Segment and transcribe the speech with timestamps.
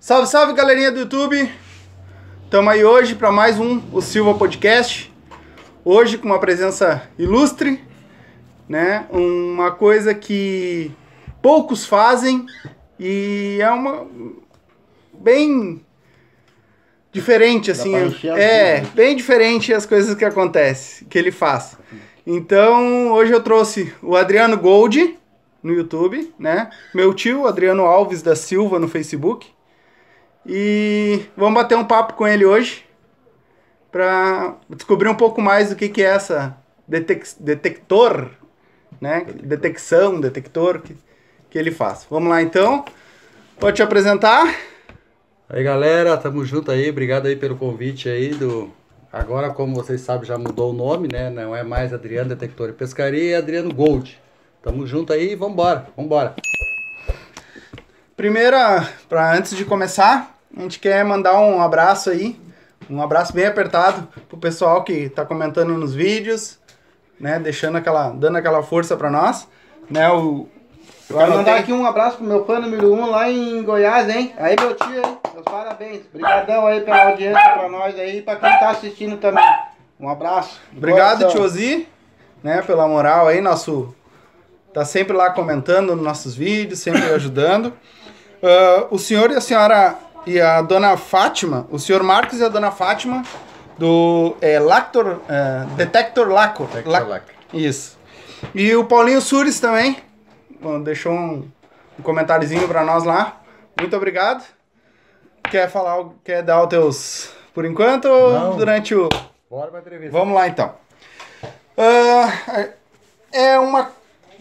[0.00, 1.50] Salve, salve galerinha do YouTube!
[2.44, 5.12] Estamos aí hoje para mais um o Silva Podcast.
[5.84, 7.82] Hoje com uma presença ilustre,
[8.68, 9.06] né?
[9.10, 10.92] Uma coisa que
[11.42, 12.46] poucos fazem
[12.98, 14.06] e é uma
[15.12, 15.84] bem
[17.10, 17.92] diferente assim,
[18.36, 18.90] é, vidas.
[18.94, 21.76] bem diferente as coisas que acontecem, que ele faz.
[22.24, 25.18] Então, hoje eu trouxe o Adriano Gold
[25.60, 26.70] no YouTube, né?
[26.94, 29.57] Meu tio, Adriano Alves da Silva no Facebook.
[30.46, 32.84] E vamos bater um papo com ele hoje
[33.90, 36.56] para descobrir um pouco mais do que, que é essa
[36.86, 38.30] detec detector,
[39.00, 39.26] né?
[39.42, 40.96] Detecção, detector que,
[41.50, 42.06] que ele faz.
[42.10, 42.84] Vamos lá então.
[43.58, 44.54] Pode te apresentar?
[45.48, 48.70] Aí galera, tamo junto aí, obrigado aí pelo convite aí do.
[49.10, 51.30] Agora, como vocês sabem, já mudou o nome, né?
[51.30, 54.20] Não é mais Adriano Detector e Pescaria, é Adriano Gold.
[54.62, 56.34] Tamo junto aí, vambora, vambora.
[58.18, 62.36] Primeira, para antes de começar, a gente quer mandar um abraço aí,
[62.90, 66.58] um abraço bem apertado pro pessoal que tá comentando nos vídeos,
[67.20, 69.46] né, deixando aquela, dando aquela força para nós,
[69.88, 70.48] né, o
[71.08, 74.08] Eu quero mandar aqui um abraço pro meu fã número 1 um lá em Goiás,
[74.08, 74.34] hein?
[74.36, 75.18] Aí, meu tio, hein?
[75.32, 76.00] Meus parabéns.
[76.12, 79.46] Obrigadão aí pela audiência pra nós aí e pra quem tá assistindo também.
[80.00, 80.60] Um abraço.
[80.76, 81.38] Obrigado, coração.
[81.38, 81.86] Tiozi,
[82.42, 83.94] né, pela moral aí, nosso
[84.74, 87.72] tá sempre lá comentando nos nossos vídeos, sempre ajudando.
[88.42, 92.48] Ah, o senhor e a senhora e a dona Fátima, o senhor Marcos e a
[92.48, 93.22] dona Fátima
[93.78, 96.66] do é, Lactor, é, Detector Lacor.
[96.66, 97.34] Detector Lac- Lacor.
[97.52, 97.96] Isso.
[98.54, 99.96] E o Paulinho Sures também,
[100.60, 101.48] bom, deixou um,
[101.98, 103.40] um comentáriozinho pra nós lá.
[103.80, 104.44] Muito obrigado.
[105.50, 109.08] Quer falar, quer dar os teus por enquanto ou durante o
[109.50, 110.16] Bora pra entrevista.
[110.16, 110.74] Vamos lá então.
[111.76, 112.68] Ah,
[113.32, 113.90] é uma.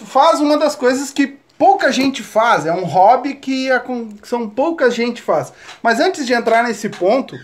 [0.06, 2.66] Faz uma das coisas que pouca gente faz.
[2.66, 5.52] É um hobby que a con- são pouca gente faz.
[5.82, 7.36] Mas antes de entrar nesse ponto,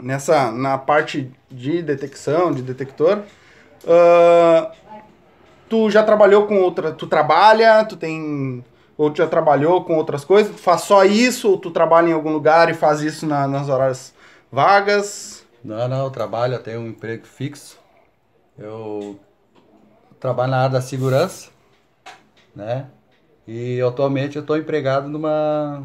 [0.00, 3.22] nessa na parte de detecção, de detector,
[3.86, 4.70] ah,
[5.68, 6.92] tu já trabalhou com outra.
[6.92, 8.64] Tu trabalha, tu tem.
[8.96, 10.54] Ou tu já trabalhou com outras coisas?
[10.54, 11.50] Tu faz só isso?
[11.50, 14.14] Ou tu trabalha em algum lugar e faz isso na- nas horas
[14.52, 15.44] vagas?
[15.64, 17.76] Não, não, eu trabalho, eu tenho um emprego fixo.
[18.56, 19.18] Eu
[20.20, 21.48] trabalho na área da segurança,
[22.54, 22.86] né?
[23.46, 25.82] E atualmente eu estou empregado numa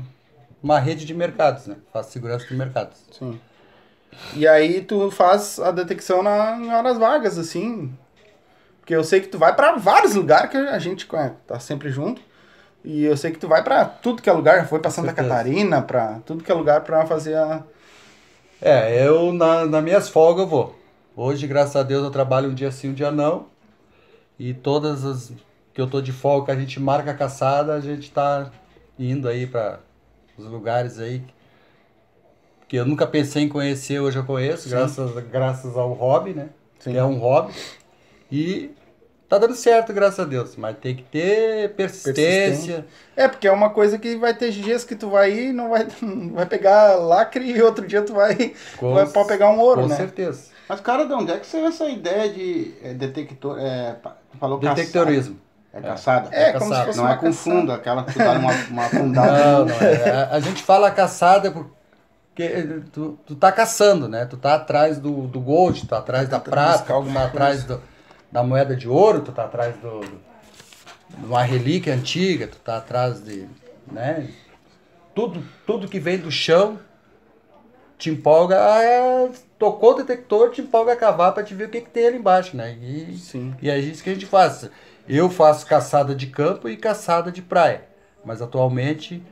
[0.61, 1.77] uma rede de mercados, né?
[1.91, 2.97] Faço segurança de mercados.
[3.11, 3.39] Sim.
[4.33, 7.93] E aí tu faz a detecção na, em horas vagas, assim.
[8.79, 11.89] Porque eu sei que tu vai pra vários lugares que a gente conhece, tá sempre
[11.89, 12.21] junto.
[12.83, 15.13] E eu sei que tu vai pra tudo que é lugar, foi pra Santa.
[15.13, 17.63] Catarina, pra tudo que é lugar pra fazer a.
[18.61, 20.79] É, eu na, nas minhas folgas eu vou.
[21.15, 23.47] Hoje, graças a Deus, eu trabalho um dia sim, um dia não.
[24.37, 25.33] E todas as
[25.73, 28.51] que eu tô de folga, que a gente marca a caçada, a gente tá
[28.97, 29.79] indo aí para
[30.37, 31.23] os lugares aí
[32.69, 36.49] que eu nunca pensei em conhecer, hoje eu conheço, graças, graças ao hobby, né?
[36.79, 36.91] Sim.
[36.91, 37.51] Que é um hobby.
[38.31, 38.69] E
[39.27, 40.55] tá dando certo, graças a Deus.
[40.55, 42.85] Mas tem que ter persistência.
[43.15, 45.87] É, porque é uma coisa que vai ter dias que tu vai ir, não vai,
[46.31, 49.87] vai pegar lacre e outro dia tu vai, Com- vai pode pegar um ouro, com
[49.87, 49.95] né?
[49.95, 50.49] certeza.
[50.69, 53.57] Mas, cara, de onde é que saiu essa ideia de é, detector.
[53.59, 53.97] É,
[54.39, 55.33] falou Detectorismo.
[55.33, 55.48] caçada?
[55.73, 56.29] É caçada?
[56.35, 56.85] É, É como se caçado.
[56.87, 59.43] fosse Não uma é com fundo, aquela que tu dá uma, uma afundada.
[59.43, 59.75] Não, não.
[59.81, 64.25] É, a, a gente fala caçada porque tu, tu tá caçando, né?
[64.25, 67.81] Tu tá atrás do, do gold, tu tá atrás da prata, tu tá atrás do-
[68.31, 70.21] da moeda de ouro, tu tá atrás do, do-
[71.17, 73.47] de uma relíquia antiga, tu tá atrás de,
[73.91, 74.27] né?
[75.15, 76.79] Tudo, tudo que vem do chão
[77.97, 81.69] te empolga, a, é, tocou o detector, te empolga a cavar pra te ver o
[81.69, 82.71] que, que tem ali embaixo, né?
[82.81, 83.53] E, Sim.
[83.61, 84.69] e é isso que a gente faz.
[85.09, 87.83] Eu faço caçada de campo e caçada de praia.
[88.23, 89.23] Mas atualmente,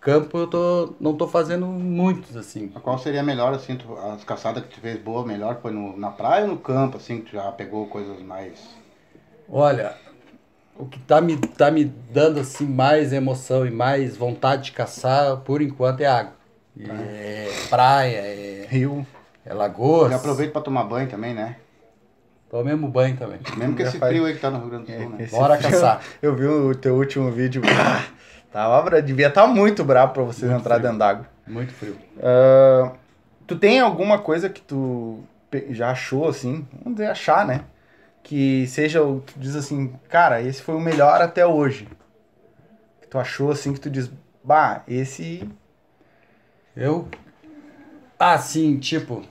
[0.00, 2.68] campo eu tô, não tô fazendo muitos, assim.
[2.68, 6.10] Qual seria melhor, assim, tu- as caçadas que tu fez boa, melhor foi no, na
[6.10, 8.76] praia ou no campo, assim, que tu já pegou coisas mais.
[9.50, 9.94] Olha,
[10.78, 15.38] o que tá me, tá me dando assim mais emoção e mais vontade de caçar,
[15.38, 16.34] por enquanto, é água.
[16.76, 19.06] E É praia, é, Rio.
[19.44, 20.10] é lagoas.
[20.10, 21.56] Já aproveita pra tomar banho também, né?
[22.50, 23.38] Tô mesmo banho também.
[23.56, 25.16] Mesmo que esse faz- frio aí que tá no Rio Grande do Sul, né?
[25.24, 26.00] Esse Bora frio- caçar.
[26.22, 27.60] Eu vi o teu último vídeo.
[28.50, 30.82] Tava, bra- devia estar muito bravo pra vocês Muito entrar frio.
[30.86, 31.26] dentro d'água.
[31.46, 31.96] Muito frio.
[32.22, 32.92] Ah,
[33.46, 35.20] tu tem alguma coisa que tu
[35.70, 37.64] já achou, assim, vamos dizer achar, né?
[38.22, 41.86] Que seja, o tu diz assim, cara, esse foi o melhor até hoje.
[43.02, 44.10] Que tu achou, assim, que tu diz,
[44.42, 45.46] bah, esse
[46.76, 47.08] Eu.
[48.18, 49.22] Ah, sim, tipo,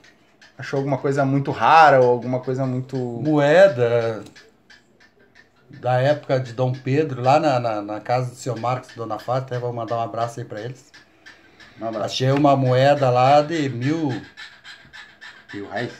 [0.58, 2.96] achou alguma coisa muito rara ou alguma coisa muito...
[2.96, 4.22] moeda
[5.70, 9.18] da época de Dom Pedro, lá na, na, na casa do seu Marcos e Dona
[9.18, 10.90] Fátima, até vou mandar um abraço aí pra eles.
[11.80, 11.96] Um.
[11.98, 14.08] Achei uma moeda lá de mil.
[15.54, 15.92] Mil reais.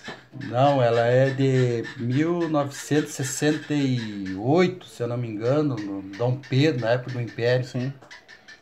[0.44, 7.12] Não, ela é de 1968, se eu não me engano, no Dom Pedro, na época
[7.12, 7.64] do Império.
[7.64, 7.92] Sim.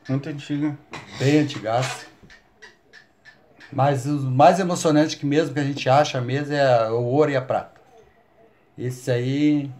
[0.08, 0.78] Muito antiga.
[1.18, 2.06] Bem antigaço.
[3.72, 7.36] Mas o mais emocionante que mesmo que a gente acha mesmo é o ouro e
[7.36, 7.80] a prata.
[8.78, 9.70] Esse aí.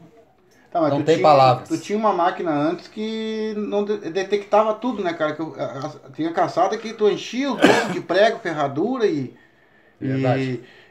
[0.73, 1.69] Tá, mas Não tu tem tinha- palavras.
[1.69, 5.35] Tu tinha uma máquina antes que não de- detectava tudo, né, cara?
[5.35, 9.35] Que eu- a- a- tinha caçada que tu enchia os bolsos de prego, ferradura e.
[10.01, 10.43] Verdade.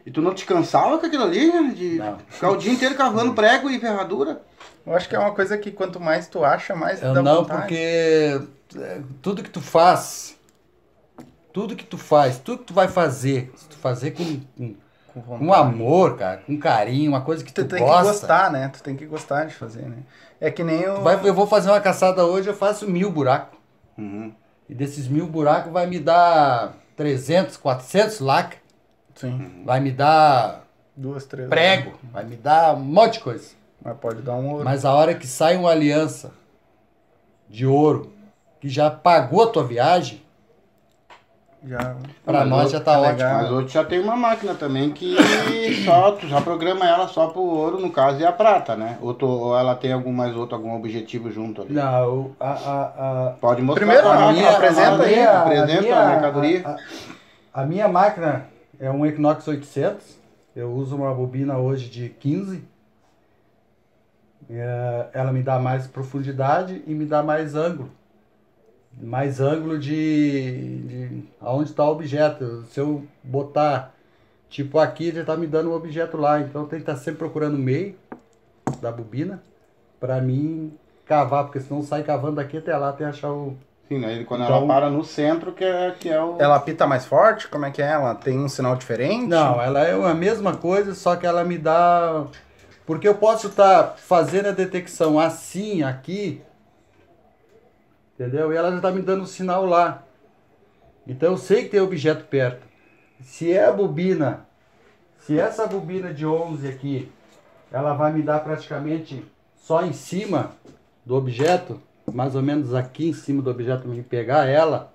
[0.05, 1.73] E, e tu não te cansava com aquilo ali, né?
[1.75, 2.17] De Não.
[2.29, 4.41] ficar o dia inteiro cavando prego e ferradura.
[4.85, 7.37] Eu acho que é uma coisa que quanto mais tu acha, mais Eu dá não,
[7.37, 7.61] vontade.
[7.61, 8.39] porque
[8.77, 10.34] é, tudo que tu faz,
[11.55, 14.75] tudo que tu faz, tudo que tu vai fazer, se tu fazer com, com,
[15.13, 18.01] Com com amor, cara, com carinho, uma coisa que tu, Tu tem gosta.
[18.03, 18.67] que gostar, né?
[18.67, 19.99] Tu tem que gostar de fazer, né?
[20.41, 20.95] É que nem o...
[20.95, 23.57] Tu vai- eu vou fazer uma caçada hoje, eu faço mil buracos.
[23.97, 24.33] Uhum.
[24.67, 28.57] E desses mil buracos vai me dar 300, 400 laca.
[29.15, 31.47] Sim, Vai me dar duas, três.
[31.47, 33.51] prego, vai me dar um monte de coisa.
[33.81, 34.65] Mas pode dar um ouro.
[34.65, 36.31] Mas a hora que sai uma aliança
[37.49, 38.11] de ouro
[38.59, 40.24] que já pagou a tua viagem,
[41.67, 41.95] Já...
[42.23, 43.11] pra nós outro já tá é ótimo.
[43.13, 43.41] legal.
[43.41, 45.15] Mas hoje já tem uma máquina também que
[45.83, 48.97] só, tu já programa ela só pro ouro, no caso, e a prata, né?
[49.01, 51.73] Ou, tu- ou ela tem algum mais outro, algum objetivo junto ali.
[51.73, 56.61] Não, a, a, a, Pode mostrar Primeiro, a minha- apresenta aí, apresenta a, mercadoria.
[57.53, 58.45] A, a minha máquina
[58.79, 60.17] é um Equinox 800.
[60.55, 62.63] Eu uso uma bobina hoje de 15.
[64.49, 67.89] É, ela me dá mais profundidade e me dá mais ângulo.
[68.99, 72.63] Mais ângulo de, de aonde está o objeto.
[72.69, 73.93] Se eu botar
[74.49, 76.39] tipo aqui, ele está me dando um objeto lá.
[76.39, 77.95] Então eu tenho que estar sempre procurando o meio
[78.81, 79.41] da bobina
[79.99, 80.73] para mim
[81.05, 83.55] cavar, porque senão sai cavando daqui até lá até achar o,
[83.87, 84.23] Sim, né?
[84.23, 86.37] Quando Então- ela para no centro, que é, que é o.
[86.39, 87.47] Ela apita mais forte?
[87.47, 87.91] Como é que é?
[87.91, 89.27] Ela tem um sinal diferente?
[89.27, 92.25] Não, ela é a mesma coisa, só que ela me dá.
[92.85, 96.41] Porque eu posso estar fazendo a detecção assim, aqui,
[98.15, 98.51] entendeu?
[98.51, 100.03] E ela já está me dando um sinal lá.
[101.05, 102.65] Então eu sei que tem objeto perto.
[103.21, 104.45] Se é a bobina,
[105.19, 107.11] se essa bobina de 11 aqui,
[107.71, 109.23] ela vai me dar praticamente
[109.55, 110.51] só em cima
[111.05, 111.81] do objeto,
[112.11, 114.93] mais ou menos aqui em cima do objeto, me pegar ela,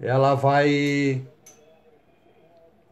[0.00, 1.22] ela vai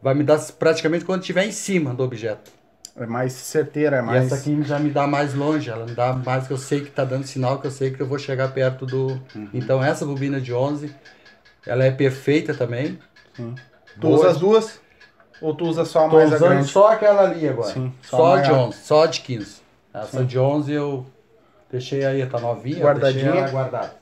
[0.01, 2.58] vai me dar praticamente quando estiver em cima do objeto.
[2.95, 4.25] É mais certeira, é E mais...
[4.25, 6.91] essa aqui já me dá mais longe, ela me dá mais que eu sei que
[6.91, 9.19] tá dando sinal, que eu sei que eu vou chegar perto do...
[9.53, 10.93] Então essa bobina de 11,
[11.65, 12.99] ela é perfeita também.
[13.35, 13.55] Sim.
[13.99, 14.15] Tu Boa.
[14.19, 14.81] usa as duas?
[15.41, 16.67] Ou tu usa só a Tô mais a usando grande?
[16.67, 17.69] só aquela ali agora.
[17.73, 18.67] Sim, só só a de maior.
[18.67, 19.61] 11, só de 15.
[19.93, 20.25] Essa Sim.
[20.25, 21.05] de 11 eu
[21.71, 23.31] deixei aí, tá novinha, Guardadinha.
[23.31, 23.93] deixei guardada.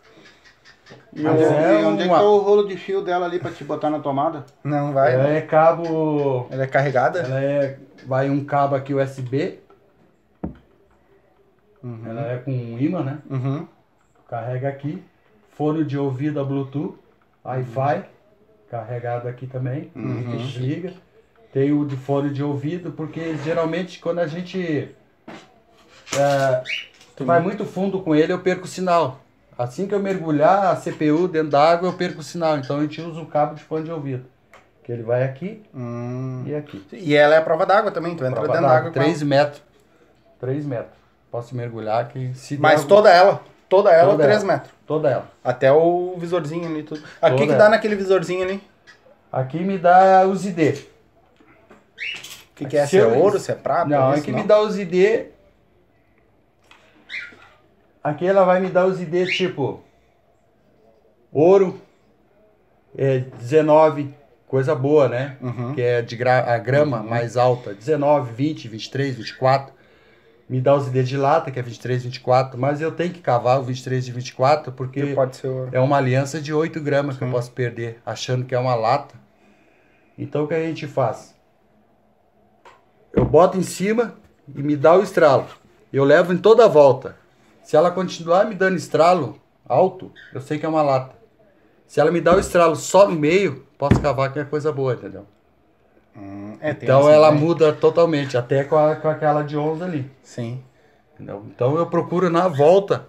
[1.14, 3.40] E Mas é e onde é que uma- tá o rolo de fio dela ali
[3.40, 4.46] pra te botar na tomada?
[4.64, 5.38] Não vai, Ela né?
[5.38, 6.48] é cabo...
[6.50, 7.20] Ela é carregada?
[7.20, 7.78] Ela é...
[8.08, 9.60] Vai um cabo aqui USB,
[11.84, 12.02] Uhum.
[12.06, 13.20] ela é com um imã, né?
[13.30, 13.68] Uhum.
[14.30, 15.04] Carrega aqui.
[15.52, 16.98] Fone de ouvido a Bluetooth,
[17.44, 18.06] Wi-Fi,
[18.72, 19.92] carregado aqui também.
[19.94, 20.38] Uhum.
[20.38, 20.94] Desliga.
[21.52, 24.96] Tem o de fone de ouvido, porque geralmente quando a gente
[26.18, 26.64] é,
[27.20, 29.20] vai muito fundo com ele, eu perco o sinal.
[29.58, 32.58] Assim que eu mergulhar a CPU dentro da água, eu perco o sinal.
[32.58, 34.26] Então a gente usa um cabo de fone de ouvido.
[34.88, 36.44] Que ele vai aqui Hum.
[36.48, 36.82] e aqui.
[36.94, 39.06] E ela é a prova d'água também, tu entra Prova dentro d'água, d'água com ela.
[39.10, 39.62] 3 metros.
[40.40, 40.94] 3 metros.
[41.30, 44.54] Posso mergulhar que se Mas algum- toda ela, toda ela, Toda 3 ela.
[44.54, 44.72] metros.
[44.88, 45.28] Toda ela.
[45.44, 47.02] Até o visorzinho ali, tudo.
[47.22, 47.58] Aqui Toda que ela.
[47.66, 48.64] dá naquele visorzinho ali?
[49.30, 50.80] Aqui me dá os ID.
[50.80, 52.86] O que, que é?
[52.86, 53.90] Se Se é eu- ouro, se é prata?
[53.90, 55.28] Não, isso, aqui me dá os ID.
[58.04, 59.84] Aqui ela vai me dar os ID tipo
[61.32, 61.80] ouro,
[62.98, 64.14] é 19,
[64.48, 65.38] coisa boa, né?
[65.42, 65.74] Uhum.
[65.74, 69.76] Que é de gra a grama mais alta, 19, 20, 23, 24.
[70.50, 73.60] Me dá os ID de lata, que é 23, 24, mas eu tenho que cavar
[73.60, 75.14] o 23 e 24 porque
[75.44, 75.70] ouro.
[75.74, 79.16] é uma aliança de 8 gramas que eu posso perder, achando que é uma lata.
[80.18, 81.36] Então o que a gente faz?
[83.14, 84.16] Eu boto em cima
[84.56, 85.48] e me dá o estralo.
[85.92, 87.18] Eu levo em toda a volta.
[87.62, 89.38] Se ela continuar me dando estralo
[89.68, 91.18] alto, eu sei que é uma lata.
[91.86, 94.94] Se ela me dá o estralo só no meio, posso cavar que é coisa boa,
[94.94, 95.26] entendeu?
[96.16, 100.12] Hum, é, Então ela muda totalmente, até com, a- com aquela de 11 ali.
[100.24, 100.64] Sim.
[101.14, 101.44] Entendeu?
[101.48, 103.08] Então eu procuro na volta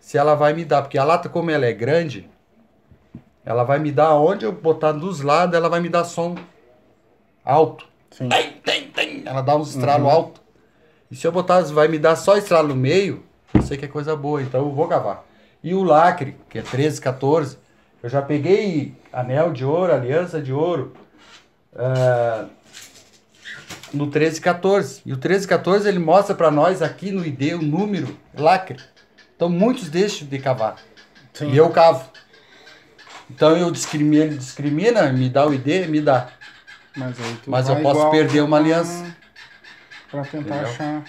[0.00, 2.28] se ela vai me dar, porque a lata como ela é grande,
[3.44, 6.34] ela vai me dar onde eu botar dos lados, ela vai me dar som
[7.44, 7.86] alto.
[8.10, 8.28] Sim.
[8.28, 9.22] Tem, tem, tem.
[9.24, 10.40] Ela dá uns estralos alto.
[11.10, 13.22] E se eu botar, vai me dar só estralo no meio,
[13.54, 15.24] eu sei que é coisa boa, então eu vou cavar.
[15.62, 17.58] E o lacre, que é 13, 14,
[18.06, 20.92] Eu já peguei anel de ouro, aliança de ouro.
[21.74, 22.46] ah,
[23.92, 25.02] no 1314.
[25.04, 28.76] E o 1314 ele mostra para nós aqui no ID o número lacre.
[29.34, 30.76] Então muitos deixam de cavar.
[31.34, 31.50] Sim.
[31.50, 32.08] E eu cavo.
[33.28, 36.28] Então eu discrimino, ele discrimina, me dá o ID, me dá.
[36.96, 39.04] Mas, Mas eu posso perder uma aliança.
[40.12, 40.70] Pra tentar Entendeu?
[40.70, 41.04] achar.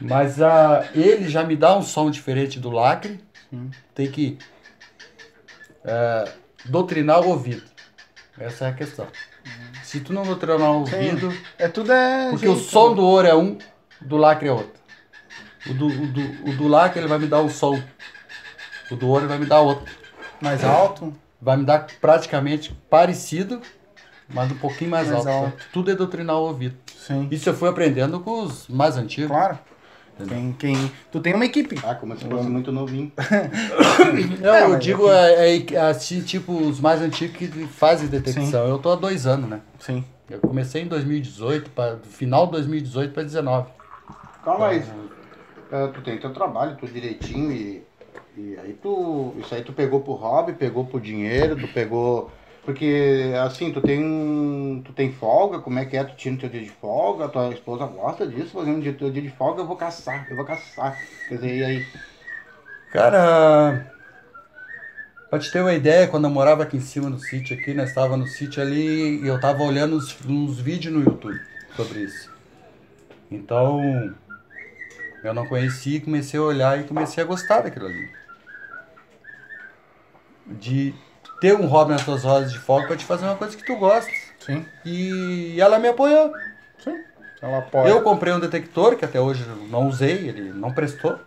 [0.00, 3.20] Mas ah, ele já me dá um som diferente do lacre.
[3.50, 3.70] Sim.
[3.94, 4.38] Tem que
[5.84, 6.28] ah,
[6.64, 7.62] doutrinar o ouvido.
[8.38, 9.06] Essa é a questão.
[9.82, 10.96] Se tu não doutrinar o Sim.
[10.96, 12.30] ouvido, É tudo é.
[12.30, 12.94] porque o som né?
[12.96, 13.58] do ouro é um,
[14.02, 14.72] o do lacre é outro.
[15.68, 17.80] O do, o do, o do lacre ele vai me dar um som.
[18.90, 19.92] O do ouro ele vai me dar outro.
[20.40, 21.14] Mais alto.
[21.40, 23.60] Vai me dar praticamente parecido,
[24.28, 25.44] mas um pouquinho mais, Mais alto.
[25.46, 25.64] alto.
[25.72, 26.76] Tudo é doutrinar o ouvido.
[26.96, 27.28] Sim.
[27.30, 29.30] Isso eu fui aprendendo com os mais antigos.
[29.30, 29.58] Claro.
[30.28, 30.92] Quem, quem...
[31.10, 31.76] Tu tem uma equipe.
[31.82, 33.10] Ah, como se fosse muito novinho.
[34.40, 38.68] Não, É, eu digo é, é, assim, tipo, os mais antigos que fazem detecção.
[38.68, 39.60] Eu tô há dois anos, né?
[39.78, 40.04] Sim.
[40.30, 43.68] Eu comecei em 2018, pra, final de 2018 para 19.
[44.44, 44.82] Calma aí.
[45.70, 47.82] É, tu tem teu trabalho, tudo direitinho e,
[48.36, 49.34] e aí tu.
[49.38, 52.30] Isso aí tu pegou pro hobby, pegou pro dinheiro, tu pegou.
[52.64, 54.82] Porque assim, tu tem.
[54.84, 56.04] Tu tem folga, como é que é?
[56.04, 59.22] Tu tira o teu dia de folga, tua esposa gosta disso, fazendo dia, teu dia
[59.22, 60.98] de folga, eu vou caçar, eu vou caçar.
[61.28, 61.86] Quer dizer, e aí?
[62.90, 63.92] Cara,
[65.28, 67.90] pra te ter uma ideia, quando eu morava aqui em cima no sítio aqui, nós
[67.90, 71.38] estava no sítio ali e eu tava olhando uns, uns vídeos no YouTube
[71.76, 72.32] sobre isso.
[73.30, 74.14] Então,
[75.22, 78.08] eu não conhecia, comecei a olhar e comecei a gostar daquilo ali.
[80.46, 80.94] De
[81.40, 83.76] ter um hobby nas tuas rodas de fogo pra te fazer uma coisa que tu
[83.76, 84.10] gosta.
[84.40, 84.64] Sim.
[84.84, 86.32] E ela me apoiou.
[86.82, 87.02] Sim.
[87.40, 87.88] Ela pode.
[87.90, 91.18] Eu comprei um detector que até hoje eu não usei, ele não prestou.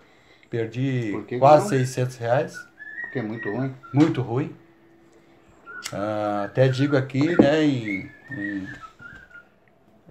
[0.50, 1.70] Perdi quase não?
[1.70, 2.56] 600 reais.
[3.02, 3.74] Porque é muito ruim.
[3.94, 4.56] Muito ruim.
[5.94, 8.68] Ah, até digo aqui, né, em, em-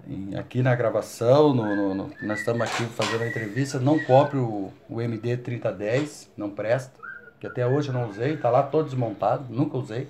[0.07, 4.37] em- aqui na gravação, no, no- no- nós estamos aqui fazendo a entrevista, não compre
[4.37, 6.91] o, o MD 3010, não presta,
[7.39, 10.07] que até hoje eu não usei, tá lá todo desmontado, nunca usei.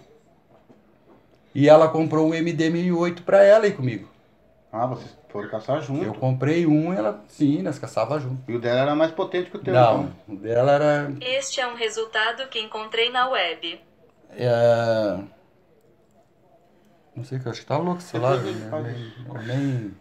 [1.54, 4.08] E ela comprou um MD 1008 para ela e comigo.
[4.72, 6.04] Ah, vocês foram caçar junto.
[6.04, 8.44] Eu comprei um e ela, sim, nós caçava junto.
[8.50, 9.74] E o dela era mais potente que o teu.
[9.74, 10.36] Não, então.
[10.36, 13.82] o dela era Este é um resultado que encontrei na web.
[14.32, 15.20] É...
[17.16, 18.02] Não sei, que eu acho que tá louco.
[18.02, 19.44] Depois ele né?
[19.48, 19.96] nem.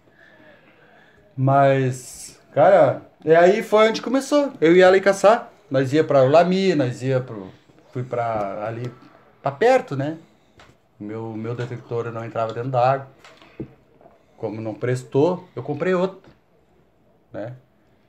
[1.35, 4.53] Mas, cara, e aí foi onde começou.
[4.61, 5.51] Eu e ela ir caçar.
[5.71, 7.51] Nós ia pra Lami, nós ia pro...
[7.93, 8.93] Fui pra ali,
[9.43, 10.19] pra perto, né?
[10.99, 13.09] Meu, meu detector não entrava dentro da água.
[14.37, 16.31] Como não prestou, eu comprei outro,
[17.33, 17.55] né?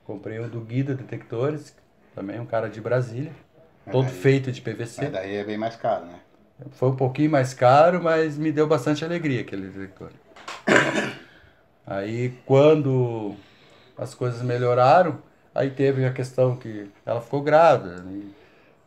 [0.04, 1.74] Comprei um do Guida Detectores,
[2.14, 3.32] também um cara de Brasília.
[3.90, 5.02] Todo Aí- feito de PVC.
[5.02, 6.20] Mas daí é bem mais caro, né?
[6.72, 10.10] Foi um pouquinho mais caro, mas me deu bastante alegria aquele detector.
[11.86, 13.34] Aí quando
[13.96, 15.18] as coisas melhoraram,
[15.58, 18.04] aí teve a questão que ela ficou grávida.
[18.10, 18.32] e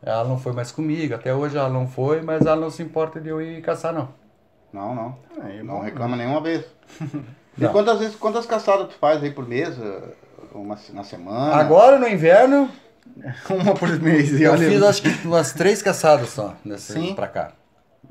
[0.02, 1.14] ela não foi mais comigo.
[1.14, 4.08] Até hoje ela não foi, mas ela não se importa de eu ir caçar, não.
[4.72, 5.16] Não, não.
[5.42, 5.82] Aí é Não bom.
[5.82, 6.64] reclama nenhuma vez.
[7.60, 9.78] E quantas vezes, quantas caçadas tu faz aí por mês?
[9.78, 10.02] eh,
[10.54, 11.54] Uma, na semana?
[11.54, 12.70] Agora no inverno,
[13.50, 14.32] Uma por mês.
[14.32, 17.14] E eu olha, fiz acho que umas três caçadas só nesse Sim.
[17.14, 17.52] pra cá.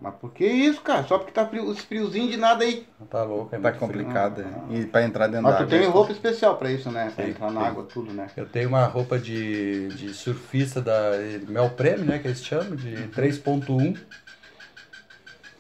[0.01, 1.03] Mas por que isso, cara?
[1.03, 2.87] Só porque tá frio, os friozinho de nada aí.
[3.07, 3.87] Tá louco, é Tá muito frio.
[4.03, 4.41] complicado.
[4.41, 4.73] é.
[4.75, 5.77] E pra entrar dentro Mas da tu água.
[5.77, 7.11] tem é- roupa especial pra isso, né?
[7.15, 7.67] Pra Sim, entrar na sim.
[7.67, 8.27] água, tudo, né?
[8.35, 11.11] Eu tenho uma roupa de, de surfista da
[11.47, 12.17] Mel Prêmio, né?
[12.17, 13.95] Que eles chamam, de 3.1.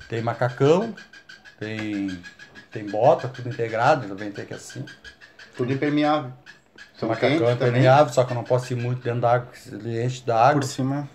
[0.09, 0.93] Tem macacão,
[1.59, 2.19] tem,
[2.71, 4.83] tem bota, tudo integrado, ainda vem ter que assim.
[5.55, 6.33] Tudo impermeável.
[6.95, 7.69] São macacão é também.
[7.69, 10.35] impermeável, só que eu não posso ir muito dentro da água, porque ele enche da
[10.47, 10.61] água.
[10.61, 11.07] Por cima.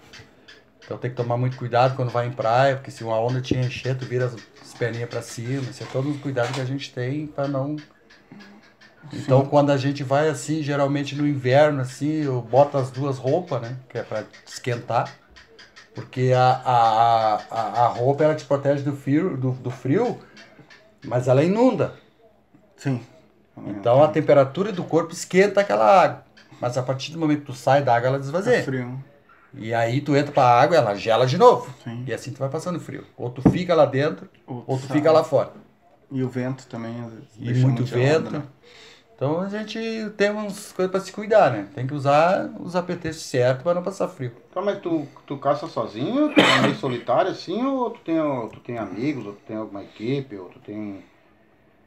[0.87, 3.57] Então tem que tomar muito cuidado quando vai em praia, porque se uma onda te
[3.57, 5.63] encher, tu vira as, as perninhas pra cima.
[5.63, 7.75] Isso é todos os cuidados que a gente tem pra não.
[9.13, 13.61] Então quando a gente vai assim, geralmente no inverno, assim, eu boto as duas roupas,
[13.63, 13.77] né?
[13.89, 15.13] Que é pra esquentar.
[15.93, 20.21] Porque a, a, a, a roupa ela te protege do frio, do, do frio,
[21.05, 21.95] mas ela inunda.
[22.77, 23.05] Sim.
[23.67, 26.25] Então a temperatura do corpo esquenta aquela água.
[26.61, 28.63] Mas a partir do momento que tu sai da água, ela desvazia.
[28.63, 29.03] frio.
[29.57, 31.73] E aí tu entra pra água, ela gela de novo.
[31.83, 32.05] Sim.
[32.07, 33.05] E assim tu vai passando frio.
[33.17, 34.99] Ou tu fica lá dentro, Ou ou tu sai.
[34.99, 35.51] fica lá fora.
[36.11, 37.01] E o vento também.
[37.01, 38.31] às vezes, E muito vento.
[38.31, 38.43] né?
[39.15, 39.79] Então a gente
[40.19, 41.69] tem umas coisas pra se cuidar, né?
[41.75, 44.31] Tem que usar os APTs certo pra não passar frio.
[44.53, 46.35] Tá, mas tu, tu caça sozinho?
[46.35, 47.65] Tu é meio solitário assim?
[47.65, 49.25] Ou tu tem, ou tu tem amigos?
[49.27, 50.37] Ou tu tem alguma equipe?
[50.37, 51.03] Ou tu tem...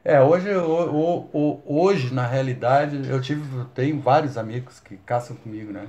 [0.04, 4.96] É, hoje, o- o- o- hoje na realidade, eu tive, eu tenho vários amigos que
[4.96, 5.86] caçam comigo, né?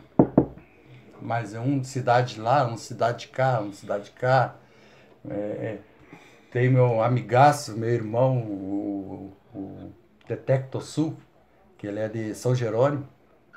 [1.21, 4.11] Mas é um de cidade lá, um de cidade de cá, um de cidade de
[4.11, 4.55] cá.
[5.29, 5.79] É, é.
[6.51, 9.91] tem meu amigaço, meu irmão, o, o
[10.27, 11.15] Detecto Sul,
[11.77, 13.07] que ele é de São Jerônimo.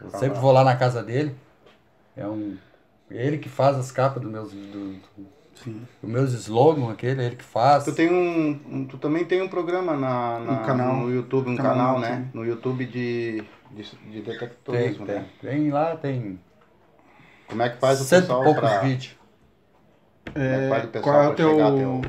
[0.01, 1.35] Eu sempre vou lá na casa dele.
[2.17, 2.57] É um.
[3.11, 4.53] Ele que faz as capas dos meus.
[4.53, 5.87] Do, do- Sim.
[6.03, 7.85] dos meus slogans, aquele, é ele que faz.
[7.85, 10.97] Tu tem um, um- tu também tem um programa na, na- Um canal.
[10.97, 12.09] no YouTube, um Canal canal, né?
[12.11, 12.31] YouTube.
[12.35, 15.15] No YouTube de, de, de Tem, detectorismo, tem.
[15.15, 15.27] né?
[15.41, 16.41] Tem lá, tem
[17.55, 18.81] Como é que faz o cento e pessoal poucos pra...
[18.81, 19.17] vídeos.
[20.33, 22.03] Como é que faz o pessoal qual é o teu...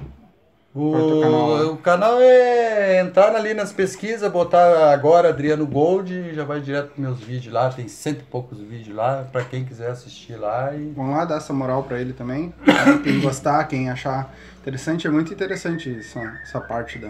[0.73, 1.19] o...
[1.19, 6.43] É canal, o canal é entrar ali nas pesquisas, botar agora Adriano Gold e já
[6.43, 7.69] vai direto pros meus vídeos lá.
[7.69, 10.73] Tem cento e poucos vídeos lá, pra quem quiser assistir lá.
[10.73, 12.51] E Vamos lá dar essa moral pra ele também.
[13.03, 17.09] Quem gostar, quem achar interessante, é muito interessante essa, essa parte da.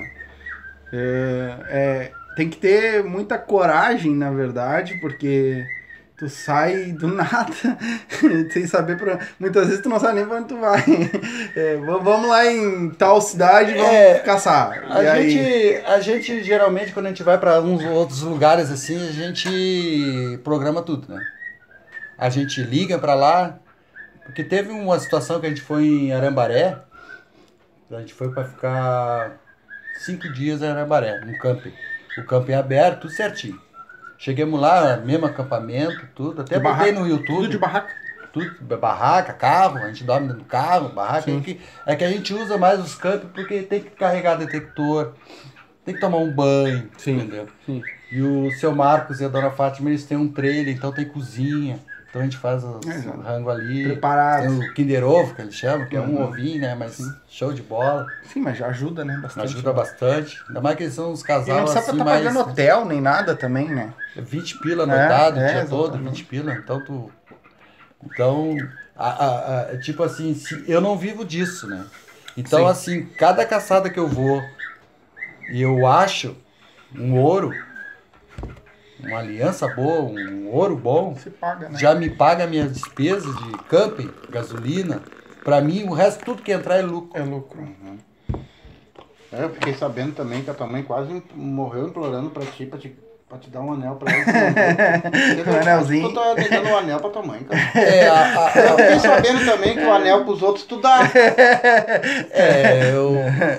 [0.92, 5.66] É, é, tem que ter muita coragem, na verdade, porque
[6.18, 7.54] tu sai do nada,
[8.52, 9.20] sem saber pra.
[9.40, 10.84] Muitas vezes tu não sabe nem pra onde tu vai.
[11.56, 14.84] É, vamos lá em tal cidade e vamos É, caçar.
[14.90, 18.70] A e aí, gente, a gente geralmente, quando a gente vai para uns outros lugares
[18.70, 21.26] assim, a gente programa tudo, né?
[22.18, 23.58] A gente liga para lá,
[24.26, 26.78] porque teve uma situação que a gente foi em Arambaré,
[27.90, 29.38] a gente foi para ficar
[30.00, 31.74] cinco dias em Arambaré, no camping.
[32.18, 33.62] O camping é aberto, tudo certinho.
[34.26, 37.94] Chegamos lá, mesmo acampamento, tudo, até De botei barraca, no YouTube tudo de barraca.
[38.34, 41.30] tudo, barraca, carro, a gente dorme dentro do carro, barraca.
[41.30, 45.14] É que, é que a gente usa mais os campos porque tem que carregar detector,
[45.86, 47.18] tem que tomar um banho, Sim.
[47.18, 47.46] entendeu?
[47.68, 47.84] Sim.
[48.12, 51.80] E o seu Marcos e a dona Fátima, eles têm um trailer, então tem cozinha.
[52.16, 53.84] Então a gente faz os É, rango ali.
[53.84, 54.48] Preparado.
[54.48, 56.24] Tem o Kinder Ovo, que eles chamam, que é um Uhum.
[56.24, 56.74] ovinho, né?
[56.74, 58.10] Mas show de bola.
[58.32, 59.18] Sim, mas ajuda, né?
[59.18, 59.48] Bastante.
[59.48, 60.42] Ajuda bastante.
[60.48, 62.24] Ainda mais que eles são uns E casal não precisa assim, estar mais...
[62.24, 63.94] pagando hotel nem nada também, né?
[64.16, 66.24] 20 pila É, anotado é, o dia todo, exatamente.
[66.24, 66.54] 20 pila.
[66.54, 67.12] Então tu.
[68.06, 70.34] Então, a, a- a- tipo assim,
[70.70, 71.84] eu não vivo disso, né?
[72.38, 72.70] Então, Sim.
[72.72, 74.42] assim, cada caçada que eu vou
[75.50, 76.34] e eu acho
[76.98, 77.54] um ouro,
[79.08, 81.78] uma aliança boa, um ouro bom, Se paga, né?
[81.80, 85.02] já me paga minhas despesas de camping, gasolina.
[85.44, 87.12] Pra mim, o resto, tudo que entrar é lucro.
[87.20, 87.68] É lucro.
[89.32, 92.80] É, eu fiquei sabendo também que a tua mãe quase morreu implorando pra ti, pra
[92.80, 92.96] te,
[93.28, 94.24] pra te dar um anel pra ela.
[95.52, 96.08] Um anelzinho.
[96.10, 97.62] Tu tá dando um anel pra tua mãe, cara.
[97.80, 101.00] É, a- a- Eu fiquei sabendo também que o anel pros outros tu dá.
[102.32, 103.16] É, eu,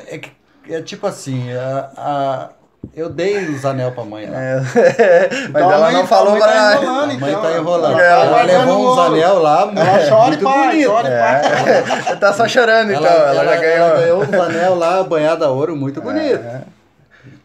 [0.08, 0.32] é, que-
[0.72, 2.50] é tipo assim, a, a-
[2.96, 4.38] eu dei os anel pra mãe lá.
[4.40, 4.56] É.
[5.52, 7.42] Mas Então, a ela mãe- não a falou mãe pra tá enrolando, A mãe então,
[7.42, 8.00] tá enrolando.
[8.00, 10.90] ela Ela, tá levou uns anel lá, Ela chora e muito pai, bonito.
[10.90, 12.12] chora e pai.
[12.12, 12.14] É.
[12.16, 13.86] tá só chorando então, ela, já ganhou.
[13.86, 16.40] ela ganhou uns anel lá, banhado a ouro, muito bonito.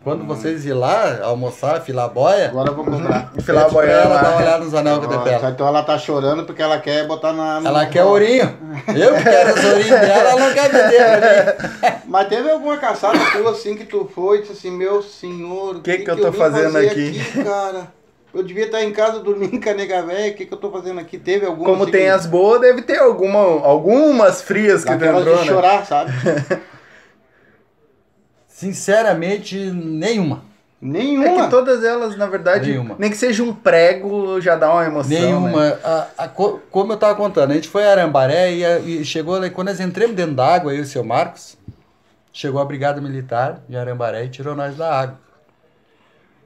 [0.04, 3.32] Quando vocês ir lá almoçar, filar boia, Agora eu vou comprar.
[3.42, 5.50] Filar pra boiando ela dar uma olhada nos anel que eu dei pra ela.
[5.52, 7.60] Então ela tá chorando porque ela quer botar na.
[7.60, 8.58] no- Ela quer ourinho.
[8.88, 11.96] Eu que quero os ourinhos dela, ela não quer vender pra mim.
[12.08, 15.82] Mas teve alguma caçada tua assim que tu foi e disse assim, meu senhor, o
[15.82, 17.88] Que que eu tô vim fazendo fazer aqui?" cara?
[18.34, 20.72] Eu devia estar em casa dormindo com a nega velha, o que, que eu tô
[20.72, 21.18] fazendo aqui?
[21.20, 25.24] Teve alguma Como assim, tem as boas, deve ter alguma, algumas frias que tu entrou,
[25.36, 25.46] de né?
[25.46, 26.12] chorar, sabe?
[28.62, 30.44] Sinceramente, nenhuma.
[30.84, 31.44] É Nenhuma.
[31.46, 32.96] que todas elas, na verdade, Nenhuma.
[33.00, 35.10] nem que seja um prego, já dá uma emoção.
[35.10, 35.70] Nenhuma.
[35.72, 35.78] Né?
[35.84, 39.04] A- a co- como eu tava contando, a gente foi a Arambaré e, a- e
[39.06, 41.58] chegou lá, e quando nós entramos dentro da água, eu e o seu Marcos,
[42.34, 45.20] chegou a Brigada Militar de Arambaré e tirou nós da água.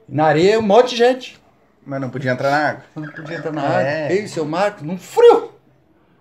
[0.08, 1.38] Na areia, um monte de gente.
[1.84, 2.82] Mas não podia entrar na água.
[2.96, 4.04] Não podia entrar na É.
[4.04, 4.16] água.
[4.16, 5.52] Eu e o seu Marcos, num frio.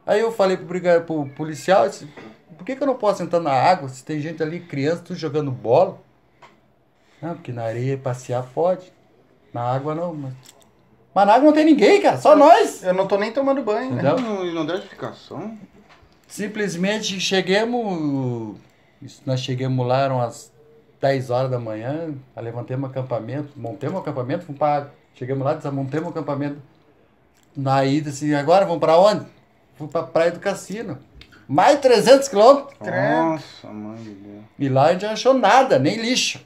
[0.05, 2.07] Aí eu falei pro, pro policial, disse,
[2.57, 5.17] por que, que eu não posso entrar na água se tem gente ali, criança, tudo
[5.17, 5.99] jogando bola?
[7.21, 8.91] Não, porque na areia passear pode.
[9.53, 10.33] Na água não, mas...
[11.13, 12.83] Mas na água não tem ninguém, cara, só nós.
[12.83, 14.01] Eu não tô nem tomando banho, né?
[14.01, 14.19] Entendeu?
[14.19, 15.57] Não, não deu explicação.
[16.27, 18.57] Simplesmente chegamos.
[19.25, 20.51] Nós chegamos lá, eram as
[20.99, 24.91] 10 horas da manhã, levantemos o acampamento, montemos o acampamento, fomos para.
[25.13, 26.57] Chegamos lá, desmontemos o acampamento.
[27.55, 29.25] Na ida, assim, agora vamos para onde?
[29.77, 30.97] Fomos para Praia do Cassino.
[31.47, 32.75] Mais de 300 quilômetros.
[32.81, 34.43] Nossa, mãe de Deus.
[34.57, 36.45] E lá a gente não achou nada, nem lixo.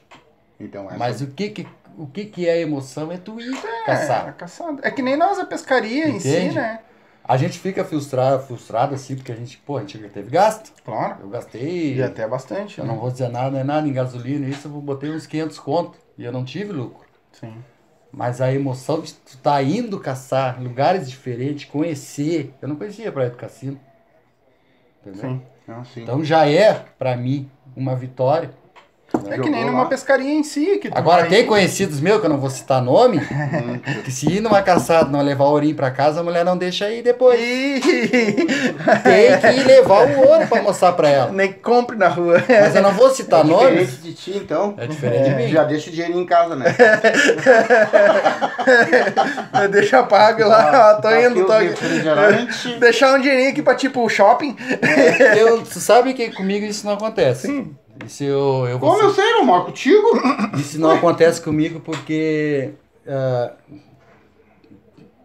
[0.58, 0.96] Então, essa...
[0.98, 4.28] Mas o que que, o que que é emoção é tu ir É, caçar.
[4.28, 4.80] a caçada.
[4.82, 6.56] É que nem nós, a pescaria em si, Entende?
[6.56, 6.80] né?
[7.24, 10.72] A gente fica frustrado, frustrado assim, porque a gente, pô, a gente teve gasto.
[10.84, 11.16] Claro.
[11.22, 11.94] Eu gastei.
[11.94, 12.92] E até bastante, Eu né?
[12.92, 16.24] não vou dizer nada, é nada em gasolina, isso eu botei uns 500 conto e
[16.24, 17.06] eu não tive lucro.
[17.32, 17.54] Sim.
[18.12, 22.52] Mas a emoção de tu tá indo caçar lugares diferentes, conhecer.
[22.60, 23.78] Eu não conhecia a Praia do Cassino.
[25.00, 25.20] Entendeu?
[25.20, 25.42] Sim.
[25.66, 26.02] Não, sim.
[26.02, 28.50] Então já é, pra mim, uma vitória
[29.12, 29.88] É que nem Jogou numa lá.
[29.88, 30.78] pescaria em si.
[30.78, 33.20] Que Agora, vai- tem conhecidos meus, que eu não vou citar nome,
[34.04, 37.02] que se ir numa caçada não levar ourinho pra casa, a mulher não deixa ir
[37.02, 37.38] depois.
[37.40, 41.32] Ih, Tem que ir levar o ouro pra mostrar pra ela.
[41.32, 42.42] Nem compre na rua.
[42.48, 43.90] Mas eu não vou citar nomes.
[43.90, 44.74] Diferente de ti, então.
[44.76, 45.48] É diferente de mim.
[45.48, 46.74] Já deixa o dinheirinho em casa, né?
[49.70, 51.68] Deixa pago lá, ó, tô Tá indo, tô o aqui.
[51.68, 52.76] refrigerante.
[52.78, 54.56] Deixar um dinheirinho aqui pra tipo shopping.
[55.36, 57.46] Eu, tu sabe que comigo isso não acontece.
[57.48, 57.74] Sim.
[58.06, 60.08] Isso eu, eu Como eu sei, não moro contigo?
[60.56, 62.70] Isso não acontece comigo porque.
[63.06, 63.52] ah,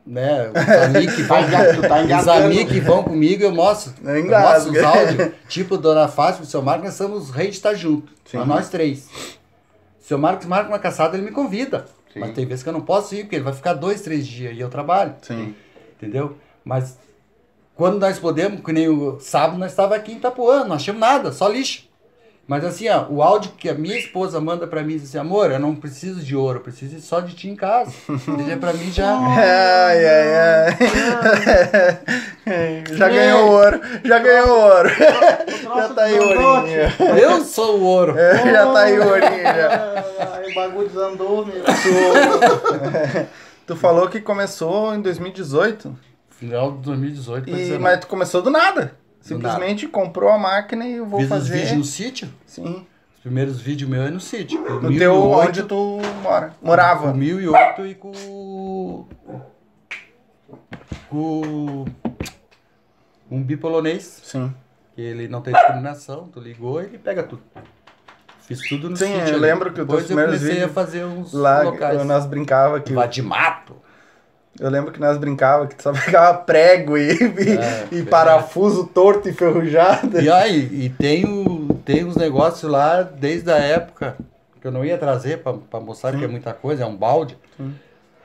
[0.06, 0.56] né, os
[0.96, 3.94] amigos que Tá vão, tá os amigos que vão comigo, eu mostro.
[4.04, 5.32] Eu Eu mostro os áudios.
[5.50, 8.12] Tipo, Dona Fátima e o seu Marcos, nós somos reis de estar junto.
[8.26, 8.38] Sim.
[8.46, 9.00] Nós três.
[10.00, 11.86] Se o seu Marcos marca uma caçada, ele me convida.
[12.14, 12.20] Sim.
[12.20, 14.56] Mas tem vezes que eu não posso ir, porque ele vai ficar dois, três dias
[14.56, 15.16] e eu trabalho.
[15.24, 15.56] Sim.
[15.98, 16.38] Entendeu?
[16.64, 16.98] Mas
[17.76, 21.32] quando nós podemos, que nem o sábado, nós estávamos aqui em Itapuã, não achamos nada,
[21.32, 21.88] só lixo.
[22.48, 25.50] Mas assim, ó, o áudio que a minha esposa manda pra mim, diz assim, amor,
[25.52, 27.92] eu não preciso de ouro, eu preciso só de ti em casa.
[28.40, 29.18] Ele pra mim já...
[29.18, 30.76] Ai, ai, ai.
[32.96, 33.82] Já ganhou ouro.
[34.04, 34.90] Já ganhou ouro.
[34.90, 37.18] Já tá aí o ourinho.
[37.20, 38.14] Eu sou o ouro.
[38.14, 39.44] Já tá aí o ourinho.
[39.44, 40.06] já.
[40.36, 41.64] Ai, o bagulho desandou, meu.
[43.66, 45.98] Tu falou que começou em 2018.
[46.30, 47.82] Final de 2018 pra E, 19.
[47.82, 48.94] mas tu começou do nada.
[49.26, 51.54] Simplesmente comprou a máquina e eu vou Fiz os fazer.
[51.54, 52.30] vídeos no sítio.
[52.46, 52.86] Sim.
[53.16, 54.64] Os primeiros vídeos meus é no sítio.
[54.64, 56.54] Com No teu 1008, onde tu mora.
[56.62, 57.12] Morava.
[57.12, 59.06] Com 1008 e com...
[61.10, 61.86] Com...
[63.32, 64.22] Um bipolonês.
[64.24, 64.54] Sim.
[64.94, 67.42] que ele não tem discriminação, tu ligou e ele pega tudo.
[68.42, 69.40] Fiz tudo no Sim, sítio eu ali.
[69.40, 72.06] lembro que os Depois eu comecei a fazer uns Lá locais.
[72.06, 72.94] nós brincava que.
[72.94, 73.76] Lá de mato.
[74.60, 78.06] Eu lembro que nós brincava que tu só pegava prego e, e- É, e é.
[78.06, 80.20] parafuso torto e enferrujado.
[80.22, 84.16] E aí, e tem, o, tem uns negócios lá desde a época
[84.62, 87.38] que eu não ia trazer pra, pra mostrar que é muita coisa, é um balde.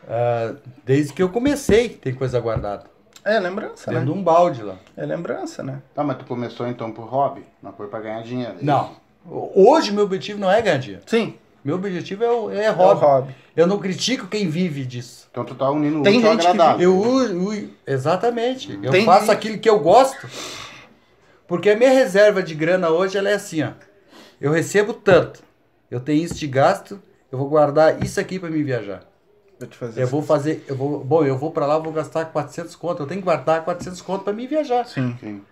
[0.08, 2.84] Ah, desde que eu comecei, tem coisa guardada.
[3.24, 4.18] É lembrança, Dentro de né?
[4.18, 4.76] um balde lá.
[4.96, 5.82] É lembrança, né?
[5.94, 8.54] Tá, mas tu começou então por hobby, não foi pra ganhar dinheiro.
[8.60, 8.92] é Não.
[9.28, 11.02] Hoje meu objetivo não é ganhar dinheiro.
[11.06, 13.00] Sim, Meu objetivo é, o- é é o hobby.
[13.00, 13.34] hobby.
[13.56, 15.28] Eu não critico quem vive disso.
[15.30, 16.82] Então tu tá unindo o Tem útil ao gente que agradável.
[16.82, 18.78] Eu uso, exatamente.
[18.82, 20.26] Eu Tem faço gente- aquilo que eu gosto.
[21.46, 23.70] Porque a minha reserva de grana hoje ela é assim, ó.
[24.40, 25.42] Eu recebo tanto.
[25.90, 29.02] Eu tenho isso de gasto, eu vou guardar isso aqui para me viajar.
[29.58, 30.12] Vou te fazer Eu isso.
[30.12, 33.20] vou fazer, eu vou, bom, eu vou para lá, vou gastar 400 conto, eu tenho
[33.20, 34.86] que guardar 400 conto para me viajar.
[34.86, 35.14] Sim.
[35.20, 35.42] Sim.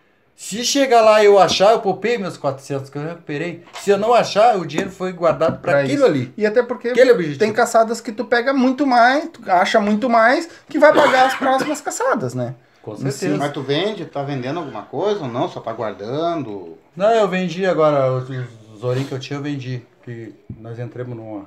[0.41, 3.65] Se chegar lá e eu achar, eu poupei meus 400 que eu recuperei.
[3.83, 6.05] Se eu não achar, o dinheiro foi guardado para Pra aquilo isso.
[6.05, 6.33] ali.
[6.37, 7.41] E até porque Aquele objetivo.
[7.41, 11.35] tem caçadas que tu pega muito mais, tu acha muito mais, que vai pagar as
[11.35, 12.55] próximas caçadas, né?
[12.83, 13.11] Com Sim.
[13.11, 13.37] certeza.
[13.37, 15.49] Mas tu vende, tá vendendo alguma coisa ou não?
[15.49, 16.79] Só tá guardando?
[16.97, 18.31] Não, eu vendi agora, os,
[18.77, 19.83] os ourinhos que eu tinha, eu vendi.
[20.05, 21.47] Que nós entramos numa.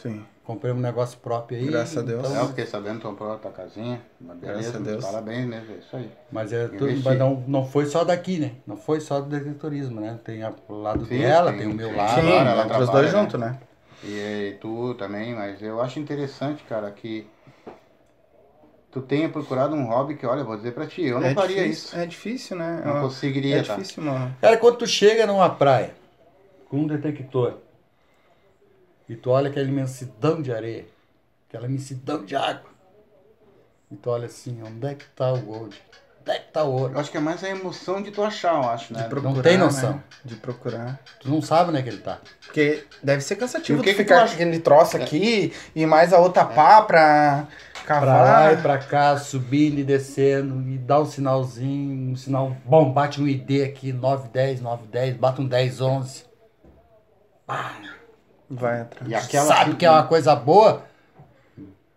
[0.00, 0.24] Sim.
[0.48, 1.66] Comprei um negócio próprio aí.
[1.66, 2.24] Graças a Deus.
[2.24, 4.00] É, eu Então, fiquei sabendo que tu comprou a tua casinha.
[4.40, 5.04] Graças a Deus.
[5.04, 6.10] parabéns mesmo, é isso aí.
[6.32, 8.52] mas é tudo, mas não, não foi só daqui, né?
[8.66, 10.18] Não foi só do detectorismo, né?
[10.24, 12.14] Tem a- o lado Sim, dela, tem- tem, o meu lado.
[12.14, 13.20] Sim, agora ela entre os dois né?
[13.20, 13.58] juntos, né?
[14.02, 17.26] E, e tu também, mas eu acho interessante, cara, que
[18.90, 21.66] tu tenha procurado um hobby que, olha, vou dizer pra ti, eu não é faria
[21.66, 21.96] difícil, isso.
[21.96, 22.82] É difícil, né?
[22.86, 23.76] Não É- conseguiria, É tá?
[23.76, 24.34] difícil, mano.
[24.40, 25.90] Cara, quando tu chega numa praia
[26.68, 27.54] com um detector
[29.08, 30.86] e tu olha aquela imensidão de areia,
[31.48, 32.70] aquela imensidão de água,
[33.90, 35.80] e tu olha assim, onde é que tá o gold?
[36.20, 36.92] Onde é que tá o ouro?
[36.92, 39.04] Eu acho que é mais a emoção de tu achar, eu acho, né?
[39.04, 39.92] De procurar, Não tem noção.
[39.94, 40.02] né?
[40.22, 41.00] De procurar.
[41.20, 42.18] Tu não sabe onde é que ele tá.
[42.44, 44.34] Porque deve ser cansativo E o que tu que ficar acha?
[44.34, 47.46] aquele troço aqui e mais a outra pá pra
[47.86, 48.52] Pra lá cavar.
[48.52, 53.26] e pra cá, subindo e descendo, e dá um sinalzinho, um sinal bom, bate um
[53.26, 56.24] ID aqui, 910, 910, bate um 10, 11.
[57.46, 57.74] Pá,
[58.50, 59.10] Vai atrás.
[59.10, 60.82] E aquela sabe que é uma coisa boa?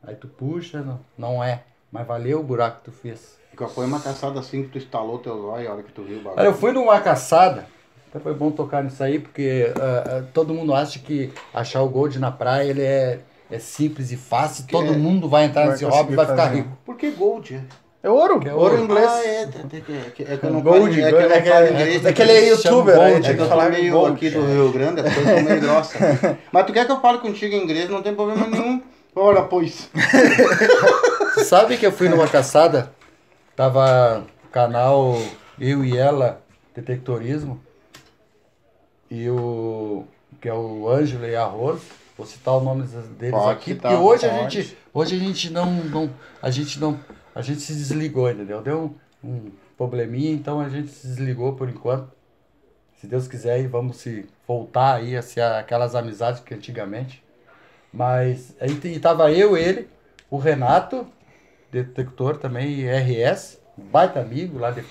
[0.03, 1.63] Aí tu puxa, não, não é.
[1.91, 3.39] Mas valeu o buraco que tu fez.
[3.55, 6.19] Qual foi uma caçada assim que tu instalou teu olhos a hora que tu viu
[6.19, 6.39] o bagulho?
[6.39, 7.67] Olha, eu fui numa caçada,
[8.09, 11.89] até foi bom tocar nisso aí, porque ah, ah, todo mundo acha que achar o
[11.89, 15.85] gold na praia ele é, é simples e fácil, todo é- mundo vai entrar nesse
[15.85, 16.77] hobby e vai ficar rico.
[16.85, 17.61] Por que gold?
[18.03, 18.07] É?
[18.07, 18.83] É ouro, Que é ouro ouro.
[18.83, 19.07] inglês.
[19.09, 19.81] Ah, é, é,
[20.15, 21.69] que- é, é eu não Gold, falo, é que eu não é que- falo é-
[21.71, 22.05] inglês.
[22.05, 24.15] é que ele é youtuber, gold, aí É que eu falar tô meio gold.
[24.15, 26.01] aqui do Rio Grande, as coisas são meio grossas.
[26.51, 28.81] Mas tu quer que eu fale contigo em inglês, não tem problema nenhum.
[29.15, 29.89] Ora, pois.
[31.45, 32.91] Sabe que eu fui numa caçada,
[33.55, 35.17] tava o canal
[35.59, 36.41] Eu e Ela,
[36.75, 37.59] Detectorismo,
[39.09, 40.05] e o
[40.39, 41.81] que é o Ângelo e a Rose,
[42.17, 42.83] vou citar o nome
[43.19, 46.09] deles Pode aqui, citar, porque hoje a gente, hoje a gente não, não,
[46.41, 46.97] a gente não,
[47.33, 48.61] a gente se desligou, entendeu?
[48.61, 52.11] Deu um, probleminha, então a gente se desligou por enquanto.
[52.97, 57.23] Se Deus quiser, vamos se voltar aí a ser aquelas amizades que antigamente.
[57.91, 59.87] Mas aí tava eu, ele,
[60.29, 61.07] o Renato,
[61.71, 64.83] detector também, RS, baita amigo lá de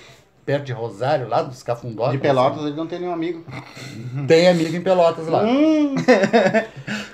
[0.45, 2.09] perto de Rosário, lá dos Cafundó.
[2.11, 3.43] De Pelotas ele não tem nenhum amigo.
[4.27, 5.43] Tem amigo em Pelotas lá.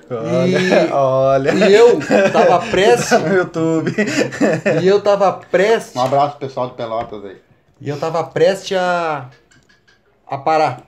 [0.10, 1.54] Olha, olha.
[1.54, 2.00] E eu
[2.32, 3.94] tava prestes, no YouTube.
[4.82, 7.38] e eu tava prestes, Um abraço pro pessoal de Pelotas aí.
[7.82, 9.30] e eu tava prestes a,
[10.28, 10.82] a parar.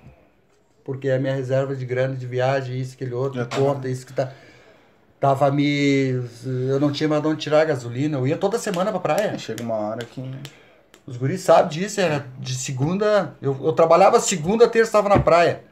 [0.84, 4.32] Porque a minha reserva de grana de viagem, isso, aquele outro, conta, isso que tá.
[5.20, 6.24] Tava me.
[6.46, 8.18] Eu não tinha mais de onde tirar a gasolina.
[8.18, 9.38] Eu ia toda semana pra praia.
[9.38, 10.24] Chega uma hora que.
[11.10, 13.34] Os guris sabem disso, era de segunda.
[13.42, 15.64] Eu, eu trabalhava segunda, terça, tava na praia.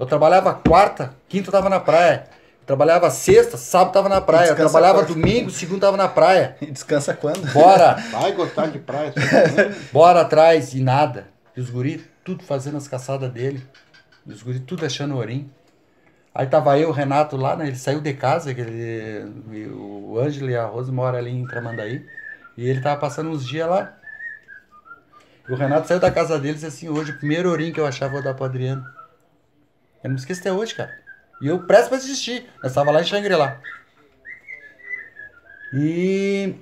[0.00, 2.24] Eu trabalhava quarta, quinta, tava na praia.
[2.62, 4.48] Eu trabalhava sexta, sábado, tava na praia.
[4.48, 5.12] Eu trabalhava quarta.
[5.12, 6.56] domingo, segundo, tava na praia.
[6.62, 7.52] E descansa quando?
[7.52, 9.12] Bora, Vai gostar de praia.
[9.14, 11.28] assim, bora atrás e nada.
[11.54, 13.62] E os guris tudo fazendo as caçadas dele.
[14.26, 15.50] E os guris tudo achando orim.
[16.34, 17.66] Aí tava eu, o Renato lá, né?
[17.66, 22.06] Ele saiu de casa, que ele, o Ângelo e a Rose moram ali em Tramandaí.
[22.56, 23.97] E ele tava passando uns dias lá.
[25.48, 27.86] O Renato saiu da casa dele e disse assim, hoje o primeiro orim que eu
[27.86, 28.84] achava vou dar pro Adriano.
[30.02, 30.94] Eu não me esqueço até hoje, cara.
[31.40, 32.48] E eu presto pra assistir.
[32.62, 33.60] Nós tava lá em Xangri-Lá.
[35.72, 36.54] E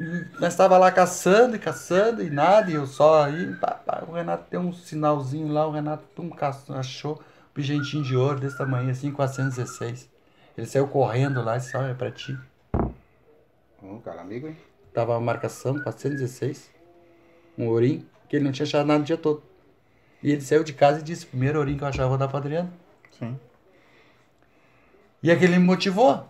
[0.00, 4.04] e nós tava lá caçando e caçando e nada, e eu só aí, pá, pá,
[4.06, 6.30] o Renato deu um sinalzinho lá, o Renato pum,
[6.68, 10.08] achou um pigentinho de ouro desse tamanho, assim, 416.
[10.56, 12.38] Ele saiu correndo lá e disse, olha, é pra ti.
[13.82, 14.56] Ô, cara, amigo, hein?
[14.94, 16.70] Tava a marcação, 416.
[17.58, 19.42] Um ourinho, que ele não tinha achado nada o dia todo.
[20.22, 22.38] E ele saiu de casa e disse, primeiro ourinho que eu achava, vou dar pro
[22.38, 22.72] Adriano.
[23.18, 23.38] Sim.
[25.22, 26.26] E aquele me motivou.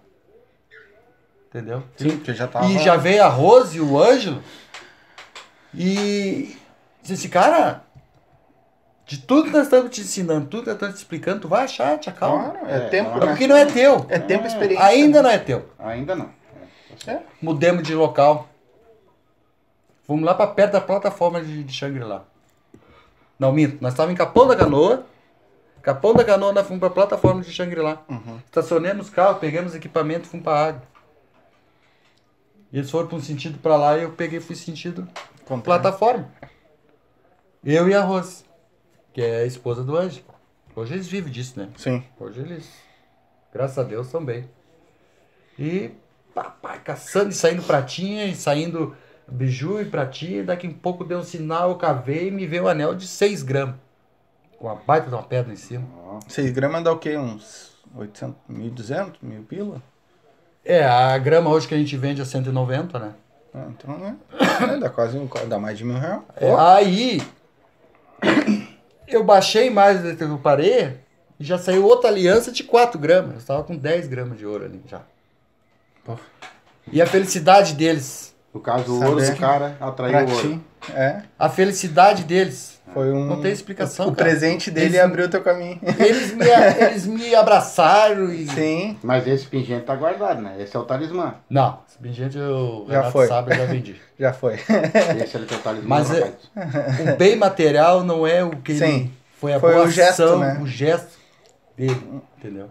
[1.49, 1.83] Entendeu?
[1.97, 2.67] Sim, porque já tava.
[2.67, 4.43] E já veio a Rose e o Ângelo.
[5.75, 6.57] E
[7.01, 7.83] disse assim, cara,
[9.07, 11.65] de tudo que nós estamos te ensinando, tudo que nós estamos te explicando, tu vai
[11.65, 12.51] achar, te acalma.
[12.51, 13.23] Claro, é, É, tempo, claro.
[13.23, 13.33] É né?
[13.33, 14.07] porque não é teu.
[14.09, 14.85] É tempo e experiência.
[14.85, 15.71] Ainda não é teu.
[15.79, 16.31] Ainda não.
[17.07, 17.21] É.
[17.41, 18.49] Mudemos de local.
[20.09, 22.25] Fomos lá pra perto da plataforma de, de Shangri-La.
[23.39, 23.77] Não, minto.
[23.83, 25.05] Nós estávamos em Capão da Canoa.
[25.83, 28.03] Capão da Canoa, nós fomos pra plataforma de Shangri-La.
[28.09, 28.39] Uhum.
[28.47, 30.83] Estacionamos o carro, pegamos equipamento e fomos pra água.
[32.73, 35.07] Eles foram pra um sentido pra lá e eu peguei e fui sentido
[35.45, 35.63] Contrário.
[35.83, 36.33] plataforma.
[37.63, 38.45] Eu e a Rose,
[39.13, 40.23] que é a esposa do Anjo.
[40.75, 41.69] Hoje eles vivem disso, né?
[41.77, 42.03] Sim.
[42.19, 42.67] Hoje eles,
[43.53, 44.49] graças a Deus, estão bem.
[45.59, 45.91] E
[46.35, 48.97] papai, caçando e saindo pratinha e saindo
[49.31, 50.45] biju e pratinha.
[50.45, 53.43] Daqui a pouco deu um sinal, eu cavei e me veio um anel de 6
[53.43, 53.77] gramas.
[54.59, 55.87] Com uma baita de uma pedra em cima.
[56.27, 57.17] 6 gramas dá o quê?
[57.17, 59.83] Uns 800, 1.200, mil pila?
[60.65, 63.15] É, a grama hoje que a gente vende é 190, né?
[63.55, 64.17] Ah, então, né?
[64.81, 66.21] Dá quase um- dá mais de mil reais.
[66.37, 67.23] É, aí
[69.07, 70.99] eu baixei mais do que eu parei
[71.41, 73.33] e já saiu outra aliança de 4 gramas.
[73.33, 75.03] Eu estava com 10 gramas de ouro ali já.
[76.05, 76.17] Pô.
[76.93, 78.35] E a felicidade deles.
[78.59, 80.49] No caso, o Saber ouro do cara atraiu o ouro.
[80.49, 80.61] ti.
[80.95, 81.23] É.
[81.39, 82.77] A felicidade deles.
[82.93, 83.25] Foi um.
[83.27, 85.79] Não tem explicação, O, o presente dele Eles- abriu teu caminho.
[85.99, 86.45] Eles me,
[86.85, 88.47] eles me abraçaram e.
[88.49, 88.97] Sim.
[89.03, 90.57] Mas esse pingente tá guardado, né?
[90.59, 91.35] Esse é o talismã.
[91.49, 93.27] Não, esse pingente eu Já Renato foi.
[93.27, 93.97] sabe, eu já vendi.
[94.19, 94.55] Já foi.
[94.55, 95.89] Esse é o teu talismã.
[95.89, 96.33] Mas é-.
[97.13, 99.13] O bem material não é o que ele- Sim.
[99.39, 100.59] foi a Foi boa o gesto, ação, né?
[100.61, 101.11] o gesto
[101.77, 102.69] dele, entendeu?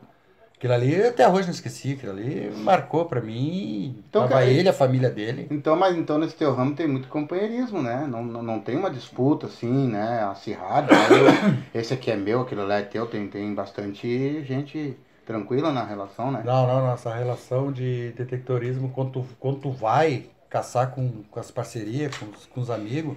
[0.58, 4.74] Aquilo ali, até hoje não esqueci, aquilo ali marcou pra mim, Então, tava ele, a
[4.74, 5.48] família dele.
[5.52, 8.08] Então, mas então nesse teu ramo tem muito companheirismo, né?
[8.10, 10.24] Não, não, não tem uma disputa assim, né?
[10.24, 10.92] Acirrada.
[10.94, 11.64] né?
[11.76, 13.06] Esse aqui é meu, aquele lá é teu.
[13.06, 16.42] Tem, tem bastante gente tranquila na relação, né?
[16.44, 21.52] Não, não, nossa relação de detectorismo, quando tu, quando tu vai caçar com, com as
[21.52, 23.16] parcerias, com, os- com os amigos,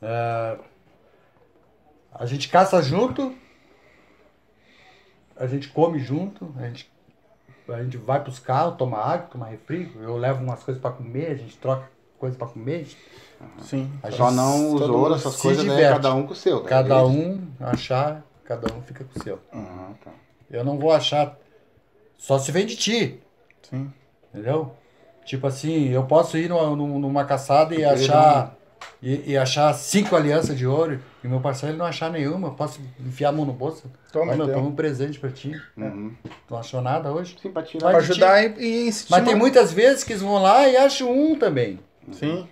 [0.00, 0.58] é,
[2.12, 3.34] a gente caça junto,
[5.36, 6.90] a gente come junto, a gente,
[7.68, 11.30] a gente vai pros carros, toma água, toma refri, eu levo umas coisas pra comer,
[11.30, 12.98] a gente troca coisas pra comer, a gente-
[13.62, 13.90] Sim.
[14.02, 15.88] a Só gente- não os todo ouro, mundo essas se coisas, né?
[15.90, 16.62] Cada um com o seu.
[16.62, 16.68] né?
[16.68, 19.38] Cada um achar, cada um fica com o seu.
[19.52, 20.10] Ah, tá.
[20.50, 21.36] Eu não vou achar,
[22.16, 23.20] só se vem de ti.
[23.62, 23.92] Sim.
[24.32, 24.72] Entendeu?
[25.24, 28.54] Tipo assim, eu posso ir numa, numa caçada e achar.
[29.06, 32.48] E, e achar cinco alianças de ouro e meu parceiro ele não achar nenhuma.
[32.48, 33.84] Eu posso enfiar a mão no bolso.
[34.10, 34.54] Toma, Ó, meu, então.
[34.56, 35.52] toma um presente pra ti.
[35.76, 36.14] Uhum.
[36.24, 37.36] Tu não achou nada hoje?
[37.40, 37.90] Sim, pra tirar.
[37.90, 39.20] Pra ajudar e, e incentivar.
[39.20, 41.78] Mas tem muitas vezes que eles vão lá e acham um também.
[42.12, 42.48] Sim.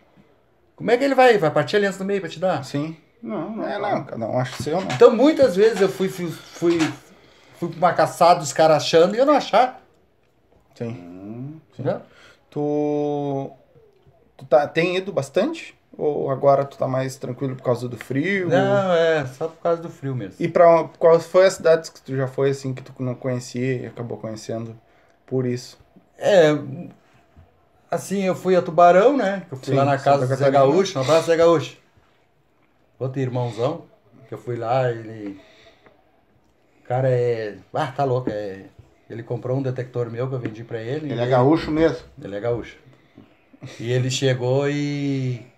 [0.77, 1.39] Como é que ele vai?
[1.39, 2.63] Vai partir a aliança no meio pra te dar?
[2.67, 2.99] Sim.
[3.23, 3.67] Não, não.
[3.67, 3.97] É, claro.
[3.97, 4.05] não.
[4.05, 4.89] Cada um acha o seu, né?
[4.95, 6.79] Então muitas vezes eu fui, fui, fui,
[7.59, 9.83] fui pra uma caçada, os caras achando e eu não achar.
[10.75, 10.89] Sim.
[10.91, 12.03] Hum, Entendeu?
[12.51, 13.51] Tu.
[14.37, 15.75] Tu tá, tem ido bastante?
[15.97, 18.49] Ou agora tu tá mais tranquilo por causa do frio?
[18.49, 20.37] Não, é só por causa do frio mesmo.
[20.41, 23.83] E pra qual foi as cidades que tu já foi assim que tu não conhecia
[23.83, 24.77] e acabou conhecendo
[25.27, 25.79] por isso?
[26.19, 26.51] É,
[27.91, 29.45] assim, eu fui a Tubarão, né?
[29.49, 30.51] Que eu fui Sim, lá na casa do Zé.
[30.51, 31.77] Gaúcho, um abraço Zé Gaúcho.
[32.99, 33.85] Outro irmãozão,
[34.29, 35.39] que eu fui lá, ele.
[36.81, 37.57] O cara é.
[37.75, 38.67] Ah, tá louco, é.
[39.11, 41.13] Ele comprou um detector meu que eu vendi pra ele.
[41.13, 41.99] Ele é gaúcho mesmo.
[42.23, 42.79] Ele é gaúcho.
[43.79, 45.52] E ele chegou e.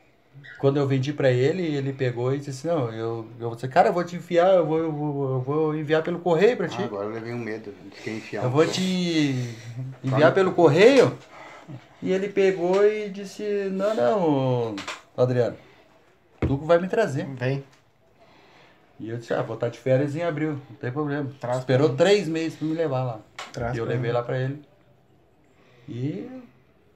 [0.64, 3.90] Quando eu vendi pra ele, ele pegou e disse: Não, eu, eu vou dizer, cara,
[3.90, 6.78] eu vou te enviar, eu vou, eu vou, eu vou enviar pelo correio pra ti.
[6.80, 7.70] Ah, agora eu levei um medo.
[7.90, 9.54] Disse que ia enfiar Eu um vou te
[10.02, 11.18] enviar pelo correio.
[12.00, 14.76] E ele pegou e disse: Não, não,
[15.14, 15.54] Adriano,
[16.40, 17.26] tu vai me trazer.
[17.26, 17.62] Vem.
[18.98, 21.30] E eu disse: Ah, vou estar de férias em abril, não tem problema.
[21.38, 23.20] Traz Esperou três meses pra me levar lá.
[23.52, 24.14] Traz e eu levei mim.
[24.14, 24.62] lá pra ele.
[25.86, 26.26] E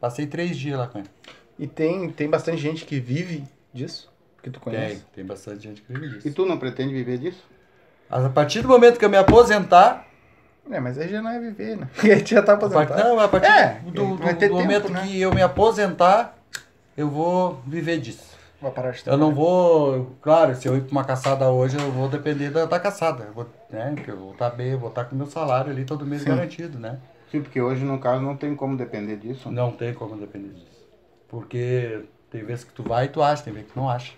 [0.00, 1.10] passei três dias lá com ele.
[1.58, 4.10] E tem, tem bastante gente que vive disso?
[4.42, 5.04] Que tu Tem, conhece?
[5.14, 6.32] tem bastante gente que vive E disso.
[6.34, 7.44] tu não pretende viver disso?
[8.08, 10.06] Mas a partir do momento que eu me aposentar,
[10.70, 11.88] É, mas aí já não é viver, né?
[11.94, 13.02] Porque a gente já tá part- aposentado.
[13.08, 15.02] não, a partir É, do, do- do tempo, momento né?
[15.06, 16.36] que eu me aposentar,
[16.96, 18.36] eu vou viver disso.
[18.60, 21.92] Vai parar de Eu não vou, claro, se eu ir pra uma caçada hoje, eu
[21.92, 23.24] vou depender da, da caçada.
[23.24, 25.84] Eu vou, né, porque eu vou estar bem, eu vou estar com meu salário ali
[25.84, 26.28] todo mês Sim.
[26.30, 26.98] garantido, né?
[27.30, 29.50] Sim, porque hoje, no caso, não tem como depender disso.
[29.50, 30.86] Não tem como depender disso.
[31.28, 34.12] Porque tem vezes que tu vai e tu acha, tem vezes que tu não acha.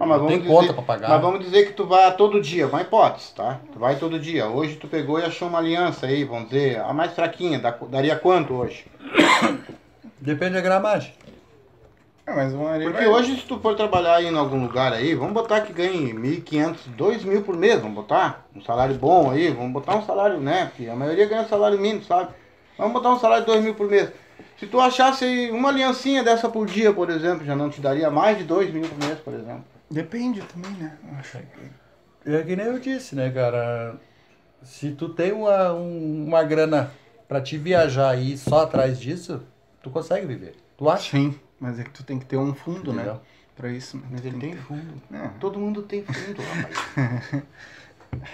[0.00, 1.08] Ah, mas não tem vamos conta dizer- pra pagar.
[1.10, 3.60] Mas vamos dizer que tu vai todo dia, uma hipótese, tá?
[3.72, 4.46] Tu vai todo dia.
[4.48, 8.54] Hoje tu pegou e achou uma aliança aí, vamos dizer, a mais fraquinha, daria quanto
[8.54, 8.86] hoje?
[10.20, 11.12] Depende da gramagem.
[12.26, 15.14] É, mas uma Porque vai- hoje, se tu for trabalhar aí em algum lugar aí,
[15.14, 18.46] vamos botar que ganhe 1.500, 2.000 por mês, vamos botar?
[18.56, 20.66] Um salário bom aí, vamos botar um salário, né?
[20.74, 22.30] Porque a maioria ganha salário mínimo, sabe?
[22.78, 24.10] Vamos botar um salário de 2.000 por mês.
[24.58, 28.38] Se tu achasse uma aliancinha dessa por dia, por exemplo, já não te daria mais
[28.38, 29.64] de 2.000 por mês, por exemplo.
[29.90, 30.96] Depende também, né?
[31.18, 31.38] Acho.
[32.26, 33.96] É que nem eu disse, né, cara?
[34.62, 36.90] Se tu tem uma, um- uma grana
[37.28, 39.42] pra te viajar e ir só atrás disso,
[39.82, 40.54] tu consegue viver.
[40.78, 41.10] Tu acha?
[41.10, 43.02] Sim, mas é que tu tem que ter um fundo, né?
[43.02, 43.20] Entendeu?
[43.56, 43.96] Pra isso.
[43.98, 44.04] né?
[44.10, 45.02] Mas Tu ele tem tem fundo.
[45.08, 45.30] que- É.
[45.38, 47.44] Todo mundo tem fundo, rapaz.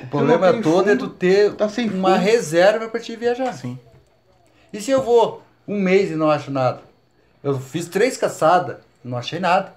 [0.02, 3.52] O problema todo é fundo, tu ter tá sem uma reserva pra te viajar.
[3.52, 3.78] Sim.
[4.72, 6.82] E se eu vou um mês e não acho nada?
[7.42, 9.72] Eu fiz três caçadas, não achei nada.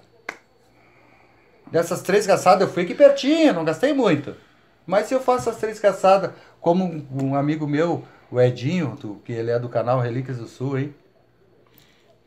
[1.70, 4.34] Dessas três caçadas eu fui aqui pertinho, não gastei muito.
[4.86, 6.30] Mas se eu faço as três caçadas,
[6.60, 10.78] como um, amigo meu, o Edinho, do- que ele é do canal Relíquias do Sul,
[10.78, 10.94] hein?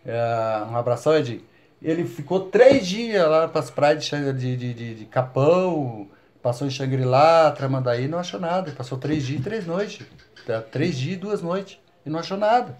[0.05, 1.43] É, um abração, Edinho.
[1.81, 6.07] Ele ficou três dias lá para as praias de, de, de- de Capão,
[6.41, 8.71] passou em Xangri-Lá, Tramandaí, não achou nada.
[8.71, 10.05] Passou três dias e três noites.
[10.45, 11.77] Tá, Três dias e duas noites.
[12.05, 12.77] E não achou nada.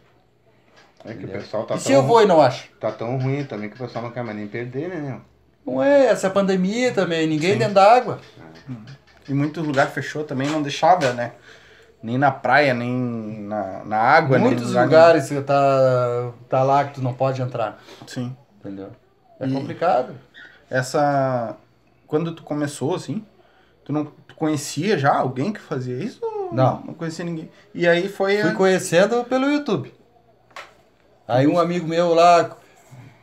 [1.05, 2.69] É que o pessoal tá e se tão, eu vou e não acho?
[2.79, 5.21] tá tão ruim também que o pessoal não quer mais nem perder, né, meu?
[5.65, 8.19] Não é, essa pandemia também, ninguém dentro d'água.
[9.27, 11.33] E muito lugar fechou também, não deixava, né?
[12.01, 12.91] Nem na praia, nem
[13.41, 17.41] na, na água, nem Muitos lugar lugares que tá, tá lá que tu não pode
[17.41, 17.81] entrar.
[18.05, 18.35] Sim.
[18.59, 18.89] entendeu?
[19.39, 20.13] É E- complicado.
[20.69, 21.55] Essa.
[22.05, 23.25] Quando tu começou, assim,
[23.83, 26.21] tu não tu conhecia já alguém que fazia isso?
[26.51, 26.81] Não.
[26.85, 27.49] Não conhecia ninguém.
[27.73, 28.37] E aí foi.
[28.41, 29.93] Fui a- conhecendo pelo YouTube.
[31.27, 32.57] Aí um amigo meu lá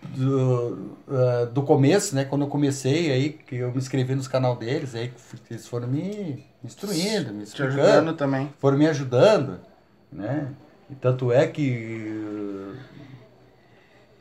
[0.02, 2.24] do, eh, do começo, né?
[2.24, 5.88] Quando eu comecei, aí que eu me inscrevi nos canal deles, aí que eles foram
[5.88, 7.80] me instruindo, me te explicando.
[7.80, 8.52] ajudando também.
[8.58, 9.60] foram me ajudando,
[10.12, 10.48] né?
[10.90, 12.74] E tanto é que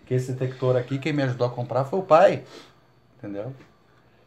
[0.06, 2.44] que esse detector aqui, quem me ajudou a comprar foi o pai,
[3.18, 3.54] entendeu?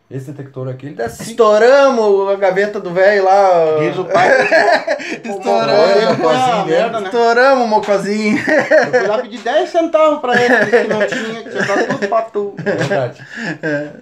[0.09, 3.79] Esse detector aqui, ele dá cinco Estouramos a gaveta do velho lá.
[3.81, 4.29] Diz o pai.
[5.25, 6.05] Estouramos.
[6.05, 7.07] A Mocozinho merda, né?
[7.07, 8.39] Estouramos o mocozinho.
[8.39, 12.09] Eu fui lá pedir 10 centavos pra ele, que não tinha, que tinha dado tudo
[12.09, 12.55] pra tu.
[12.59, 13.27] É verdade.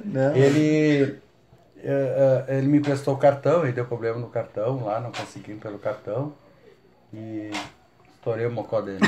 [0.05, 0.37] Não.
[0.37, 1.19] Ele,
[1.83, 5.55] eh, eh, ele me prestou o cartão, e deu problema no cartão lá, não consegui
[5.55, 6.35] pelo cartão.
[7.14, 7.51] E
[8.25, 9.01] estourei o mocó dele.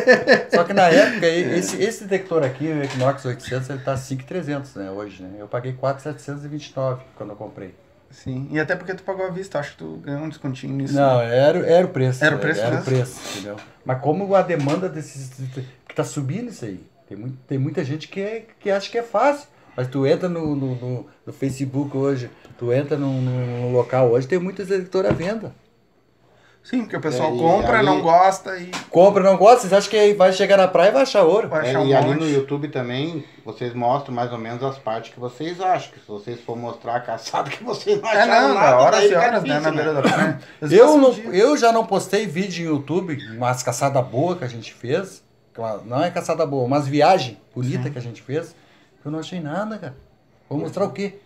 [0.50, 4.90] Só que na época, esse, esse detector aqui, o Equinox 800, ele tá 5,300 né,
[4.90, 5.36] hoje, né?
[5.38, 7.74] Eu paguei 4,729 quando eu comprei.
[8.10, 8.48] Sim.
[8.50, 10.94] E até porque tu pagou a vista, acho que tu ganhou um descontinho nisso.
[10.94, 12.24] Não, era, era o preço.
[12.24, 12.84] Era o preço Era o mesmo?
[12.84, 13.56] preço, entendeu?
[13.84, 15.30] Mas como a demanda desses.
[15.88, 16.80] que tá subindo isso aí.
[17.08, 19.48] Tem, muito, tem muita gente que, é, que acha que é fácil.
[19.74, 24.28] Mas tu entra no, no, no- no Facebook hoje, tu entra num, num local hoje,
[24.28, 25.54] tem muitos editores à venda.
[26.64, 29.72] Sim, porque o pessoal É, e compra, ali- não gosta e Compra, não gosta, vocês
[29.72, 31.48] acham que vai chegar na praia e vai achar ouro?
[31.48, 32.20] vai É, achar um e ali monte.
[32.20, 35.90] no YouTube também, vocês mostram mais ou menos as partes que vocês acham.
[35.92, 39.10] Que se vocês for mostrar a caçada que vocês não É, acharam não, nada, horas
[39.10, 39.76] e horas, né, na né?
[39.76, 40.40] beira da praia.
[40.70, 44.72] Eu, não, eu já não postei vídeo no YouTube, umas caçadas boas que a gente
[44.72, 45.22] fez.
[45.84, 48.54] Não é caçada boa, umas viagens bonitas que a gente fez.
[49.04, 49.94] Eu não achei nada, cara.
[50.48, 51.18] Vou mostrar o quê?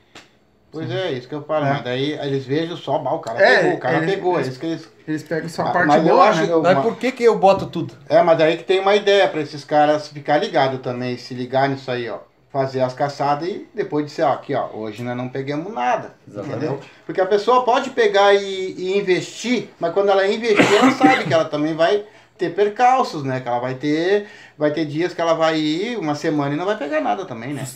[0.78, 1.70] Pois é, isso que eu falo, É.
[1.70, 4.36] mas daí eles vejam só, "Bah, o cara É, pegou, o cara ele- pegou, é
[4.36, 4.88] eles- isso que eles...
[5.08, 6.48] Eles pegam só a parte mas eu boa, acho né?
[6.52, 7.94] eu- Mas uma- por que que eu boto tudo?
[8.08, 11.68] É, mas daí que tem uma ideia pra esses caras ficar ligados também, se ligar
[11.68, 12.18] nisso aí, ó.
[12.52, 16.14] Fazer as caçadas e depois dizer, ó, aqui, ó, hoje nós não pegamos nada.
[16.26, 16.56] Exatamente.
[16.56, 16.80] Entendeu?
[17.04, 21.34] Porque a pessoa pode pegar e, e investir, mas quando ela investir, ela sabe que
[21.34, 22.02] ela também vai
[22.36, 23.40] ter percalços, né?
[23.40, 26.64] Que ela vai ter, vai ter dias que ela vai ir uma semana e não
[26.64, 27.66] vai pegar nada também, né?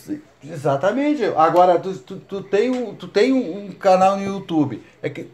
[0.43, 1.23] Exatamente.
[1.35, 4.83] Agora, tu, tu, tu tem, um, tu tem um, canal no YouTube.
[5.01, 5.31] É que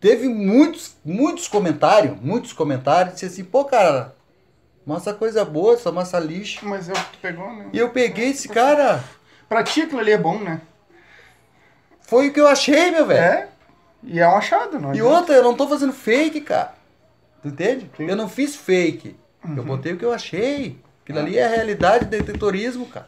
[0.00, 4.14] teve muitos, muitos comentários, muitos comentários, disse assim, pô, cara,
[4.86, 6.66] massa coisa boa, essa massa lixo.
[6.66, 7.68] Mas é o que tu pegou, né?
[7.72, 9.02] E eu peguei esse cara,
[9.48, 10.60] Pra ti aquilo ali é bom, né?
[12.00, 13.20] foi o que eu achei, meu velho.
[13.20, 13.48] É.
[14.02, 16.73] E é um achado, não E outra, eu não tô fazendo fake, cara.
[17.44, 17.90] Tu entende?
[17.96, 18.06] Sim.
[18.08, 19.14] Eu não fiz fake.
[19.44, 19.62] Eu Uhum.
[19.64, 20.78] botei o que eu achei.
[21.02, 23.06] Aquilo ali é a realidade do detetorismo, cara.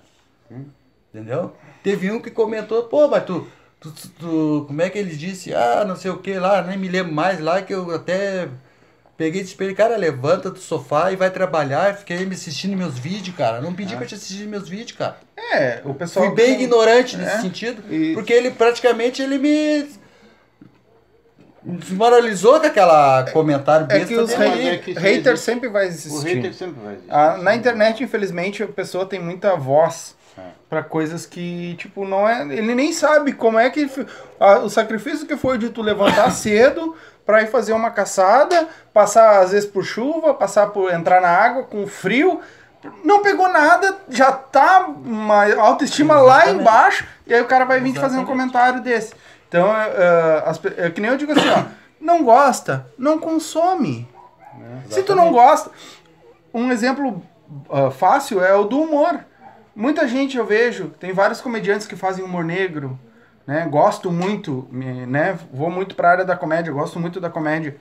[1.13, 1.55] Entendeu?
[1.83, 3.47] Teve um que comentou, pô, mas tu,
[3.81, 5.55] tu, tu- Como é que ele disse?
[5.55, 8.49] Ah, não sei o que lá, nem me lembro mais lá, que eu até
[9.17, 11.97] peguei e disse pra ele, cara, levanta do sofá e vai trabalhar.
[11.97, 13.63] Fiquei me assistindo meus vídeos, cara.
[13.63, 15.17] Não pedi pra te assistir meus vídeos, cara.
[15.55, 16.27] É, o pessoal.
[16.27, 17.41] Fui bem ignorante nesse É.
[17.41, 19.89] sentido, E- porque ele praticamente ele me
[21.67, 25.45] desmoralizou com aquela comentário É besta que os mas hate- é que isso haters existe.
[25.45, 26.35] sempre vai O existir.
[26.37, 27.11] hater sempre vai existir.
[27.13, 30.43] Ah, na internet, infelizmente, a pessoa tem muita voz É.
[30.71, 32.43] pra coisas que, tipo, não é.
[32.43, 33.91] Ele nem sabe como é que.
[34.39, 36.95] ah, o sacrifício que foi de tu levantar cedo
[37.25, 41.65] pra ir fazer uma caçada, passar às vezes por chuva, passar por entrar na água
[41.65, 42.41] com frio.
[43.03, 46.61] Não pegou nada, já tá uma autoestima lá Exatamente.
[46.61, 49.13] embaixo, e aí o cara vai vir te fazer um comentário desse.
[49.57, 51.65] Então, é, é, as é que nem eu digo assim, ó,
[51.99, 54.07] não gosta, não consome.
[54.91, 55.71] Se tu não gosta,
[56.53, 57.23] um exemplo
[57.71, 59.19] ah, fácil é o do humor.
[59.75, 63.01] Muita gente eu vejo, tem vários comediantes que fazem humor negro,
[63.47, 63.67] né?
[63.67, 65.39] Gosto muito, né?
[65.51, 67.79] Vou muito pra área da comédia, gosto muito da comédia.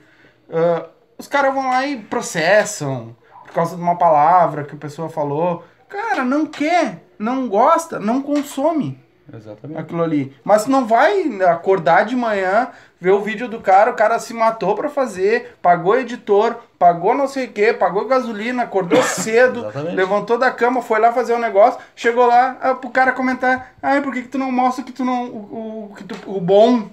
[0.50, 0.86] Ah,
[1.18, 3.14] os caras vão lá e processam
[3.44, 5.62] por causa de uma palavra que a pessoa falou.
[5.90, 9.80] Cara, não quer, não gosta, não consome Exatamente.
[9.80, 10.34] aquilo ali.
[10.44, 12.68] Mas não vai acordar de manhã,
[13.00, 17.26] ver o vídeo do cara, o cara se matou pra fazer, pagou editor, pagou não
[17.26, 19.96] sei o que, pagou gasolina, acordou cedo, Exatamente.
[19.96, 24.00] levantou da cama, foi lá fazer um negócio, chegou lá ah, pro cara comentar, ai,
[24.00, 25.24] por que, que tu não mostra que tu não.
[25.26, 26.88] o, o, que tu- o bom?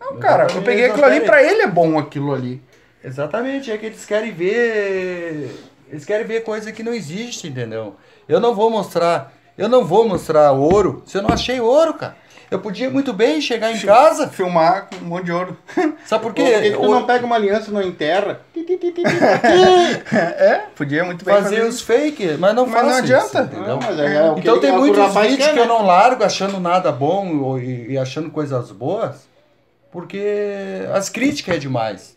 [0.00, 2.60] Não, cara, eu Exatamente, peguei aquilo ali, pra ele é bom aquilo ali.
[3.04, 5.56] Exatamente, é que eles querem ver.
[5.88, 7.96] Eles querem ver coisa que não existe, entendeu?
[8.28, 9.32] Eu não vou mostrar.
[9.56, 12.16] Eu não vou mostrar ouro se eu não achei ouro, cara.
[12.52, 14.28] Eu podia muito bem chegar em casa.
[14.28, 15.56] Filmar com um monte de ouro.
[16.04, 16.60] Sabe por quê?
[16.60, 18.42] que tu não pega uma aliança e não enterra?
[20.12, 23.48] É, podia muito bem fazer os fake, mas não Mas não adianta.
[23.50, 23.62] Isso?
[23.62, 25.64] Não, mas é, é Então tem é muitos vídeos que eu né?
[25.64, 29.26] não largo achando nada bom e, e achando coisas boas,
[29.90, 32.16] porque as críticas é demais.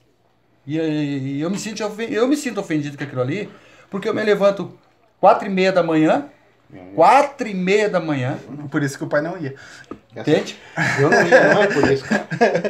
[0.67, 3.49] E, e eu, me sinto, eu me sinto ofendido com aquilo ali,
[3.89, 4.77] porque eu me levanto
[5.21, 6.25] quatro e meia da manhã,
[6.95, 8.37] quatro e meia da manhã,
[8.69, 9.55] Por isso que o pai não ia.
[10.15, 10.57] entende?
[10.99, 12.25] Eu não ia, não é por isso, cara.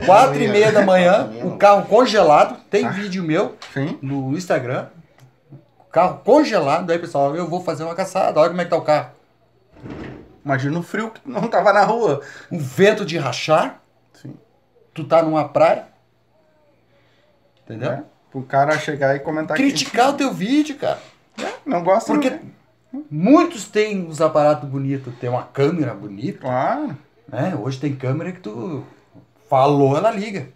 [0.06, 0.52] Quatro e ia.
[0.52, 3.98] meia da manhã, o carro congelado, tem vídeo meu Sim.
[4.02, 4.88] no Instagram,
[5.80, 8.78] o carro congelado, aí pessoal, eu vou fazer uma caçada, olha como é que tá
[8.78, 9.12] o carro.
[10.44, 12.22] Imagina o frio que não tava na rua.
[12.52, 13.80] um vento de rachar,
[14.14, 14.36] Sim.
[14.94, 15.86] tu tá numa praia,
[17.64, 17.90] entendeu?
[17.92, 18.04] Né?
[18.34, 21.00] O cara chegar e comentar Criticar o teu vídeo, cara.
[21.38, 22.12] que não gosta.
[22.12, 22.46] Porque não quer.
[23.10, 26.98] Muitos têm os aparatos bonitos, tem uma câmera bonita, Claro.
[27.28, 27.56] né?
[27.56, 28.84] Hoje tem câmera que tu
[29.50, 30.50] falou, ela liga.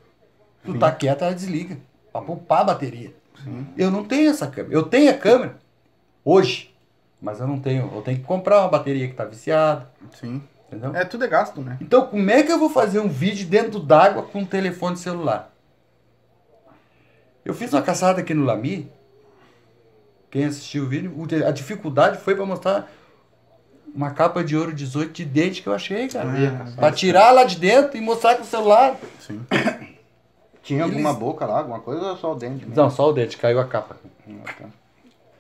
[0.64, 1.78] Tu tá quieto, ela desliga.
[2.12, 3.14] Pra poupar a bateria.
[3.78, 4.74] Eu não tenho essa câmera.
[4.74, 5.56] Eu tenho a câmera
[6.26, 6.76] hoje,
[7.22, 7.90] mas eu não tenho.
[7.96, 10.42] Eu tenho que comprar uma bateria que tá viciada, Sim.
[10.68, 10.94] entendeu?
[10.96, 11.78] É, tudo é gasto, né?
[11.80, 15.52] Então, como é que eu vou fazer um vídeo dentro d'água com um telefone celular?
[17.46, 18.92] Eu fiz uma caçada aqui no Lami.
[20.32, 21.12] Quem assistiu o vídeo,
[21.48, 22.92] a dificuldade foi para mostrar
[23.94, 26.30] uma capa de ouro 18 de dente que eu achei, cara.
[26.76, 28.96] Pra tirar lá de dentro e mostrar com o celular.
[29.20, 29.42] Sim.
[30.62, 32.76] Tinha alguma Eles- boca lá, alguma coisa ou só o dente mesmo?
[32.76, 33.98] Não, só o dente, caiu a capa.
[34.28, 34.66] Hum, tá.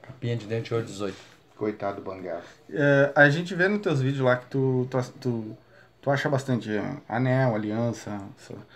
[0.02, 1.16] Capinha de dente ouro 18.
[1.56, 2.42] Coitado do Banguela.
[2.72, 5.58] É, a gente vê nos teus vídeos lá que tu, tu, tu,
[6.02, 8.20] tu acha bastante é, anel, aliança.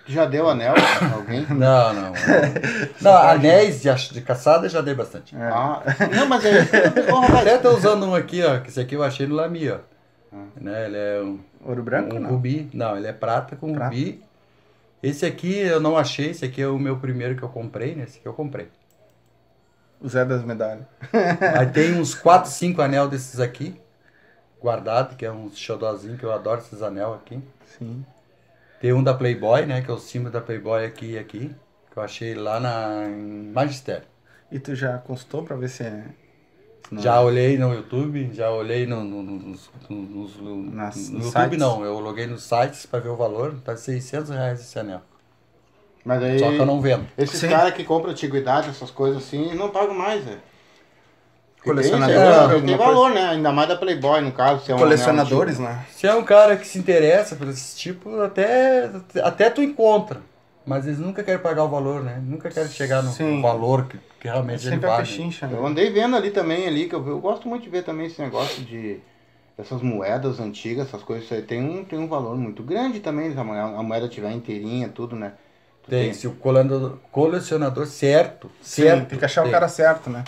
[0.08, 1.46] Já deu anel a alguém?
[1.50, 2.14] Não, não.
[3.02, 5.36] Não, anéis de, ach- de caçada já dei bastante.
[5.36, 5.44] É.
[5.44, 5.82] Ah,
[6.16, 6.60] não, mas é.
[7.12, 8.60] Ô, rapaz, Até tô usando um aqui, ó.
[8.60, 9.80] Que esse aqui eu achei no Lami, ó.
[10.60, 12.30] Né, ele é um, Ouro branco, um não?
[12.32, 12.70] rubi.
[12.74, 13.86] Não, ele é prata com Prata.
[13.94, 14.24] rubi.
[15.02, 18.04] Esse aqui eu não achei, esse aqui é o meu primeiro que eu comprei, né?
[18.06, 18.68] Esse aqui eu comprei.
[20.02, 20.86] O Zé das medalhas.
[21.58, 23.80] Aí tem uns 4, 5 anel desses aqui.
[24.62, 27.42] guardado, que é um xodózinho que eu adoro esses anel aqui.
[27.78, 28.06] Sim.
[28.84, 29.82] Tem um da Playboy, né?
[29.82, 31.56] Que é o símbolo da Playboy aqui e aqui.
[31.90, 34.04] Que eu achei lá na em Magistério.
[34.52, 36.04] E tu já consultou pra ver se é.
[36.92, 37.20] não Já é?
[37.20, 41.58] olhei no YouTube, já olhei no, no, no, nos- nos- no- Nas- no YouTube sites?
[41.60, 45.00] não, eu loguei nos sites pra ver o valor, tá 600 reais esse anel.
[46.04, 47.08] Mas aí, Só que eu não vendo.
[47.18, 47.48] esses Sim.
[47.48, 50.42] caras que compram antiguidade, essas coisas assim, não pagam mais, velho.
[51.64, 52.92] Colecionador, Tem, alguma tem, tem coisa?
[52.92, 53.30] valor, né?
[53.30, 54.66] Ainda mais da Playboy, no caso.
[54.66, 55.86] Se é um Colecionadores, né?
[55.96, 58.90] Se é um cara que se interessa por esse tipo, até,
[59.24, 60.22] até tu encontra.
[60.66, 62.22] Mas eles nunca querem pagar o valor, né?
[62.26, 63.42] Nunca querem chegar no Sim.
[63.42, 65.04] valor que, que realmente ele Sempre a vale.
[65.04, 65.68] pechincha, Eu né?
[65.70, 68.64] andei vendo ali também, ali, que eu, eu gosto muito de ver também esse negócio
[68.64, 69.00] de
[69.58, 73.32] essas moedas antigas, essas coisas, isso aí tem um, tem um valor muito grande também,
[73.32, 75.34] se a moeda, a moeda tiver inteirinha, tudo, né?
[75.84, 79.08] Tu Tem, se o colecionador, colecionador certo, Sim, certo.
[79.10, 79.52] tem que achar o tem.
[79.52, 80.24] cara certo, né?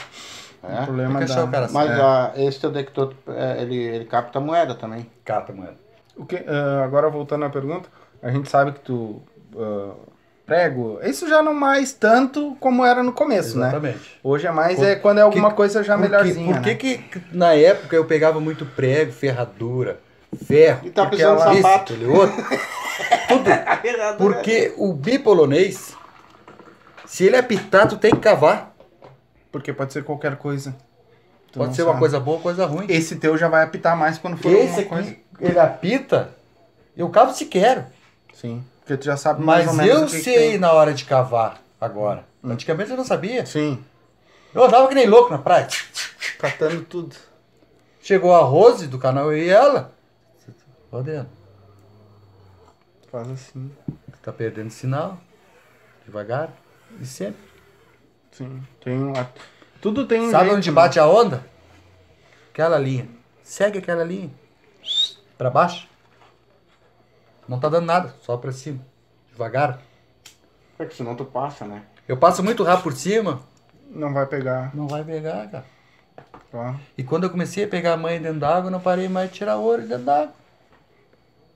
[0.70, 0.82] É?
[0.82, 1.52] O problema achar da...
[1.52, 2.02] cara Mas certo.
[2.02, 5.10] ah, esse teu Dector, é, ele, ele capta moeda também.
[5.24, 5.74] Cata, mano.
[6.16, 7.90] O que, ah, agora voltando à pergunta,
[8.24, 9.22] a gente sabe que tu
[9.58, 9.94] ah,
[10.46, 13.68] prego, isso já não mais tanto como era no começo, né?
[13.70, 14.20] Exatamente.
[14.24, 16.70] Hoje é mais Por- é quando é alguma que- coisa já Por melhorzinha, Por que,
[16.70, 16.76] né?
[16.76, 20.00] que na época eu pegava muito prego, ferradura,
[20.46, 21.94] ferro, E tá Porque precisando de ela- sapato.
[21.94, 22.36] aquele outro?
[23.28, 23.50] Tudo.
[24.18, 25.96] Porque o bipolonês,
[27.06, 28.75] se ele apitar, tu tem que cavar.
[29.56, 30.76] Porque pode ser qualquer coisa.
[31.50, 32.00] Tu Pode ser uma sabe.
[32.00, 32.88] coisa boa ou coisa ruim.
[32.90, 35.16] Esse teu já vai apitar mais quando for Esse aqui, coisa.
[35.40, 36.30] ele apita,
[36.98, 37.86] eu cavo se quero.
[38.34, 38.62] Sim.
[38.82, 40.58] Porque tu já sabe mais Mas ou menos eu que que sei.
[40.58, 40.60] Hum.
[40.60, 42.26] na hora de cavar agora.
[42.44, 43.46] Antigamente eu não sabia.
[43.46, 43.82] Sim.
[44.54, 45.70] Eu andava que nem louco na praia.
[46.38, 47.16] Catando tudo.
[48.02, 49.94] Chegou a Rose do canal Eu e ela.
[50.92, 51.30] Rodendo.
[53.10, 53.72] Faz assim.
[54.22, 55.18] Tá perdendo sinal.
[56.06, 56.50] Devagar.
[57.00, 57.55] E sempre.
[58.36, 58.62] Sim.
[58.84, 59.30] Tem uma...
[59.82, 60.76] Tudo tem um Sabe jeito, onde né?
[60.76, 61.46] bate a onda?
[62.52, 63.08] Aquela linha.
[63.42, 64.30] Segue aquela linha.
[65.38, 65.88] Pra baixo.
[67.48, 68.14] Não tá dando nada.
[68.22, 68.80] Só pra cima.
[69.32, 69.80] Devagar.
[70.78, 71.84] É que senão tu passa, né?
[72.08, 73.40] Eu passo muito rápido por cima.
[73.90, 74.76] Não vai pegar.
[74.76, 75.66] Não vai pegar, cara.
[76.52, 76.76] Tá?
[76.98, 79.56] E quando eu comecei a pegar a mãe dentro d'água, não parei mais de tirar
[79.56, 80.34] ouro dentro d'água.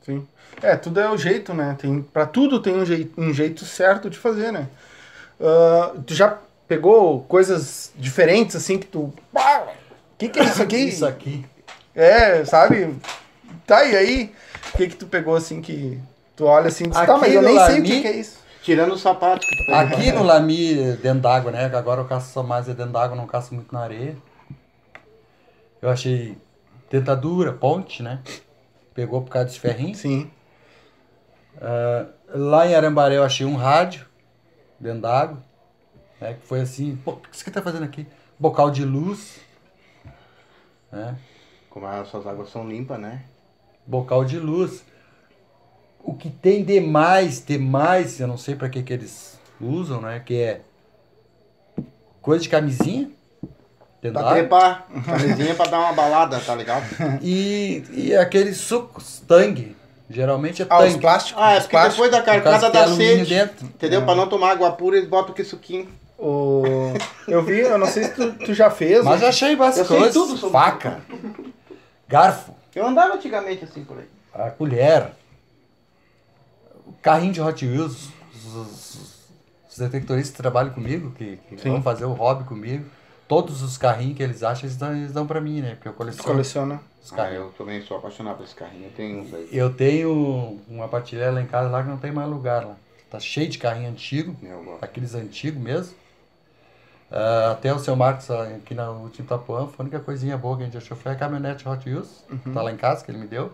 [0.01, 0.25] Sim.
[0.61, 1.75] É, tudo é o jeito, né?
[1.77, 4.69] Tem, pra tudo tem um jeito, um jeito certo de fazer, né?
[5.39, 6.37] Ah, tu já
[6.69, 9.11] pegou coisas diferentes, assim, que tu...
[9.33, 10.77] O que que é isso aqui?
[10.77, 11.45] Isso aqui.
[11.95, 12.95] É, sabe?
[13.65, 14.33] Tá, e aí?
[14.73, 15.99] O que que tu pegou, assim, que...
[16.35, 18.07] Tu olha assim e diz, tá, Aqui mas eu no nem sei o que que
[18.07, 18.39] é isso.
[18.61, 19.81] Tirando os sapatos que tu pegou.
[19.81, 21.65] Aqui no Lami, dentro d'água, né?
[21.65, 24.15] Agora eu caço só mais é dentro d'água, não caço muito na areia.
[25.81, 26.37] Eu achei
[26.89, 28.21] dentadura, ponte, né?
[28.93, 29.97] Pegou por causa dos ferrinhos.
[29.97, 30.31] Sim.
[31.61, 34.05] Ah, lá em Arambaré eu achei um rádio
[34.79, 35.48] dentro d'água.
[36.19, 36.33] Né?
[36.39, 38.05] Que foi assim, pô, o que você tá fazendo aqui?
[38.37, 39.37] Bocal de luz.
[40.91, 41.15] Né?
[41.69, 43.21] Como essas águas são limpas, né?
[43.85, 44.83] Bocal de luz.
[46.01, 50.21] O que tem demais, demais, eu não sei pra que que eles usam, né?
[50.25, 50.61] Que é
[52.21, 53.11] coisa de camisinha.
[54.01, 56.85] Dentro Pra trepar, camisinha pra dar uma balada, tá ligado?
[57.21, 59.75] E, e aqueles sucos, tangue.
[60.09, 61.43] Geralmente é Ah, os plásticos.
[61.43, 61.95] Ah, é os porque plásticos.
[62.07, 63.25] depois da carcada da sede.
[63.29, 63.65] dentro.
[63.65, 64.03] Entendeu?
[64.05, 65.87] Pra não tomar água pura, eles botam que suquinho.
[66.19, 66.73] O...
[67.27, 69.05] Eu vi, eu não sei se tu, tu já fez.
[69.05, 70.13] Mas já achei Eu bastante sei coisas.
[70.13, 71.01] tudo sobre Faca,
[72.07, 74.05] garfo, Eu andava antigamente assim por aí.
[74.33, 75.11] a colher,
[76.85, 79.19] o carrinho de Hot Wheels, os, os-
[79.69, 82.85] os detectoristas que trabalham comigo, que, que vão fazer o hobby comigo,
[83.27, 85.75] todos os carrinhos que eles acham, eles dão, eles dão pra mim, né?
[85.75, 86.81] Porque eu coleciono coleciona.
[87.01, 87.45] os Ah, carrinhos.
[87.45, 88.85] eu também sou apaixonado por esse carrinho.
[88.87, 89.47] Eu tenho uns aí.
[89.53, 92.75] Eu tenho uma partilha lá em casa lá que não tem mais lugar lá.
[93.09, 95.95] Tá cheio de carrinho antigo, Eu aqueles antigos mesmo.
[97.11, 100.57] Ah, até o seu Marcos ah, aqui na última Itapuã, foi a única coisinha boa
[100.57, 103.11] que a gente achou foi a caminhonete Hot Wheels, que tá lá em casa, que
[103.11, 103.51] ele me deu.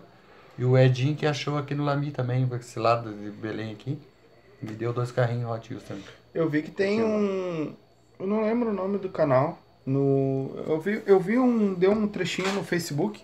[0.58, 3.98] E o Edinho que achou aqui no Lami também, esse lado de Belém aqui.
[4.62, 6.04] Me deu dois carrinhos Hot Wheels também.
[6.34, 7.74] Eu vi que tem um.
[8.18, 9.58] Eu não lembro o nome do canal.
[9.84, 11.74] No, eu, vi, eu vi um.
[11.74, 13.22] Deu um trechinho no Facebook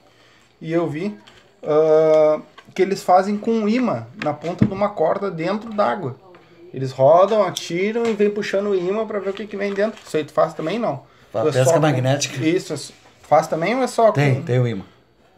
[0.60, 1.18] e eu vi
[1.62, 2.40] ah,
[2.74, 6.16] que eles fazem com um imã na ponta de uma corda dentro d'água.
[6.72, 10.00] Eles rodam, atiram e vem puxando o imã pra ver o que, que vem dentro.
[10.04, 11.02] Isso aí tu faz também não?
[11.34, 12.44] A é pesca só magnética.
[12.44, 12.76] Isso, é
[13.22, 14.42] faz também ou é só Tem, com...
[14.42, 14.84] tem o imã.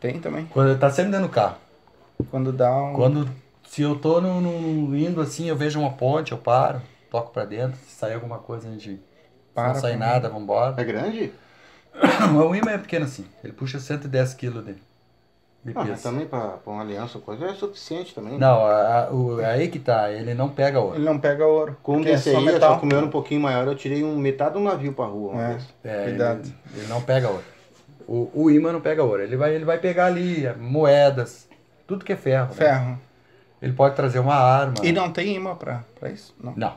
[0.01, 0.47] Tem também.
[0.47, 1.57] Quando tá sempre dentro do carro.
[2.31, 2.95] Quando dá um.
[2.95, 3.29] Quando,
[3.69, 6.81] se eu tô no, no- indo assim, eu vejo uma ponte, eu paro,
[7.11, 9.01] toco pra dentro, se sair alguma coisa, a gente.
[9.55, 10.75] Para se não sair pra nada, vambora.
[10.81, 11.33] É grande?
[12.35, 14.83] o imã é pequeno assim, ele puxa 110 kg de, de
[15.75, 18.37] Ah, mas também pra, pra uma aliança ou coisa é suficiente também.
[18.39, 20.97] Não, a, a- o, aí que tá, ele não pega ouro.
[20.97, 21.77] Ele não pega ouro.
[21.83, 22.79] Com porque é desse só aí, metal.
[22.81, 25.43] só o era um pouquinho maior, eu tirei um metade do navio pra rua uma
[25.43, 25.49] É.
[25.49, 25.69] vez.
[25.83, 26.41] É, Cuidado.
[26.41, 27.45] Ele, ele não pega ouro.
[28.07, 29.23] O, o imã não pega ouro.
[29.23, 31.49] Ele vai, ele vai pegar ali é, moedas,
[31.87, 32.49] tudo que é ferro.
[32.49, 32.55] né?
[32.55, 32.99] Ferro.
[33.63, 34.75] Ele pode trazer uma arma.
[34.83, 36.35] E não tem imã pra, pra isso?
[36.39, 36.75] Não, Não.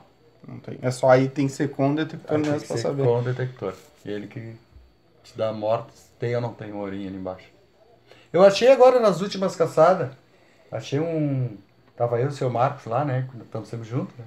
[0.48, 0.80] não tem.
[0.82, 3.04] É só aí tem que ser com detector mesmo ser saber.
[3.04, 3.74] com o detector.
[4.06, 4.54] Ele que
[5.24, 6.10] te dá mortes.
[6.18, 7.57] Tem ou não tem ourinho ali embaixo.
[8.32, 10.10] Eu achei agora nas últimas caçadas.
[10.72, 11.58] Achei um.
[11.96, 13.28] Tava eu e o seu Marcos lá, né?
[13.42, 14.26] Estamos sempre juntos, né?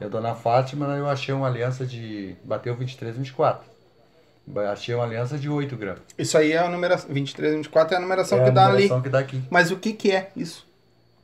[0.00, 2.34] E a dona Fátima, eu achei uma aliança de.
[2.44, 3.68] Bateu 23, 24.
[4.46, 6.00] Ba- Achei uma aliança de 8 gramas.
[6.16, 7.10] Isso aí é a numeração.
[7.12, 8.72] 23, 24 é a numeração é que a dá ali.
[8.74, 9.42] numeração que dá aqui.
[9.50, 10.66] Mas o que que é isso?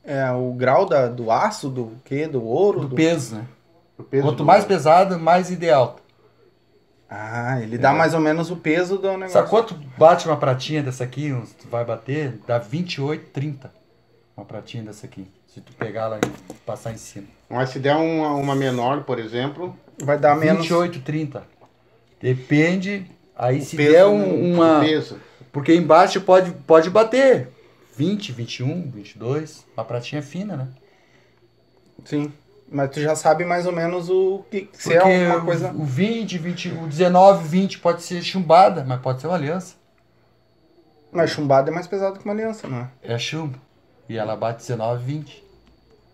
[0.05, 2.29] É o grau da, do aço, do quê?
[2.29, 2.81] Do ouro?
[2.87, 3.45] Do peso, né?
[3.99, 5.97] O peso Quanto do- mais pesado, mais ideal.
[7.09, 9.31] Ah, ele dá mais ou menos o peso do negócio.
[9.31, 11.33] Sabe quanto bate uma pratinha dessa aqui?
[11.33, 12.41] uns- Tu vai bater?
[12.47, 13.73] Dá 28, 30.
[14.37, 15.27] Uma pratinha dessa aqui.
[15.47, 17.27] Se tu pegar ela e passar em cima.
[17.49, 20.63] Mas se der uma, uma menor, por exemplo, Vai dar menos.
[20.63, 21.45] 28, 30.
[22.21, 23.07] Depende.
[23.37, 24.81] Aí O se peso, der um- o uma.
[24.81, 25.19] peso.
[25.53, 27.49] Porque embaixo pode, pode bater
[27.97, 29.65] 20, 21, 22.
[29.77, 30.69] Uma pratinha fina, né?
[32.05, 32.33] Sim.
[32.69, 35.71] Mas tu já sabe mais ou menos o que se Porque é alguma coisa.
[35.71, 39.75] o 20, 20, o 19, 20 pode ser chumbada, mas pode ser uma aliança.
[41.13, 43.15] Mas chumbada é mais pesado que uma aliança, não é?
[43.15, 43.59] É chumbo.
[44.09, 45.45] E ela bate 19, 20.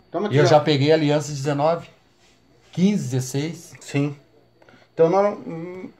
[0.09, 1.88] Então, mas E eu já peguei aliança 19,
[2.72, 3.72] 15, 16.
[3.80, 4.16] Sim.
[4.92, 5.90] Então não,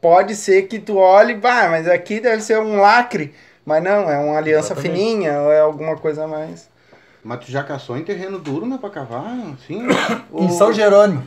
[0.00, 3.32] pode ser que tu olhe, bah, mas aqui deve ser um lacre.
[3.64, 4.98] Mas não, é uma aliança Exatamente.
[4.98, 6.68] fininha ou é alguma coisa mais.
[7.24, 8.78] Mas tu já caçou em terreno duro, né?
[8.78, 9.86] Pra cavar, assim?
[10.34, 11.22] Em São Jerônimo.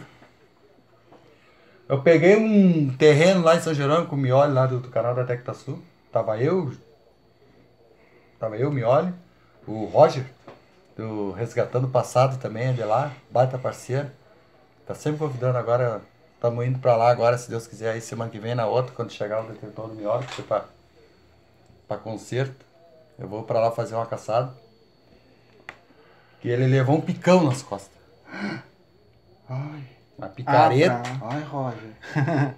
[1.88, 5.14] Eu peguei um terreno lá em São Jerônimo com o Mioli lá do, do canal
[5.14, 5.80] da Tecta Sul.
[6.12, 6.74] Tava eu,
[8.40, 9.14] tava eu, o Mioli,
[9.68, 10.26] o Roger,
[10.96, 14.10] do Resgatando Passado também, é de lá, baita parceiro.
[14.88, 16.02] Tá sempre convidando agora,
[16.34, 19.12] estamos indo pra lá agora, se Deus quiser, aí semana que vem na outra, quando
[19.12, 20.66] chegar o detentor do Mioli, pra,
[21.88, 22.50] pra.
[23.20, 24.65] Eu vou pra lá fazer uma caçada.
[26.46, 27.90] Que ele levou um picão nas costas.
[29.50, 29.80] Ai,
[30.16, 30.94] Uma picareta.
[30.94, 31.28] Ah, tá.
[31.32, 31.90] ai, Roger.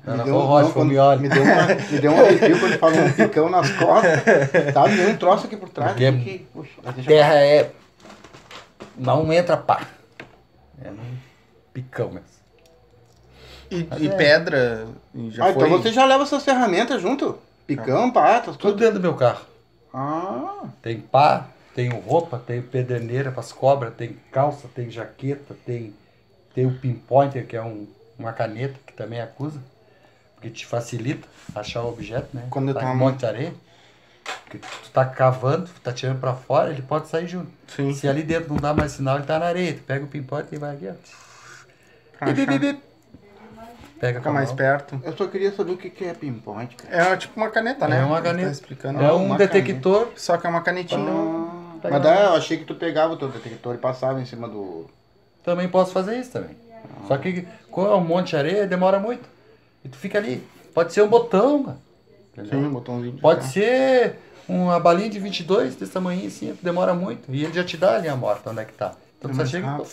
[0.05, 1.21] Não, não Me foi deu- o Roger, não, foi o quando- Mioli.
[1.21, 4.73] Me deu, uma, me deu um arrepio quando falou um picão nas costas.
[4.73, 5.91] Tá, me deu um troço aqui por trás.
[5.93, 7.71] Porque que- puxa, eu- Terra é.
[8.97, 9.87] Não entra pá.
[10.83, 10.97] É um
[11.73, 12.27] picão mesmo.
[13.71, 14.15] E, e é.
[14.15, 14.85] pedra.
[15.15, 15.65] e já Ah, foi.
[15.67, 17.37] então você já leva essas ferramentas junto?
[17.65, 18.79] Picão, patas, Tudo tudo.
[18.79, 19.45] dentro do meu carro.
[19.93, 21.47] Ah, Tem pá,
[21.77, 25.93] tenho roupa, tenho pederneira para as cobras, tem calça, tem jaqueta, tem,
[26.55, 27.85] tem o pinpointer, que é um,
[28.17, 29.59] uma caneta que também acusa,
[30.33, 32.47] porque te facilita achar o objeto, né?
[32.49, 33.53] Quando tá tá em um monte de areia.
[34.43, 37.51] Porque tu tá cavando, tá tirando para fora, ele pode sair junto.
[37.67, 37.93] Sim.
[37.93, 39.75] Se ali dentro não dá mais sinal, ele tá na areia.
[39.75, 42.25] Tu pega o pinpointer e vai aqui, ó.
[42.25, 42.81] Bip, bip, bip.
[43.99, 44.99] Pega Fica a mais perto.
[45.03, 47.13] eu só queria saber o que é pinpoint, cara.
[47.13, 47.99] É tipo uma caneta, né?
[47.99, 48.47] É uma Ele caneta.
[48.47, 49.01] Tá explicando.
[49.01, 50.09] É um uma detector.
[50.15, 50.99] Só que é uma canetinha.
[50.99, 51.46] Ah,
[51.91, 54.47] mas na daí eu achei que tu pegava o teu detector e passava em cima
[54.47, 54.89] do.
[55.43, 56.55] Também posso fazer isso também.
[57.07, 59.27] Só que com um monte de areia demora muito.
[59.83, 60.45] E tu fica ali.
[60.73, 61.77] Pode ser um botão.
[62.33, 62.59] Entendeu?
[62.59, 63.13] Sim, um botãozinho.
[63.13, 63.51] de Pode ferro.
[63.51, 67.33] ser uma balinha de 22 desse tamanho assim, demora muito.
[67.33, 68.93] E ele já te dá ali a morta onde é que tá.
[69.17, 69.89] Então É tu só chega rápido.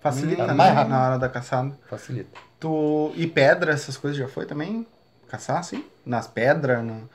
[0.00, 0.90] Facilita É né, mais rápido.
[0.90, 1.72] na hora da caçada.
[1.88, 2.30] facilita.
[2.60, 3.12] Tu...
[3.16, 4.86] E pedra, essas coisas já foi também?
[5.28, 5.84] Caçar, assim?
[6.04, 6.82] Nas pedras?
[6.84, 7.08] No...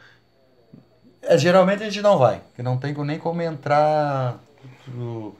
[1.23, 4.39] É, geralmente a gente não vai, porque não tem nem como entrar
[4.97, 5.33] o-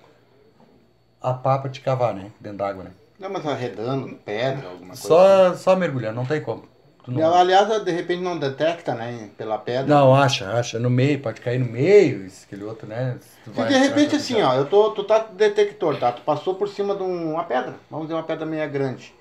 [1.21, 2.31] a pá pra te cavar, né?
[2.39, 2.91] Dentro d'água, né?
[3.19, 4.93] Não, mas arredando, pedra, alguma coisa.
[4.93, 5.07] assim.
[5.07, 6.63] Só, só mergulhando, não tem como.
[7.03, 9.29] Tu não- aliás, de repente não detecta, né?
[9.37, 9.87] Pela pedra.
[9.87, 10.77] Não, acha, acha.
[10.77, 13.17] No meio, pode cair no meio, isso, aquele outro, né?
[13.43, 16.11] Tu Se de repente assim, ó, eu tô, tu tá com detector, tá?
[16.11, 19.13] Tu passou por cima de um- uma pedra, vamos dizer uma pedra meia grande.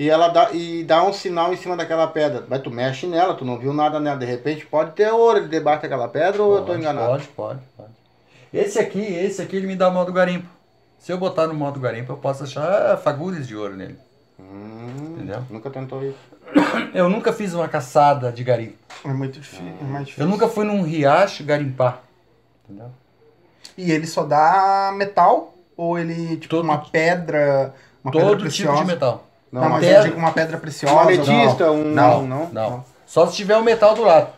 [0.00, 2.42] E ela dá, e dá um sinal em cima daquela pedra.
[2.48, 4.16] Mas tu mexe nela, tu não viu nada nela.
[4.16, 7.06] De repente pode ter ouro, ele debate aquela pedra ou eu tô enganado?
[7.08, 7.90] Pode, pode, pode.
[8.50, 10.48] Esse aqui, esse aqui ele me dá o modo garimpo.
[10.98, 13.98] Se eu botar no modo garimpo, eu posso achar fagulhas de ouro nele.
[14.38, 15.42] Hum, Entendeu?
[15.50, 16.16] Nunca tentou isso.
[16.94, 18.78] Eu nunca fiz uma caçada de garimpo.
[19.04, 19.66] É muito difícil.
[19.82, 20.24] É mais difícil.
[20.24, 22.00] Eu nunca fui num riacho garimpar.
[22.64, 22.90] Entendeu?
[23.76, 25.54] E ele só dá metal?
[25.76, 27.74] Ou ele, tipo, Todo- uma pedra.
[28.02, 28.72] Uma pedra Todo preciosa?
[28.78, 29.26] tipo de metal.
[29.52, 30.94] Não, mas pedra- eu digo uma pedra preciosa.
[30.94, 31.84] Uma ametista, um.
[31.84, 32.48] Não, não.
[32.50, 32.84] não.
[33.06, 34.28] Só se tiver o metal do lado.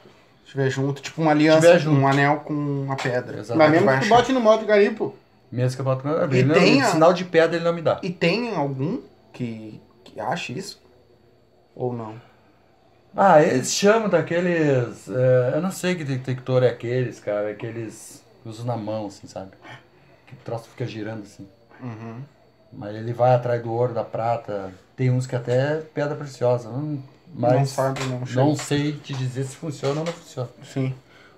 [0.45, 2.01] Se tiver junto, tipo uma aliança, Tiver junto.
[2.01, 3.39] um anel com uma pedra.
[3.41, 3.59] Exato.
[3.59, 5.15] Mas mesmo que tu bote no modo garimpo.
[5.51, 6.25] Mesmo que eu boto no...
[6.25, 8.01] Ele não- tem a- Sinal de pedra ele não me dá.
[8.03, 9.01] E tem algum
[9.33, 10.81] que, que ache isso?
[11.77, 12.15] Ou não?
[13.15, 15.07] Ah, eles chamam daqueles.
[15.11, 17.51] é, eu não sei que detector é aqueles, cara.
[17.51, 18.25] Aqueles.
[18.43, 19.51] que usam na mão, assim, sabe?
[20.27, 21.47] Que o troço fica girando assim.
[21.83, 22.23] Uhum.
[22.73, 24.73] Mas ele vai atrás do ouro, da prata.
[24.97, 26.69] Tem uns que até é pedra preciosa.
[26.69, 27.03] Não,
[27.35, 28.21] mas não sabe, não.
[28.35, 30.49] não sei te dizer se funciona ou não funciona.
[30.65, 30.95] Sim.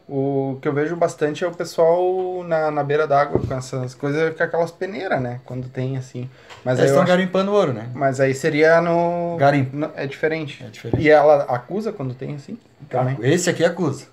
[0.07, 4.37] O que eu vejo bastante é o pessoal na, na beira d'água com essas coisas,
[4.37, 5.41] com aquelas peneiras, né?
[5.47, 6.29] Quando tem assim.
[6.63, 7.89] Mas Eles estão acho- garimpando ouro, né?
[7.95, 9.37] mas aí seria no.
[9.39, 9.75] Garimpo.
[9.75, 10.63] no- É diferente.
[10.63, 11.03] É diferente.
[11.03, 12.59] E ela acusa quando tem assim?
[12.91, 13.17] Também.
[13.23, 14.07] Esse aqui acusa.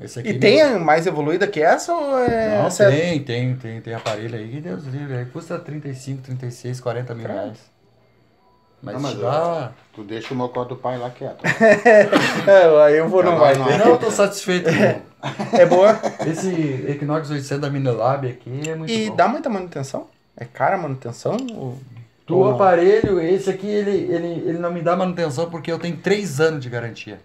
[0.00, 2.62] Esse aqui E tem a mais evoluída que essa ou é.
[2.62, 2.96] Não, sério?
[2.98, 5.18] tem, tem, tem, tem aparelho aí que Deus livre.
[5.18, 7.58] Aí custa 35, 36, 40 mil reais.
[8.82, 9.70] Mas, Não, mas.
[9.94, 11.42] Tu deixa o mocó do pai lá quieto.
[12.46, 13.78] É, aí eu vou não vai ter.
[13.78, 14.68] Não, eu tô satisfeito.
[14.70, 15.98] com- É boa.
[16.26, 19.16] Esse Equinox 800 da Minelab aqui é muito E bom.
[19.16, 20.08] dá muita manutenção?
[20.36, 21.36] É cara a manutenção?
[21.54, 21.78] Ou...
[22.26, 22.54] Do ou não?
[22.54, 26.60] aparelho, esse aqui, ele, ele, ele não me dá manutenção porque eu tenho 3 anos
[26.62, 27.18] de garantia.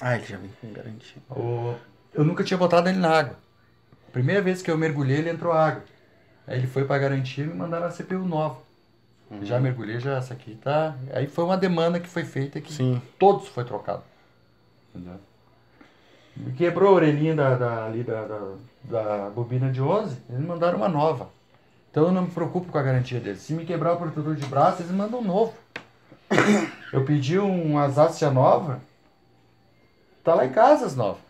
[0.00, 1.16] Ah, ele já vem com garantia.
[1.30, 1.74] O-
[2.14, 3.36] Eu nunca tinha botado ele na água.
[4.12, 5.82] Primeira vez que eu mergulhei, ele entrou água.
[6.46, 8.58] Aí ele foi pra garantia e me mandaram a CPU nova.
[9.42, 10.94] Já mergulhei, já essa aqui tá.
[11.12, 13.00] Aí foi uma demanda que foi feita que Sim.
[13.18, 14.02] todos foi trocado.
[14.94, 15.18] Entendeu?
[16.36, 18.40] Me quebrou a orelhinha da, da, ali da, da,
[18.84, 21.30] da bobina de 11, eles mandaram uma nova.
[21.90, 23.42] Então eu não me preocupo com a garantia deles.
[23.42, 25.54] Se me quebrar o protetor de braço, eles mandam um novo.
[26.92, 28.80] Eu pedi um Asácia nova,
[30.24, 31.20] tá lá em casa as novas.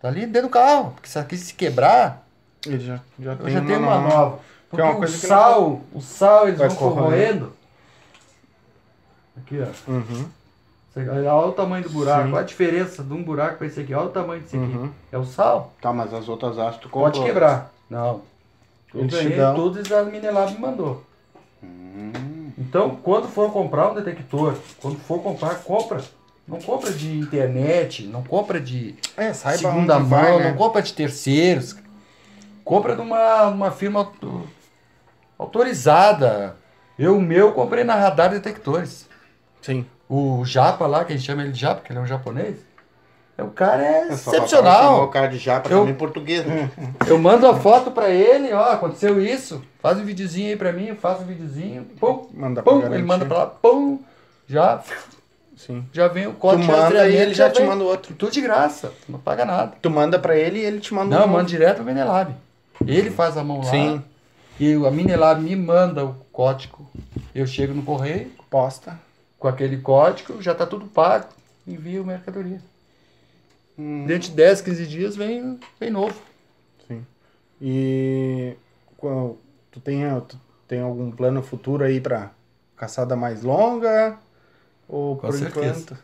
[0.00, 0.92] Tá ali dentro do carro.
[0.92, 2.26] Porque se aqui se quebrar,
[2.66, 4.38] Ele já, já eu tem já tenho uma nova.
[4.38, 7.04] Que Porque é uma o coisa que não- sal, o sal eles Vai vão corroendo.
[7.08, 7.52] corroendo.
[9.36, 9.90] Aqui, ó.
[9.90, 10.26] Uhum.
[10.96, 12.32] Olha o tamanho do buraco, Sim.
[12.32, 13.92] olha a diferença de um buraco para esse aqui.
[13.92, 14.64] Olha o tamanho desse aqui.
[14.64, 14.90] Uhum.
[15.10, 15.72] É o sal.
[15.80, 17.10] Tá, mas as outras aço tu comprou.
[17.10, 17.72] Pode quebrar.
[17.90, 18.22] Não.
[18.94, 19.54] Eu ganhei dão.
[19.56, 21.02] tudo e a Minelab me mandou.
[21.62, 22.12] Hum,
[22.56, 26.00] Então, quando for comprar um detector, quando for comprar, compra.
[26.46, 30.50] Não compra de internet, não compra de É, segunda mão, vai, né?
[30.50, 31.74] não compra de terceiros.
[32.64, 34.08] Compra de uma, uma firma
[35.38, 36.56] autorizada.
[36.98, 39.08] Eu, o meu, comprei na Radar Detectores.
[39.60, 39.86] Sim.
[40.08, 42.56] O Japa lá, que a gente chama ele de Japa, porque ele é um japonês.
[43.36, 45.02] É, O cara é é faltava chamar excepcional.
[45.04, 46.46] O cara de japa Eu- também português.
[46.46, 46.70] né?
[47.08, 49.60] Eu mando a foto pra ele, ó, aconteceu isso.
[49.82, 51.82] Faz um videozinho aí pra mim, eu faço um videozinho.
[51.98, 53.98] Pum, Manda pra pum, ele manda pra lá, pum.
[54.46, 54.80] Já,
[55.56, 55.84] Sim.
[55.92, 57.66] já vem o Tu código de manda e rastreamento, ele já te vem.
[57.68, 58.14] manda o outro.
[58.14, 59.72] Tudo de graça, não paga nada.
[59.82, 62.32] Tu manda pra ele e ele te manda Não, um manda direto pro Minelab.
[62.86, 63.64] Ele faz a mão lá.
[63.64, 64.00] Sim.
[64.58, 66.88] E a Minelab me manda o código.
[67.34, 68.98] Eu chego no correio, Posta.
[69.38, 71.28] com aquele código, já tá tudo pago.
[71.66, 72.60] Envio mercadoria.
[73.78, 74.06] Hum.
[74.06, 76.14] Dentro de 10, 15 dias vem, vem novo.
[76.86, 77.04] Sim.
[77.60, 78.54] E
[78.96, 79.36] qual-
[79.72, 80.38] tu tem, tu
[80.68, 82.30] tem algum plano futuro aí pra
[82.76, 84.16] caçada mais longa?
[84.88, 85.66] Ou Com por certeza.
[85.80, 85.98] enquanto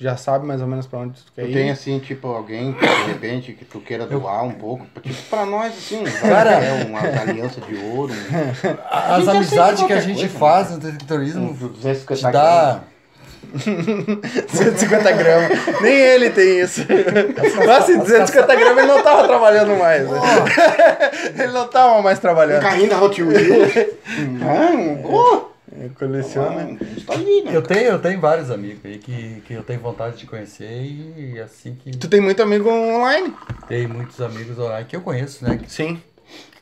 [0.00, 1.52] já sabe mais ou menos pra onde tu quer Tu ir?
[1.52, 4.86] tem assim, tipo, alguém que de repente que tu queira doar um pouco.
[5.02, 10.00] Tipo, pra nós, assim, Cara- é uma aliança de ouro, um, As amizades que a
[10.00, 12.80] gente coisa, faz no detectorismo um 250 te dá.
[13.54, 15.58] 250 gramas.
[15.80, 16.84] Nem ele tem isso.
[17.66, 20.08] Nossa, em 250 gramas ele não tava trabalhando mais.
[20.08, 20.20] né?
[21.38, 22.60] ele não tava mais Um trabalhando.
[22.62, 23.72] carrinho da Hot Wheels.
[24.18, 25.02] Hum,
[25.78, 26.64] Ele coleciona.
[26.64, 27.54] Hum, Tá ali, né?
[27.56, 31.38] Eu tenho, eu tenho vários amigos aí que, que eu tenho vontade de conhecer e
[31.40, 33.32] assim que Tu tem muito amigo online?
[33.68, 35.56] tem muitos amigos online que eu conheço, né?
[35.56, 36.02] Que Sim.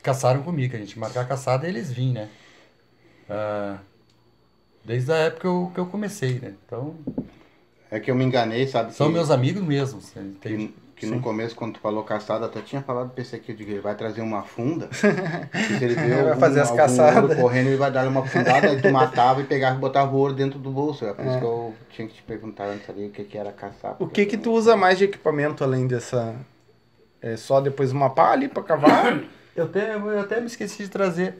[0.03, 0.75] caçaram comigo.
[0.75, 2.29] A gente marcar a caçada e eles vêm, né?
[3.29, 3.77] Ah,
[4.85, 6.53] desde a época que eu, que eu comecei, né?
[6.65, 6.95] Então,
[7.91, 8.93] É que eu me enganei, sabe?
[8.93, 9.99] são que, meus amigos mesmo.
[10.39, 13.51] Tem, Que, que no começo, quando tu falou caçada, até tinha falado pra esse aqui,
[13.51, 14.89] eu digo, ele vai trazer uma funda.
[14.91, 17.29] se ele ver Vai algum, fazer as algum caçadas.
[17.29, 20.17] ouro correndo, ele vai dar uma fundada, aí tu matava e pegava e botava o
[20.17, 21.05] ouro dentro do bolso.
[21.05, 23.51] É por isso que eu tinha que te perguntar antes ali o que, que era
[23.51, 23.95] caçar.
[23.99, 26.35] O que que tu usa mais de equipamento além dessa...
[27.21, 29.19] É só depois uma pá ali pra cavar?
[29.55, 31.35] Eu, tenho, eu até me esqueci de trazer.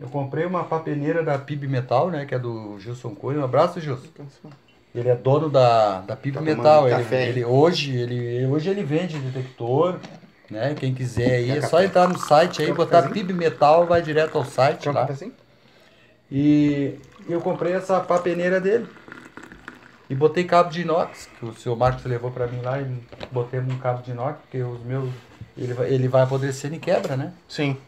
[0.00, 2.24] Eu comprei uma papeneira da PIB Metal, né?
[2.24, 3.40] Que é do Gilson Cunha.
[3.40, 4.08] Um abraço, Gilson.
[4.94, 6.88] Ele é dono da, da PIB Tá Metal.
[6.88, 9.96] Ele, ele- hoje, ele, hoje ele vende detector,
[10.50, 10.74] né?
[10.74, 11.66] Quem quiser aí, é café?
[11.68, 13.08] só entrar no site aí, Quer botar?
[13.08, 15.00] PIB Metal, vai direto ao site Quer lá.
[15.02, 15.32] cafezinho?
[16.30, 18.86] E eu comprei essa papeneira dele.
[20.10, 22.86] E botei cabo de inox, que o seu Marcos levou pra mim lá e
[23.30, 25.08] botei um cabo de inox, porque os meus.
[25.56, 27.32] Ele vai, ele vai apodrecendo e quebra, né?
[27.48, 27.78] Sim.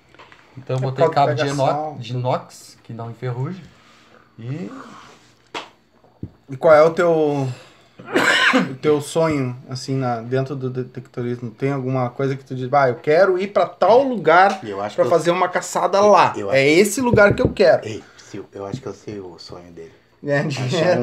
[0.57, 3.61] Então eu É botei cabo de inox, de inox, que não enferruja.
[4.39, 4.71] E
[6.51, 7.49] E qual é o teu...
[8.55, 11.51] O teu sonho, assim, na, dentro do detectorismo?
[11.51, 14.95] Tem alguma coisa que tu diz, ah, eu quero ir pra tal lugar Eu acho
[14.95, 16.33] pra que eu- fazer uma caçada lá.
[16.37, 17.85] eu É esse lugar que eu quero.
[17.85, 19.91] Ei, Sil, eu acho que eu sei o sonho dele.
[20.23, 21.01] Ganhar Achar dinheiro.
[21.01, 21.03] um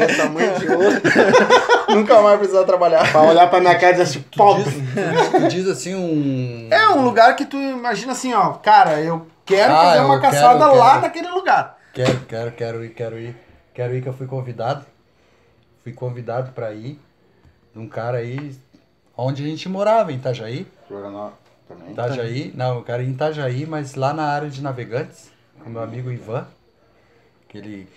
[0.00, 1.00] desse tamanho de ouro.
[1.94, 3.10] Nunca mais precisar trabalhar.
[3.12, 4.64] Pra olhar pra minha cara e dizer assim, pobre.
[4.64, 6.68] tu diz assim um.
[6.70, 10.20] É um lugar que tu imagina assim, ó, cara, eu quero Ah, fazer eu uma
[10.20, 11.02] quero, caçada eu lá quero.
[11.02, 11.78] naquele lugar.
[11.92, 13.36] Quero, quero, quero ir, quero ir.
[13.74, 14.84] Quero ir que eu fui convidado.
[15.82, 16.98] Fui convidado pra ir.
[17.72, 18.54] De um cara aí
[19.16, 20.66] onde a gente morava, em Itajaí.
[20.86, 21.92] Florianópolis também.
[21.92, 25.30] Itajaí, não, eu quero ir em Itajaí, mas lá na área de navegantes,
[25.62, 26.46] com meu amigo Ivan.
[27.48, 27.88] Que ele,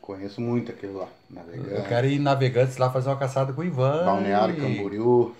[0.00, 1.08] Conheço muito aquele lá.
[1.30, 1.88] eu Navegante.
[1.88, 4.04] quero ir em navegantes lá fazer uma caçada com o Ivan.
[4.04, 5.34] Balneário e Camboriú.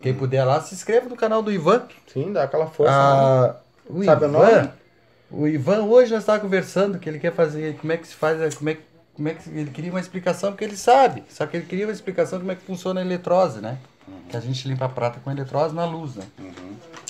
[0.00, 1.86] Quem puder lá, se inscreva no canal do Ivan.
[2.08, 2.92] Sim, dá aquela força.
[2.92, 2.98] né?
[2.98, 3.56] Ah,
[3.88, 4.70] o Sabe o Ivan, nome?
[5.32, 8.54] O Ivan hoje nós estávamos conversando que ele quer fazer, como é que se faz,
[8.54, 8.76] como é,
[9.14, 11.92] como é que ele queria uma explicação porque ele sabe, só que ele queria uma
[11.92, 13.78] explicação como é que funciona a eletrose, né?
[14.28, 16.24] Que a gente limpa a prata com eletrose na luz, né?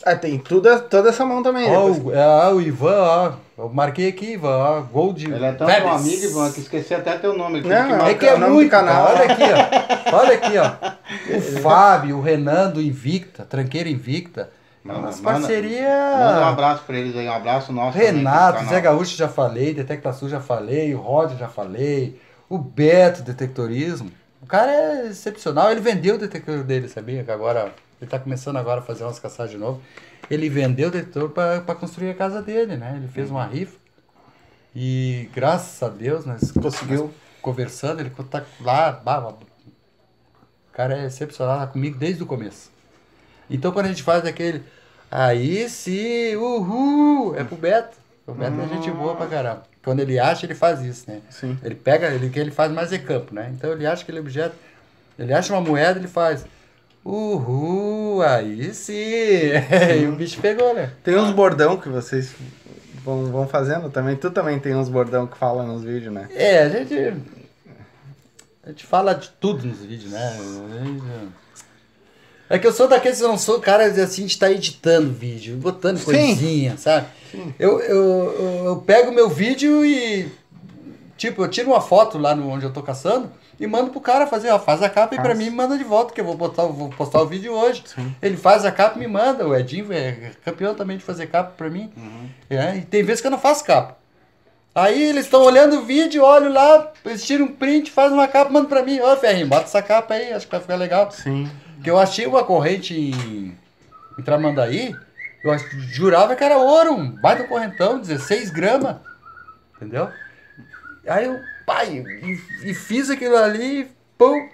[0.05, 1.71] Ah, tem tudo, toda essa mão também.
[1.71, 5.67] Ó, o, é, o Ivan, ó, eu marquei aqui, Ivan, ó, Gold Ele é tão
[5.67, 5.83] Vebs.
[5.83, 7.61] teu amigo, Ivan, que esqueci até teu nome.
[7.61, 9.07] Não, que é É que é muito, canal.
[9.07, 10.13] Olha aqui, ó.
[10.19, 11.37] Olha aqui, ó.
[11.37, 14.51] O Fábio, o Renan do Invicta, Tranqueira Invicta.
[14.85, 15.89] Manda- manda- parceria.
[16.19, 17.97] Manda um abraço pra eles aí, um abraço nosso.
[17.97, 18.65] Renato.
[18.65, 24.11] Zé Gaúcho já falei, Detecta Sul já falei, o Rod já falei, o Beto Detectorismo.
[24.43, 27.23] O cara é excepcional, ele vendeu o detector dele, sabia?
[27.23, 29.81] Que agora ele tá começando agora a fazer umas caçadas de novo.
[30.29, 32.95] Ele vendeu o detector pra pra construir a casa dele, né?
[32.97, 33.79] Ele fez uma rifa.
[34.75, 37.05] E graças a Deus, nós Conseguiu.
[37.05, 37.11] nós
[37.41, 42.72] conversando, ele tá lá, bah, bah, o cara é excepcional, tá comigo desde o começo.
[43.55, 44.63] Então quando a gente faz aquele.
[45.11, 47.37] Aí sim, uhul!
[47.37, 47.97] É pro Beto.
[48.27, 49.65] O Beto é gente boa pra caramba.
[49.85, 51.21] Quando ele acha, ele faz isso, né?
[51.29, 51.59] Sim.
[51.63, 53.53] Ele pega, ele ele faz mais é campo, né?
[53.53, 54.55] Então ele acha aquele objeto,
[55.19, 56.45] ele acha uma moeda, ele faz.
[57.05, 58.95] Uhul, aí sim!
[60.01, 60.93] e o bicho pegou, né?
[61.03, 62.33] Tem uns bordão que vocês
[63.05, 64.15] vão, vão fazendo também.
[64.17, 66.29] Tu também tem uns bordão que fala nos vídeos, né?
[66.31, 66.95] É, a gente.
[68.65, 70.39] A gente fala de tudo nos vídeos, né?
[72.53, 75.57] É que eu sou daqueles que eu não sou cara assim de estar editando vídeo,
[75.57, 76.05] botando Sim.
[76.05, 77.07] coisinha, sabe?
[77.59, 78.05] Eu, eu,
[78.39, 80.31] eu, eu pego meu vídeo e.
[81.17, 84.27] Tipo, eu tiro uma foto lá no, onde eu tô caçando e mando pro cara
[84.27, 85.39] fazer, ó, faz a capa e pra Faz.
[85.39, 87.85] mim me manda de volta, que eu vou, botar, vou postar o vídeo hoje.
[88.21, 89.49] Ele faz a capa e me manda.
[89.49, 91.91] O Edinho é campeão também de fazer capa pra mim.
[92.51, 93.97] É, e tem vezes que eu não faço capa.
[94.75, 98.51] Aí eles estão olhando o vídeo, olho lá, eles tiram um print, fazem uma capa,
[98.51, 99.01] mandam pra mim.
[99.01, 101.11] Ó, Ferrinho, bota essa capa aí, acho que vai ficar legal.
[101.11, 101.49] Sim.
[101.83, 103.57] Que eu achei uma corrente em,
[104.19, 104.95] em Tramandaí,
[105.43, 108.97] eu jurava que era ouro, um baita correntão, 16 gramas.
[109.77, 110.11] Entendeu?
[111.07, 114.49] Aí eu, pai, e, e fiz aquilo ali, pum.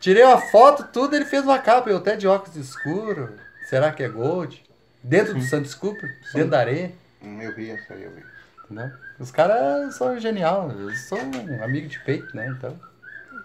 [0.00, 1.88] Tirei uma foto, tudo, ele fez uma capa.
[1.88, 3.32] Eu até de óculos escuro.
[3.68, 4.64] Será que é gold?
[5.02, 6.92] Dentro do Santos Cooper, dentro da areia.
[7.22, 8.22] Hum, Eu vi essa aí, eu vi.
[8.64, 8.90] Entendeu?
[9.18, 11.18] Os caras são genial, eles são
[11.62, 12.48] amigos de peito, né?
[12.48, 12.78] Então.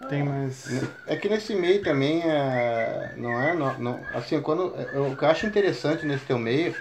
[0.08, 0.82] Tem mais.
[1.06, 5.24] É que nesse meio também, é, não é, não, não- assim, quando, é, o que
[5.24, 6.74] eu acho interessante nesse teu meio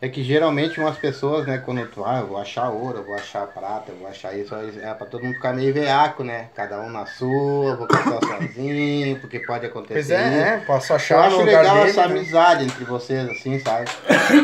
[0.00, 3.14] é que geralmente umas pessoas, né, quando tu, ah, eu vou achar ouro, eu vou
[3.14, 6.80] achar prata, eu vou achar isso, é pra todo mundo ficar meio veaco, né, cada
[6.80, 11.20] um na sua, vou caçar sozinho, porque pode acontecer Pois é, é, posso Eu achar
[11.20, 12.14] acho no lugar legal dele, essa né?
[12.18, 13.90] amizade entre vocês, assim, sabe?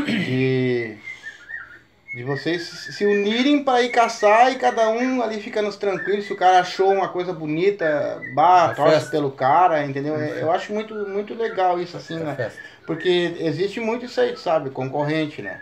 [0.06, 0.96] De,
[2.12, 6.20] de vocês se unirem pra ir caçar e cada um ali ficando tranquilo.
[6.22, 9.10] Se o cara achou uma coisa bonita, bah, É torce festa.
[9.10, 10.16] pelo cara, entendeu?
[10.16, 12.34] Eu acho muito, muito legal isso, assim, É né?
[12.34, 12.58] festa.
[12.84, 14.70] Porque existe muito isso aí, sabe?
[14.70, 15.60] Concorrente, né?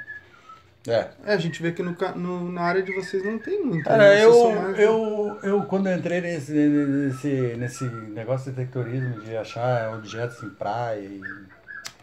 [0.86, 1.09] É.
[1.26, 3.84] É, a gente vê que no, no- na área de vocês não tem muito.
[3.84, 4.24] Cara, né?
[4.24, 7.28] Eu, mais- eu, eu quando eu entrei nesse, nesse,
[7.59, 11.22] nesse negócio de detectorismo, de achar objetos em praia, em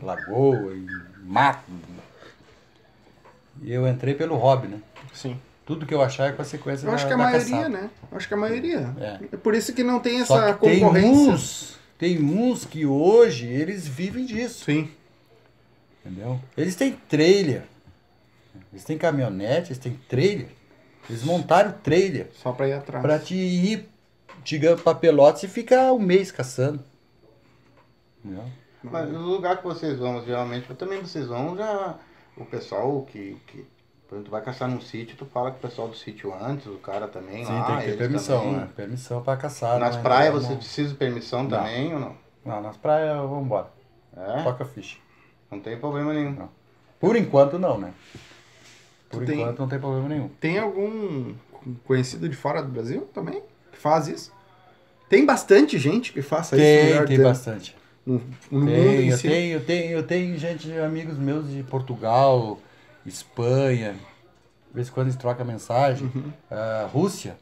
[0.03, 0.87] lagoa, em
[1.23, 1.63] mato,
[3.61, 4.79] e eu entrei pelo hobby, né?
[5.13, 5.39] Sim.
[5.65, 7.69] Tudo que eu achar é consequência Eu da, acho que a maioria, caçada.
[7.69, 7.89] né?
[8.11, 8.93] Eu acho que a maioria.
[8.99, 9.19] É.
[9.31, 11.31] É por isso que não tem Só essa que tem concorrência.
[11.33, 14.91] uns, tem uns que hoje eles vivem disso, Sim.
[16.05, 16.39] entendeu?
[16.55, 17.63] Eles têm trailer,
[18.71, 20.49] eles têm caminhonete, eles têm trailer,
[21.09, 23.01] eles montaram trailer Só pra ir atrás.
[23.01, 23.89] pra te ir,
[24.43, 26.83] digamos, pra Pelotas e ficar um mês caçando.
[28.23, 28.43] Entendeu?
[28.83, 31.95] Mas no lugar que vocês vão, geralmente, também vocês vão já.
[32.37, 33.37] O pessoal que.
[33.47, 33.65] que
[34.07, 36.67] por exemplo, tu vai caçar num sítio, tu fala com o pessoal do sítio antes,
[36.67, 37.65] o cara também Sim, lá.
[37.65, 38.55] tem que ter permissão, também.
[38.57, 38.69] né?
[38.75, 39.79] Permissão pra caçar.
[39.79, 41.49] Nas não é praias entrar você no- precisa de permissão Não.
[41.49, 42.15] também ou não?
[42.45, 43.67] Não, nas praias vamos embora.
[44.15, 44.43] É?
[44.43, 44.97] Toca ficha.
[45.49, 46.47] Não tem problema nenhum.
[46.99, 47.93] Por enquanto não, né?
[49.09, 50.27] Por Tu tem- enquanto não tem problema nenhum.
[50.39, 51.33] Tem algum
[51.83, 54.31] conhecido de fora do Brasil também que faz isso?
[55.09, 56.63] Tem bastante gente que faça isso.
[56.63, 57.75] Tem, melhor tem dizendo, bastante.
[58.05, 59.27] No, no mundo Tem, em eu si.
[59.27, 62.59] tenho, eu tenho, eu tenho gente, amigos meus de Portugal,
[63.05, 66.11] Espanha, de vez em quando eles trocam mensagem.
[66.51, 67.35] Ah, Rússia,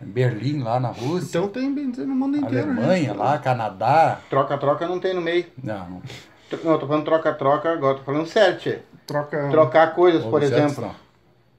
[0.00, 1.38] Berlim lá na Rússia.
[1.38, 2.70] Então tem bem dizer no mundo inteiro.
[2.70, 3.16] Alemanha gente.
[3.16, 4.20] lá, Canadá.
[4.28, 5.46] Troca-troca não tem no meio.
[5.62, 6.02] Não, não.
[6.64, 8.60] Não, eu tô falando troca-troca agora, tô falando certo.
[8.60, 8.78] tchê.
[9.06, 9.48] Troca.
[9.50, 10.82] Trocar coisas, por Objetos, exemplo.
[10.86, 11.03] não.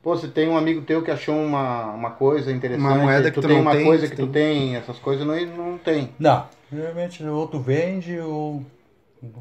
[0.05, 3.33] Pô, se tem um amigo teu que achou uma, uma coisa interessante, Uma moeda que
[3.33, 6.11] tu tu tem não uma tem, coisa que tu tem, essas coisas não, não tem.
[6.19, 8.63] Não, geralmente ou tu vende ou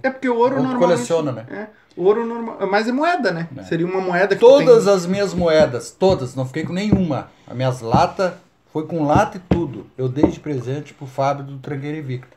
[0.03, 0.89] É porque o ouro Ou normalmente...
[0.89, 1.47] coleciona, né?
[1.51, 2.67] É, ouro normal...
[2.67, 3.47] Mas é moeda, né?
[3.59, 3.63] É.
[3.65, 4.95] Seria uma moeda que tu Todas tem...
[4.95, 7.29] as minhas moedas, todas, não fiquei com nenhuma.
[7.47, 8.33] As minhas latas,
[8.73, 9.87] foi com lata e tudo.
[9.99, 12.35] Eu dei de presente pro Fábio do Tranqueira Invicta.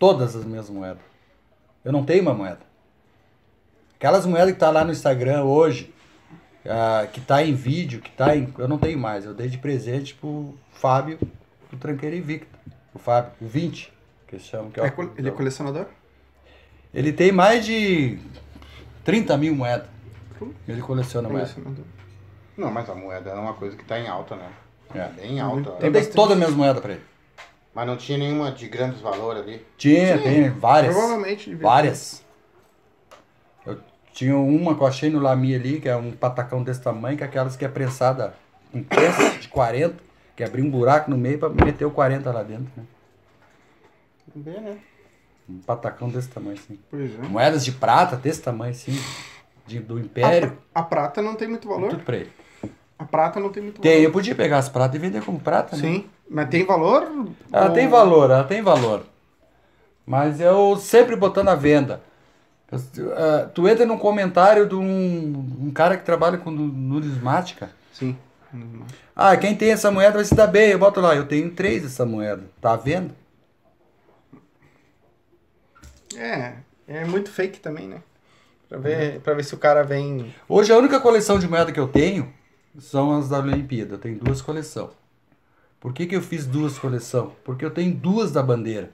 [0.00, 1.02] Todas as minhas moedas.
[1.84, 2.58] Eu não tenho uma moeda.
[3.96, 5.94] Aquelas moedas que tá lá no Instagram hoje,
[6.68, 8.52] ah, que tá em vídeo, que tá em.
[8.58, 9.24] Eu não tenho mais.
[9.24, 11.18] Eu dei de presente pro Fábio
[11.70, 12.58] do Tranqueira Invicta.
[12.94, 13.92] O Fábio, o 20,
[14.26, 15.86] que eles chamam que é, É o- ele é colecionador?
[16.92, 18.18] Ele tem mais de
[19.04, 19.86] 30 mil moedas.
[20.66, 21.54] Ele coleciona moedas.
[22.56, 24.48] Não, mas a moeda é uma coisa que tá em alta, né?
[24.94, 25.08] É.
[25.20, 25.76] Bem alta.
[25.80, 27.02] Eu dei todas as minhas moedas pra ele.
[27.74, 29.64] Mas não tinha nenhuma de grandes valores ali.
[29.76, 30.94] Tinha, tem várias.
[30.94, 32.24] Provavelmente Várias.
[34.18, 37.22] Tinha uma que eu achei no Lami ali, que é um patacão desse tamanho, que
[37.22, 38.34] é aquelas que é prensada
[38.72, 39.94] com peça de 40,
[40.34, 42.66] que abria um buraco no meio pra meter o 40 lá dentro.
[42.76, 42.82] Né?
[44.34, 44.76] Bem, né?
[45.48, 46.76] Um patacão desse tamanho, assim.
[46.90, 47.28] Pois é.
[47.28, 48.98] Moedas de prata desse tamanho, assim,
[49.68, 51.90] de, do A, Império, pra- a prata não tem muito valor?
[51.90, 52.32] tudo pra ele.
[52.98, 54.04] A prata não tem muito Tem, valor.
[54.04, 55.82] eu podia pegar as pratas e vender como prata, né?
[55.82, 56.06] Sim.
[56.28, 57.04] Mas tem valor?
[57.52, 59.04] Ela Ou- tem valor, ela tem valor.
[60.04, 62.02] Mas eu sempre botando à venda.
[62.70, 67.70] Ah, tu entra num comentário de um, um cara que trabalha com nu- numismática.
[67.92, 68.16] Sim.
[69.16, 70.70] Ah, quem tem essa moeda vai se dar bem.
[70.70, 72.42] Eu boto lá, eu tenho três dessa moeda.
[72.60, 73.14] Tá à venda?
[76.16, 76.54] É,
[76.86, 78.02] é muito fake também, né?
[78.68, 80.34] Pra ver, pra ver se o cara vem.
[80.48, 82.32] Hoje a única coleção de moeda que eu tenho
[82.78, 83.94] são as da Olimpíada.
[83.94, 84.90] Eu tenho duas coleções.
[85.80, 87.32] Por que, que eu fiz duas coleções?
[87.44, 88.90] Porque eu tenho duas da bandeira.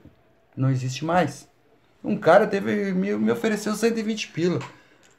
[0.55, 1.47] Não existe mais.
[2.05, 4.59] Um cara teve me, me ofereceu 120 pila.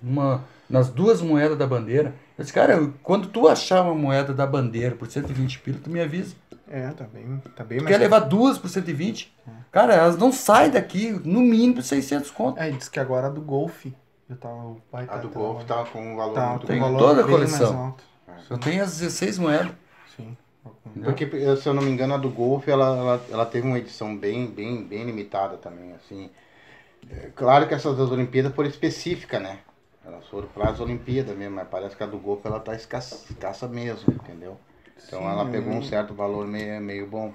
[0.03, 2.15] Uma, nas duas moedas da bandeira.
[2.39, 6.01] Eu disse, cara, quando tu achar uma moeda da bandeira por 120 pila, tu me
[6.01, 6.35] avisa.
[6.69, 7.95] É, tá bem, tá bem Tu mais.
[7.97, 9.33] quer levar duas por 120?
[9.71, 12.59] Cara, elas não saem daqui, no mínimo 600 conto.
[12.61, 13.95] É, diz que agora a do Golfe.
[14.29, 16.67] Eu tava, o pai A tá, do tá- Golf tá com um valor tá, muito
[16.67, 17.79] tem valor toda a coleção.
[17.79, 18.05] alto.
[18.51, 19.71] Eu tenho as 16 moedas.
[20.17, 20.37] Sim.
[21.05, 21.27] Porque,
[21.57, 24.47] se eu não me engano, a do Golf, ela, ela, ela teve uma edição bem,
[24.49, 26.29] bem, bem limitada também, assim.
[27.11, 29.61] É, claro que essas das Olimpíadas foram específicas, né?
[30.05, 33.25] Elas foram para as Olimpíadas mesmo, mas parece que a do Golf, ela tá escassa,
[33.31, 34.57] escassa mesmo, entendeu?
[35.07, 35.77] Então Sim, ela pegou é.
[35.77, 37.33] um certo valor meio, meio bom.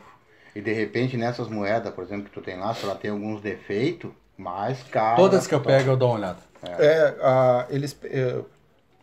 [0.55, 3.41] E de repente, nessas moedas, por exemplo, que tu tem lá, se ela tem alguns
[3.41, 5.17] defeitos, mais caro.
[5.17, 6.39] Todas que eu pego eu dou uma olhada.
[6.63, 8.41] É, a, eles, é,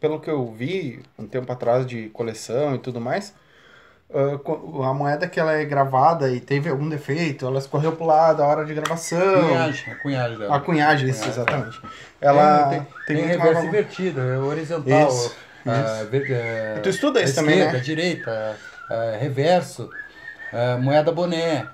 [0.00, 3.34] pelo que eu vi um tempo atrás de coleção e tudo mais,
[4.12, 8.42] ah, a moeda que ela é gravada e teve algum defeito, ela escorreu pro lado
[8.42, 9.48] a hora de gravação.
[9.48, 10.56] Cunhagem, a cunhagem dela.
[10.56, 11.42] A cunhagem, isso, Cunhagem.
[11.42, 11.82] exatamente.
[12.20, 15.08] Ela tem, tem, tem, reverso invertido, é horizontal.
[15.08, 15.36] Isso,
[15.66, 17.84] ah, ver- é, Tu estuda isso também, esquerda, né?
[17.84, 18.56] direita,
[18.90, 19.90] é, reverso,
[20.52, 21.66] é, moeda boné.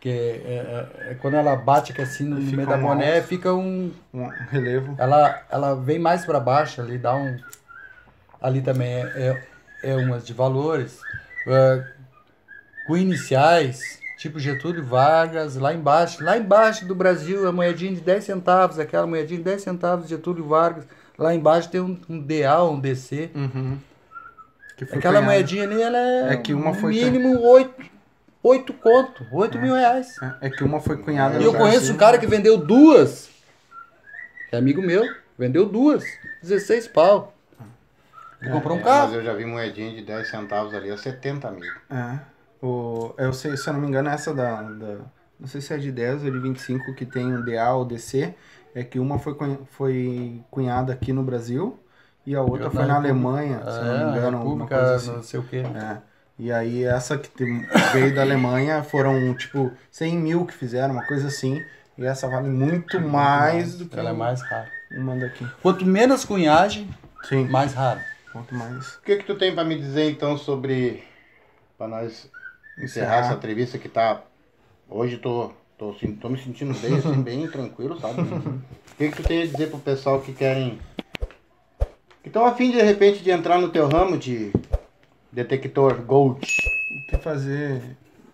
[0.00, 3.16] Que é, é, é quando ela bate aqui assim no Fica meio da um boné,
[3.18, 3.28] alto.
[3.28, 3.92] fica um.
[4.12, 4.96] Um relevo.
[4.98, 7.38] Ela, ela vem mais para baixo ali, dá um.
[8.40, 9.38] Ali também é,
[9.84, 10.98] é, é umas de valores.
[11.46, 11.84] É,
[12.86, 16.22] com iniciais, tipo Getúlio Vargas, lá embaixo.
[16.22, 20.46] Lá embaixo do Brasil, a moedinha de 10 centavos, aquela moedinha de 10 centavos, Getúlio
[20.46, 20.84] Vargas.
[21.18, 23.30] Lá embaixo tem um, um DA, um DC.
[23.34, 23.78] Uhum.
[24.80, 25.22] Aquela cunhada.
[25.22, 27.72] moedinha ali, ela é, É que uma foi- mínimo 8,
[28.42, 30.16] 8 conto, 8 mil reais.
[30.40, 31.94] É que uma foi cunhada E eu conheço Brasil.
[31.94, 33.28] um cara que vendeu duas.
[34.50, 35.04] É amigo meu.
[35.38, 36.04] Vendeu duas.
[36.42, 37.31] 16 pau.
[38.42, 39.06] Ele comprou um É, carro.
[39.06, 41.72] Mas eu já vi moedinha de 10 centavos ali a 70 mil.
[41.90, 42.18] É.
[42.60, 44.96] O, eu sei, se eu não me engano, essa da, da.
[45.38, 48.34] Não sei se é de 10 ou de 25 que tem um DA ou DC.
[48.74, 49.34] É que uma foi,
[49.70, 51.78] foi cunhada aqui no Brasil
[52.26, 54.76] e a outra Eu foi na Alemanha, se eu não É, me engano, alguma República,
[54.78, 55.12] coisa assim.
[55.12, 55.56] não sei o quê.
[55.58, 55.96] É.
[56.38, 61.04] E aí essa que tem- veio da Alemanha foram tipo 100 mil que fizeram, uma
[61.04, 61.62] coisa assim.
[61.98, 64.68] E essa vale muito mais do que Ela é mais rara.
[64.92, 65.46] uma daqui.
[65.60, 66.88] Quanto menos cunhagem,
[67.24, 68.00] Sim, mais raro.
[68.32, 68.94] Quanto mais.
[68.94, 71.04] O que que tu tem pra me dizer então sobre
[71.76, 72.30] para nós
[72.78, 74.22] encerrar essa entrevista que tá
[74.88, 78.22] hoje tô tô, tô me sentindo bem assim, bem tranquilo, sabe?
[78.22, 80.80] O que que tu tem a dizer pro pessoal que querem
[82.22, 84.52] que estão a fim de, de repente de entrar no teu ramo de
[85.30, 86.46] detector gold?
[86.90, 87.82] O que fazer?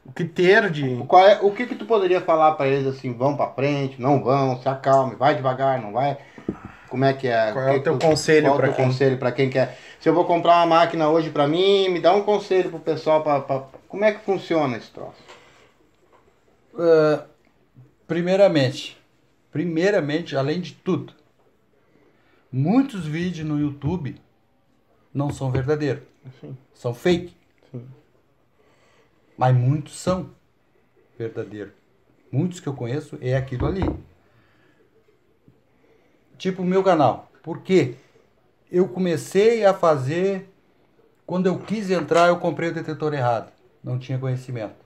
[0.04, 0.96] O que ter de.
[1.06, 4.22] Qual é, o que que tu poderia falar pra eles assim, vão pra frente, não
[4.22, 6.18] vão, se acalme, vai devagar, não vai?
[6.88, 7.52] Como é que é?
[7.52, 9.78] Qual é o teu que conselho é teu quem- conselho para quem quer?
[10.00, 13.22] Se eu vou comprar uma máquina hoje pra mim, me dá um conselho pro pessoal
[13.22, 13.40] pra-
[13.88, 15.16] como é que funciona esse troço?
[16.78, 17.24] Ah,
[18.06, 18.96] primeiramente,
[19.50, 21.12] primeiramente, além de tudo,
[22.50, 24.20] muitos vídeos no YouTube
[25.12, 26.02] não são verdadeiros.
[26.40, 26.56] Sim.
[26.74, 27.34] São fake.
[27.70, 27.86] Sim.
[29.36, 30.30] Mas muitos são
[31.18, 31.72] verdadeiros.
[32.30, 33.82] Muitos que eu conheço é aquilo ali.
[36.38, 37.30] Tipo o meu canal.
[37.42, 37.96] Por quê?
[38.70, 40.48] Eu comecei a fazer.
[41.26, 43.52] Quando eu quis entrar, eu comprei o detetor errado.
[43.84, 44.76] Não tinha conhecimento.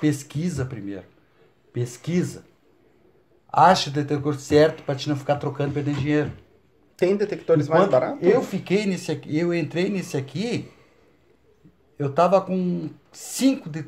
[0.00, 1.04] Pesquisa primeiro.
[1.72, 2.44] Pesquisa.
[3.52, 6.32] Acha o detetor certo para te não ficar trocando e perdendo dinheiro.
[6.96, 8.26] Tem detectores mais Enquanto baratos?
[8.26, 10.70] Eu fiquei nesse aqui, eu entrei nesse aqui,
[11.98, 13.84] eu tava com cinco de,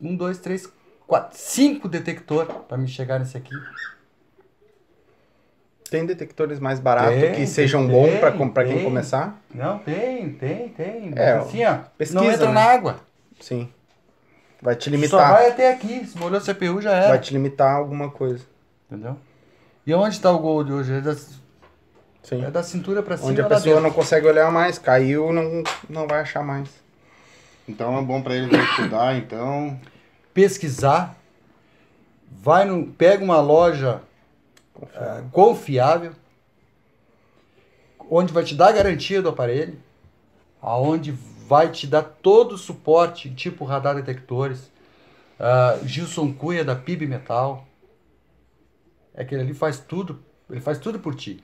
[0.00, 0.72] um, dois, três,
[1.06, 3.54] quatro, cinco detector para me chegar nesse aqui.
[5.90, 8.18] Tem detectores mais baratos Tem, que sejam tem, bons
[8.52, 8.84] pra quem tem.
[8.84, 9.40] começar?
[9.54, 11.10] Não, tem, tem, tem.
[11.10, 12.52] Mas É, assim, ó, pesquisa, não entra né?
[12.52, 12.96] na água.
[13.40, 13.68] Sim.
[14.60, 15.32] Vai te Só limitar.
[15.32, 16.04] vai até aqui.
[16.06, 17.08] Se molhou o CPU já era.
[17.08, 18.44] Vai te limitar alguma coisa.
[18.90, 19.16] Entendeu?
[19.86, 20.92] E onde está o gol de hoje?
[20.92, 22.44] É da, Sim.
[22.44, 23.30] é da cintura para cima.
[23.30, 23.80] Onde a pessoa dentro.
[23.82, 26.68] não consegue olhar mais, caiu, não, não vai achar mais.
[27.68, 29.78] Então é bom pra eles estudar, então.
[30.34, 31.16] pesquisar,
[32.30, 34.00] vai no, pega uma loja
[34.82, 36.12] eh, confiável,
[38.10, 39.78] onde vai te dar a garantia do aparelho,
[40.60, 44.70] aonde vai te dar todo o suporte, tipo radar detectores,
[45.38, 47.66] ah, Gilson Cunha da PIB Metal,
[49.14, 51.42] é que ele ali faz tudo, ele faz tudo por ti.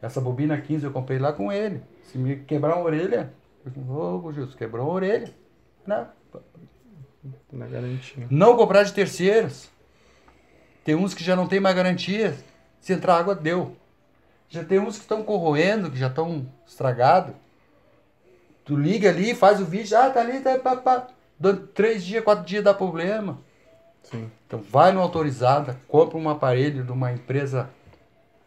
[0.00, 1.82] Essa bobina 15 eu comprei lá com ele.
[2.04, 3.32] Se me quebrar uma orelha,
[3.88, 5.34] ô Gilson, quebrou a orelha.
[5.86, 6.08] Não,
[7.52, 8.26] Na garantia.
[8.30, 9.68] não comprar de terceiros.
[10.84, 12.34] Tem uns que já não tem mais garantia.
[12.80, 13.76] Se entrar água, deu.
[14.48, 17.34] Já tem uns que estão corroendo, que já estão estragados.
[18.64, 21.06] Tu liga ali, faz o vídeo, ah, tá ali, tá, pá, pá.
[21.38, 23.38] Dando três dias, quatro dias dá problema.
[24.02, 24.30] Sim.
[24.46, 27.68] Então vai no autorizada, compra um aparelho de uma empresa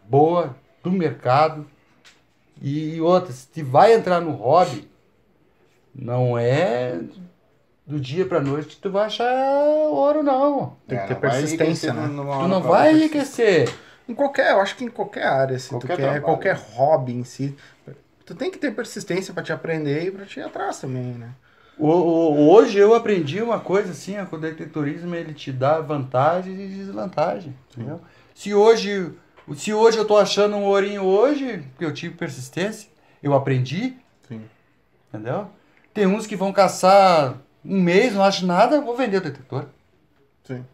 [0.06, 1.66] boa, do mercado.
[2.62, 4.90] E outra, se tu vai entrar no hobby,
[5.94, 7.00] não é
[7.86, 9.26] do dia pra noite que tu vai achar
[9.90, 10.78] ouro, não.
[10.88, 12.08] Tem que ter persistência, né?
[12.08, 13.74] Tu não vai enriquecer.
[14.12, 16.22] Em qualquer, eu acho que em qualquer área, se Qualquer tu quer, trabalho.
[16.24, 17.56] qualquer hobby em si,
[18.26, 21.30] tu tem que ter persistência pra te aprender e pra te ir atrás também, né?
[21.80, 25.80] O- o- hoje eu aprendi uma coisa assim, ó, que o detectorismo ele te dá
[25.80, 27.56] vantagem e desvantagem.
[27.72, 28.02] Entendeu?
[28.36, 29.14] Se hoje,
[29.56, 32.90] se hoje eu tô achando um ourinho hoje, porque eu tive persistência,
[33.24, 33.96] eu aprendi,
[34.28, 34.42] Sim.
[35.10, 35.48] entendeu?
[35.94, 39.66] Tem uns que vão caçar um mês, não acham nada, eu vou vender o detector.
[40.44, 40.66] Sim.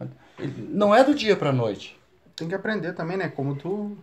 [0.70, 1.97] Não é do dia pra noite.
[2.38, 3.28] Tem que aprender também, né?
[3.28, 3.96] Como tu.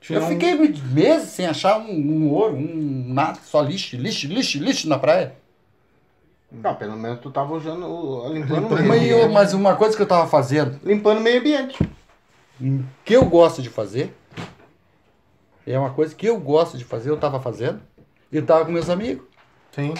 [0.00, 4.26] tinha Eu um- fiquei meses sem achar um, um ouro, um nada, só lixo, lixo,
[4.26, 5.34] lixo, lixo na praia.
[6.50, 9.32] Não, pelo menos tu tava usando, limpando, Limpando o meio ambiente.
[9.32, 11.78] mas uma coisa que eu tava fazendo, Limpando o meio ambiente.
[13.04, 14.14] que eu gosto de fazer,
[15.66, 17.80] é uma coisa que eu gosto de fazer, eu tava fazendo,
[18.30, 19.24] e eu tava com meus amigos,
[19.74, 19.94] Sim.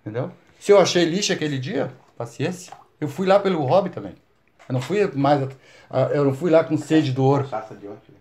[0.00, 0.32] entendeu?
[0.58, 4.14] Se eu achei lixo aquele dia, paciência, eu fui lá pelo hobby também.
[4.68, 5.48] Eu não fui mais,
[6.12, 7.48] eu não fui lá com sede do ouro.
[7.48, 8.16] Taça de ótimo.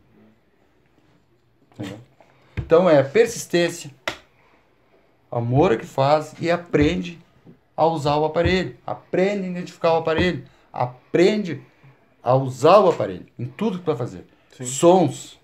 [1.74, 2.00] entendeu?
[2.58, 3.92] Então é persistência,
[5.32, 7.20] amor é que faz e aprende
[7.76, 8.78] a usar o aparelho.
[8.86, 10.46] Aprende a identificar o aparelho.
[10.72, 11.62] Aprende
[12.24, 14.26] a usar o aparelho em tudo que tu vai fazer.
[14.56, 14.66] Sim.
[14.66, 15.40] Sons.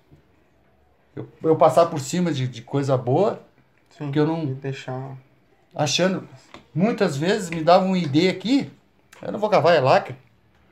[1.15, 3.41] Eu, eu passar por cima de, de coisa boa,
[3.89, 4.11] Sim.
[4.11, 4.43] que eu não.
[4.43, 5.17] E deixar.
[5.75, 6.27] achando.
[6.73, 8.71] Muitas vezes me dava um ID aqui,
[9.21, 10.15] eu não vou cavar, é lacre.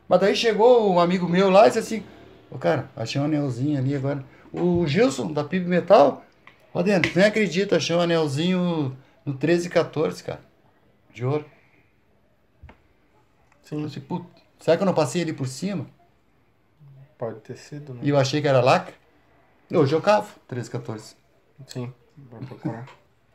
[0.10, 2.03] Mas daí chegou um amigo meu lá e disse assim:
[2.49, 4.26] Ô cara, achei um anelzinho ali agora.
[4.51, 6.26] O Gilson, da PIB Metal,
[6.74, 10.41] ó dentro, nem acredito, achei um anelzinho no 13 e 14, cara,
[11.14, 11.45] de ouro.
[13.72, 13.86] Eu Sim.
[13.86, 14.26] disse, "Puta,
[14.60, 15.86] será que eu não passei ali por cima?
[17.20, 17.99] Pode ter sido, né?
[18.02, 18.95] E eu achei que era lacre?
[19.72, 21.15] Hoje eu cavo, 13 e 14.
[21.68, 21.94] Sim.
[22.18, 22.88] Vai procurar.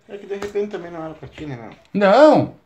[0.08, 1.70] É que de repente também não era pra ti, né, meu?
[1.94, 2.56] Não!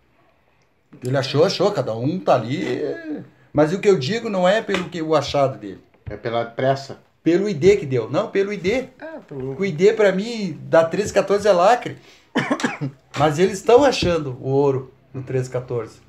[1.05, 3.22] Ele achou, achou, cada um tá ali.
[3.59, 3.62] É.
[3.62, 5.80] Mas o que eu digo não é pelo que o achado dele.
[6.09, 6.98] É pela pressa.
[7.22, 8.09] Pelo ID que deu.
[8.09, 8.66] Não, pelo ID.
[8.66, 8.90] É,
[9.26, 9.59] pelo.
[9.59, 11.98] O ID pra mim, da 1314 é lacre.
[13.18, 16.01] Mas eles estão achando o ouro no 1314.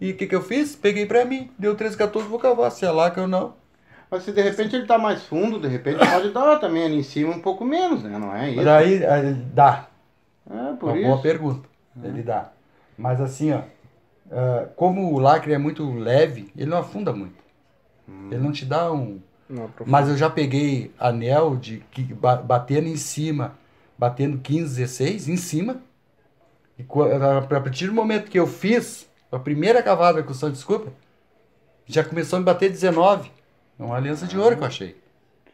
[0.00, 0.76] E o que, que eu fiz?
[0.76, 1.50] Peguei pra mim.
[1.58, 2.70] Deu 1314, vou cavar.
[2.70, 3.54] Se é lacre ou não.
[4.10, 7.02] Mas se de repente ele tá mais fundo, de repente pode dar também ali em
[7.02, 8.18] cima um pouco menos, né?
[8.18, 8.56] Não é isso?
[8.56, 9.88] Mas aí, aí dá.
[10.50, 11.08] É, por Uma isso.
[11.08, 11.68] boa pergunta.
[12.02, 12.50] Ele dá.
[12.96, 13.60] Mas assim, ó.
[14.30, 17.36] Ah, como o lacre é muito leve, ele não afunda muito.
[18.30, 19.20] Ele não te dá um.
[19.48, 19.68] Não.
[19.86, 23.54] Mas eu já peguei anel de que ba- batendo em cima,
[23.98, 25.82] batendo 15, 16 em cima.
[26.78, 30.92] E a partir do momento que eu fiz a primeira cavada com o Santo Desculpa,
[31.86, 33.30] já começou a me bater 19.
[33.78, 34.96] É uma aliança de ouro que eu achei.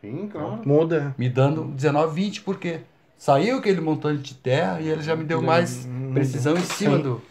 [0.01, 0.61] Sim, claro.
[0.65, 1.15] Muda.
[1.19, 2.81] Me dando 19, 20, por quê?
[3.17, 7.03] Saiu aquele montante de terra e ele já me deu mais precisão em cima Sim.
[7.03, 7.23] do.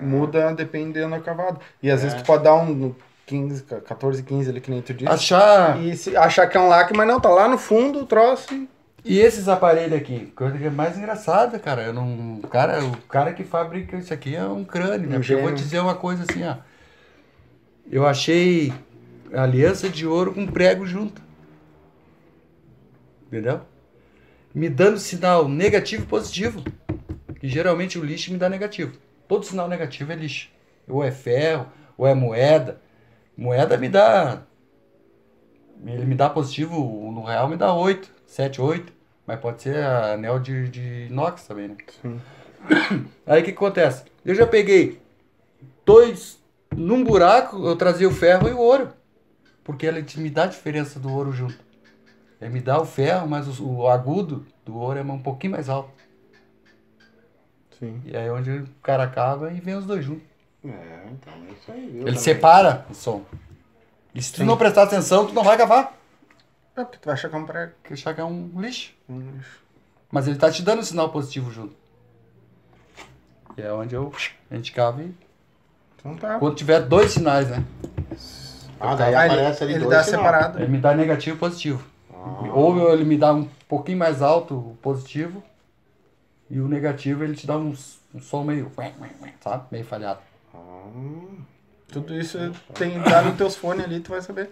[0.00, 1.58] Muda dependendo da cavada.
[1.82, 2.04] E às É.
[2.04, 2.94] vezes tu pode dar um.
[3.26, 5.08] 15, 14, 15 ali, que nem tu disse.
[5.10, 5.80] Achar.
[5.80, 8.52] E se achar que é um lacre, mas não, tá lá no fundo o troço
[8.52, 8.68] e...
[9.04, 11.82] E esses aparelhos aqui, coisa que é mais engraçada, cara.
[11.84, 15.16] Eu não, o cara, o cara que fabrica isso aqui é um crânio, né?
[15.16, 16.56] Porque eu vou te dizer uma coisa assim, ó.
[17.90, 18.72] Eu achei
[19.32, 21.22] aliança de ouro com prego junto.
[23.28, 23.60] Entendeu?
[24.54, 26.62] Me dando sinal negativo e positivo.
[27.38, 28.92] Que geralmente o lixo me dá negativo.
[29.30, 30.50] Todo sinal negativo é lixo.
[30.88, 32.80] Ou é ferro, ou é moeda.
[33.36, 34.42] Moeda me dá.
[35.86, 36.74] Ele me dá positivo,
[37.12, 38.92] no real me dá 8, 7, 8.
[39.24, 41.76] Mas pode ser anel de, de inox também, né?
[42.02, 42.20] Sim.
[43.24, 44.02] Aí o que acontece?
[44.24, 45.00] Eu já peguei
[45.86, 46.42] dois.
[46.74, 48.92] Num buraco, eu trazia o ferro e o ouro.
[49.62, 51.64] Porque ele me dá a diferença do ouro junto.
[52.40, 55.68] Ele me dá o ferro, mas o, o agudo do ouro é um pouquinho mais
[55.68, 55.99] alto.
[57.80, 58.00] Sim.
[58.04, 60.22] E aí é onde o cara acaba e vem os dois juntos.
[60.64, 60.68] É,
[61.10, 61.86] então é isso aí?
[61.86, 62.16] Ele Também.
[62.16, 63.24] separa o som.
[64.14, 64.44] E se tu Sim.
[64.44, 65.96] não prestar atenção, tu não vai cavar.
[66.76, 67.72] É porque tu vai achar que é um prego.
[67.80, 68.92] Porque achar que é um lixo.
[69.08, 69.60] Um lixo.
[70.12, 71.74] Mas ele tá te dando um sinal positivo junto.
[73.56, 74.12] E é onde eu,
[74.50, 75.14] a gente cava e...
[75.96, 76.38] Então tá.
[76.38, 77.62] Quando tiver dois sinais, né?
[78.78, 80.20] Ah, daí Ah, ele, aparece ali ele dois dá sinal.
[80.24, 80.58] separado.
[80.58, 81.84] Ele me dá negativo e positivo.
[82.12, 82.50] Ah.
[82.54, 85.42] Ou ele me dá um pouquinho mais alto o positivo.
[86.50, 87.74] E o negativo ele te dá um,
[88.14, 88.70] um som meio...
[89.40, 89.64] Sabe?
[89.70, 90.20] Meio falhado.
[90.52, 90.88] Ah,
[91.88, 92.38] Tudo isso
[92.74, 94.50] tem dá nos teus fones ali, tu vai saber.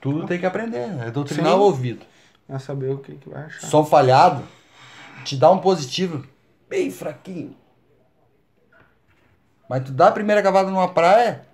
[0.00, 0.90] Tudo tem que aprender.
[1.00, 1.58] É doutrinar Sim.
[1.58, 2.04] o ouvido.
[2.48, 3.66] Vai saber o que, que vai achar.
[3.66, 4.46] Som falhado
[5.24, 6.26] te dá um positivo
[6.68, 7.56] bem fraquinho.
[9.68, 11.46] Mas tu dá a primeira cavada numa praia,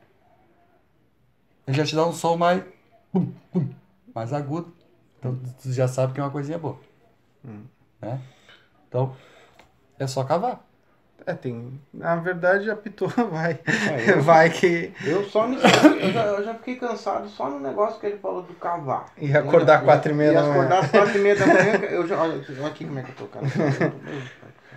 [1.67, 2.65] ele já te dá um som mais.
[3.13, 3.69] pum, pum,
[4.15, 4.73] mais agudo.
[5.19, 6.81] Então tu já sabe que é uma coisinha boa.
[8.01, 8.21] Né?
[8.89, 9.15] Então,
[9.99, 10.65] é só cavar.
[11.27, 11.79] É, tem.
[11.93, 13.59] Na verdade, apitou, vai.
[13.67, 14.93] É, eu- vai que.
[15.05, 15.57] Eu só me.
[15.57, 19.07] Eu já, eu já fiquei cansado só no negócio que ele falou do cavar.
[19.19, 20.53] E acordar quatro e meia E da manhã.
[20.55, 21.73] acordar às quatro e meia da manhã.
[21.91, 23.45] Eu já, olha, olha aqui como é que eu tô, cara.
[23.47, 23.51] Eu
[23.91, 24.23] tô meio-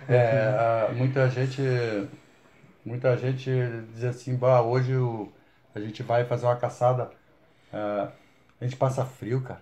[0.08, 1.62] É, muita gente.
[2.84, 3.48] Muita gente
[3.94, 5.32] diz assim, bah, hoje o-
[5.74, 7.10] a gente vai fazer uma caçada.
[7.72, 8.08] ah,
[8.60, 9.60] a gente passa frio, cara.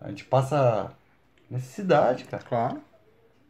[0.00, 0.92] A gente passa
[1.50, 2.42] necessidade, cara.
[2.44, 2.80] Claro.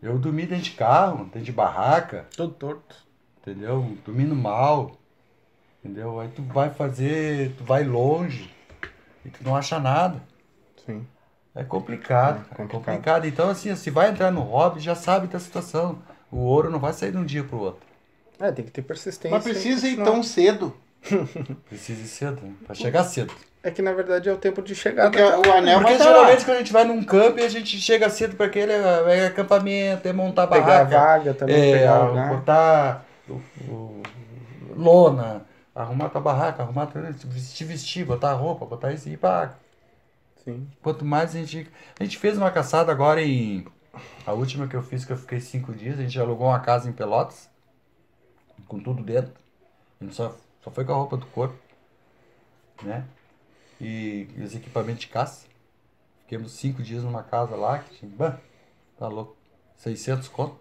[0.03, 2.97] Eu dormi dentro de carro, dentro de barraca, Todo torto.
[3.41, 3.97] entendeu?
[4.05, 4.97] Dormindo mal.
[5.85, 6.21] Entendeu?
[6.21, 8.51] Aí tu vai fazer, tu vai longe
[9.25, 10.23] e tu não acha nada.
[10.85, 11.07] Sim.
[11.55, 12.69] É complicado, É é complicado.
[12.85, 13.27] complicado.
[13.27, 15.99] Então, assim, se vai entrar no hobby, já sabe da situação.
[16.31, 17.87] O ouro não vai sair de um dia pro outro.
[18.39, 19.31] É, tem que ter persistência.
[19.37, 20.77] Mas precisa ir tão cedo.
[21.69, 22.55] Precisa ir cedo, né?
[22.67, 23.33] Pra chegar cedo.
[23.69, 25.11] É que na verdade é o tempo de chegada.
[25.11, 26.45] Porque o anel Porque tá geralmente lá.
[26.47, 30.09] quando a gente vai num campo, a gente chega cedo para aquele é, é acampamento,
[30.09, 30.99] é montar Pegar a barraca.
[30.99, 33.35] vaga também, é, pegar botar o,
[33.71, 34.03] o-
[34.75, 39.43] lona, arrumar tua barraca, arrumar tua, vestir, vestir, botar roupa, botar isso e ir pra
[39.43, 39.57] água.
[40.45, 40.67] Sim.
[40.83, 41.71] Quanto mais a gente.
[42.01, 43.67] A gente fez uma caçada agora em.
[44.27, 46.89] A última que eu fiz, que eu fiquei cinco dias, a gente alugou uma casa
[46.89, 47.51] em Pelotas,
[48.67, 49.33] com tudo dentro.
[50.01, 50.35] A gente só,
[50.65, 51.57] só foi com a roupa do corpo,
[52.83, 53.05] né?
[53.81, 55.47] E, os equipamentos de caça.
[56.23, 58.11] Fiquemos cinco dias numa casa lá, que tinha.
[58.15, 58.39] Bah,
[58.99, 59.37] tá louco.
[59.77, 60.59] 600 conto.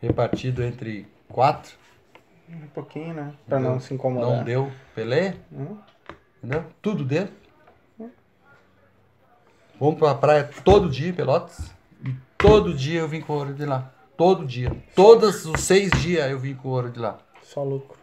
[0.00, 1.74] Repartido entre quatro.
[2.48, 3.34] Um pouquinho, né?
[3.46, 3.80] Pra Não não, deu.
[3.86, 4.28] se incomodar.
[4.30, 5.76] Não deu Pelé, Hum.
[6.38, 6.64] entendeu?
[6.82, 7.34] Tudo dentro.
[9.78, 11.72] Vamos pra praia todo dia, Pelotas.
[12.04, 13.92] E todo dia eu vim com ouro de lá.
[14.16, 14.70] Todo dia.
[14.94, 17.18] Todos os seis dias eu vim com ouro de lá.
[17.42, 17.98] Só lucro.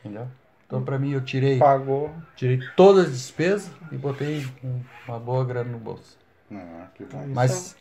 [0.00, 0.28] Entendeu?
[0.68, 2.14] Então pra mim eu tirei, Pagou.
[2.36, 6.18] tirei todas as despesas e botei um- uma boa grana no bolso.
[6.52, 7.24] Ah, que bom.
[7.28, 7.74] Mas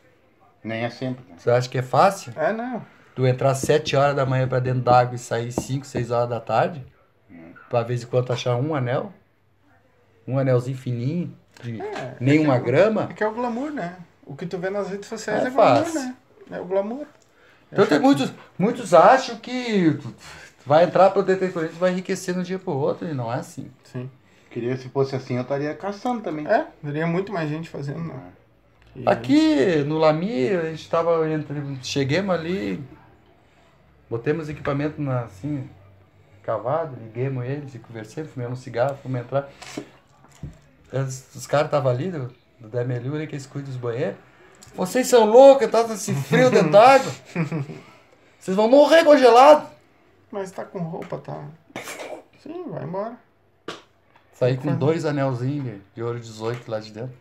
[0.63, 1.35] Nem é sempre, né?
[1.37, 2.31] você acha que é fácil?
[2.37, 2.81] É, não.
[3.13, 6.39] Tu entrar sete horas da manhã pra dentro d'água e sair cinco, seis horas da
[6.39, 6.85] tarde?
[7.69, 9.11] Pra vez em quando achar um anel?
[10.25, 11.79] Um anelzinho fininho, de
[12.21, 13.07] nem uma grama?
[13.11, 13.97] É que é o glamour, né?
[14.25, 16.15] O que tu vê nas redes sociais É é, glamour, né?
[16.51, 17.05] É o glamour.
[17.71, 19.99] Então tem muitos, muitos acham que
[20.67, 23.37] vai entrar pro detetorista e vai enriquecer de um dia pro outro, e não é
[23.37, 23.71] assim.
[23.85, 24.09] Sim.
[24.51, 26.45] Queria, se fosse assim, eu estaria caçando também.
[26.45, 28.19] É, teria muito mais gente fazendo, né?
[28.95, 31.55] E- Aqui no Lami, a gente tava entre.
[31.81, 32.83] Cheguemos ali,
[34.09, 35.69] botemos equipamento na, assim,
[36.43, 39.49] cavado, liguemos eles e conversamos, fumamos um cigarro, fomos entrar.
[40.91, 42.29] Os, os caras estavam ali, do,
[42.59, 44.17] do ali, que eles cuidam dos banheiros.
[44.75, 47.11] Vocês são loucos, tá esse frio dentro d'água.
[48.39, 49.76] Vocês vão morrer congelado.
[50.31, 51.45] Mas tá com roupa, tá?
[52.41, 53.17] Sim, vai embora.
[54.33, 57.17] Saí com dois anelzinhos de- ouro 18 lá de dentro.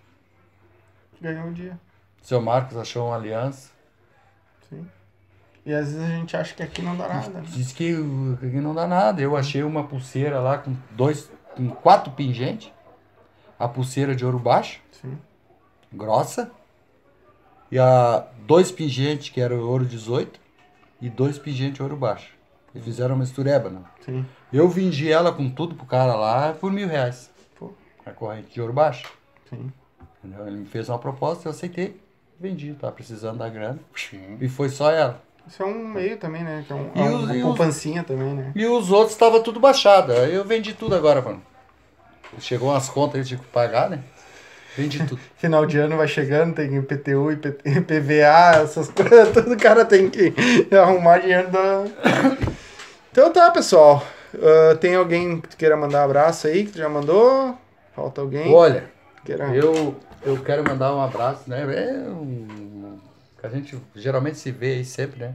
[1.20, 1.78] Ganhou o dia.
[2.22, 3.70] Seu Marcos achou uma aliança.
[4.68, 4.86] Sim.
[5.64, 7.28] E às vezes a gente acha que aqui não dá nada.
[7.40, 7.44] né?
[7.48, 7.94] Diz que,
[8.40, 9.22] que não dá nada.
[9.22, 12.70] Eu achei uma pulseira lá com dois, com quatro pingentes.
[13.58, 15.18] A pulseira de ouro baixo, Sim.
[15.92, 16.50] grossa.
[17.70, 20.38] E a dois pingentes, que era ouro 18.
[21.00, 22.35] E dois pingentes de ouro baixo.
[22.76, 23.80] E fizeram uma mistureba, né?
[24.04, 24.24] Sim.
[24.52, 27.30] Eu vendi ela com tudo pro cara lá por mil reais.
[27.58, 27.72] Pô.
[28.04, 29.10] A corrente de ouro baixo.
[29.48, 29.72] Sim.
[30.22, 30.46] Entendeu?
[30.46, 31.98] Ele me fez uma proposta, eu aceitei.
[32.38, 33.78] Vendi, tava precisando da grana.
[33.94, 34.36] Sim.
[34.40, 35.22] E foi só ela.
[35.48, 36.64] Isso é um meio também, né?
[36.66, 38.52] Que é um, E é os- uma e os- poupancinha também, né?
[38.54, 40.12] E os outros estavam tudo baixado.
[40.12, 41.40] Aí eu vendi tudo agora, mano.
[42.40, 44.00] Chegou umas contas aí, eu tive que pagar, né?
[44.76, 45.18] Vendi tudo.
[45.38, 50.10] Final de ano vai chegando, tem IPTU, IP, IPVA, essas coisas, tudo o cara tem
[50.10, 50.34] que
[50.74, 51.84] arrumar dinheiro da.
[53.16, 54.06] Então tá, pessoal.
[54.34, 57.56] Ah, tem alguém que queira mandar um abraço aí, que já mandou?
[57.94, 58.52] Falta alguém?
[58.52, 58.90] Olha,
[59.24, 59.56] Queira...
[59.56, 61.62] eu, eu quero mandar um abraço, né?
[61.62, 62.98] É um,
[63.42, 65.34] a gente geralmente se vê aí sempre, né?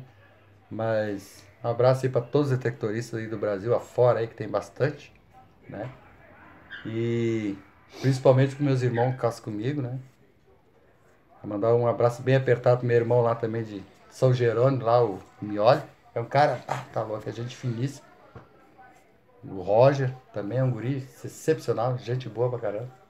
[0.70, 4.48] Mas um abraço aí para todos os detectoristas aí do Brasil afora aí, que tem
[4.48, 5.12] bastante,
[5.68, 5.90] né?
[6.86, 7.58] E
[7.99, 9.98] principalmente com meus irmãos que casam comigo, né?
[11.41, 15.03] Vou mandar um abraço bem apertado pro meu irmão lá também de São Jerônimo, lá,
[15.03, 15.82] o Mioli.
[16.14, 18.06] É um cara, ah, tá louco, é gente finíssima.
[19.44, 23.01] O Roger também é um guri excepcional, gente boa pra caramba.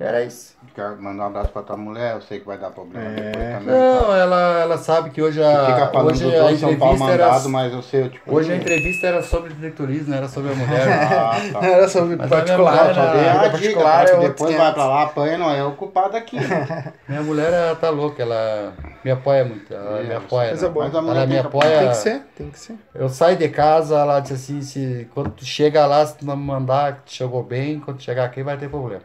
[0.00, 0.56] Era isso.
[0.98, 3.14] Mandar um abraço pra tua mulher, eu sei que vai dar problema É.
[3.14, 3.74] depois também.
[3.74, 6.94] Não, ela, ela sabe que hoje Você a, fica falando hoje a todo São Paulo
[6.94, 8.34] entrevista era, mandado, mas eu sei, eu, tipo...
[8.34, 10.88] hoje a entrevista era sobre detectorismo, não era sobre a mulher.
[11.12, 11.66] Ah, tá.
[11.66, 14.56] Era sobre Mas particular, mulher era- dei Ah, a dica, particular é depois 500.
[14.56, 16.36] vai pra lá, apanha, não é o culpado aqui.
[17.08, 18.72] Minha mulher ela tá louca, ela
[19.04, 19.72] me apoia muito.
[19.72, 20.48] Ela É, me apoia.
[20.48, 20.72] coisa né?
[20.72, 20.86] boa.
[20.86, 21.78] Mas a mulher Ela me tem que apoia.
[21.78, 22.74] Tem que ser, tem que ser.
[22.94, 26.36] Eu saio de casa, ela disse assim, se, quando tu chega lá, se tu não
[26.36, 29.02] me mandar que tu chegou bem, quando tu chegar aqui vai ter problema.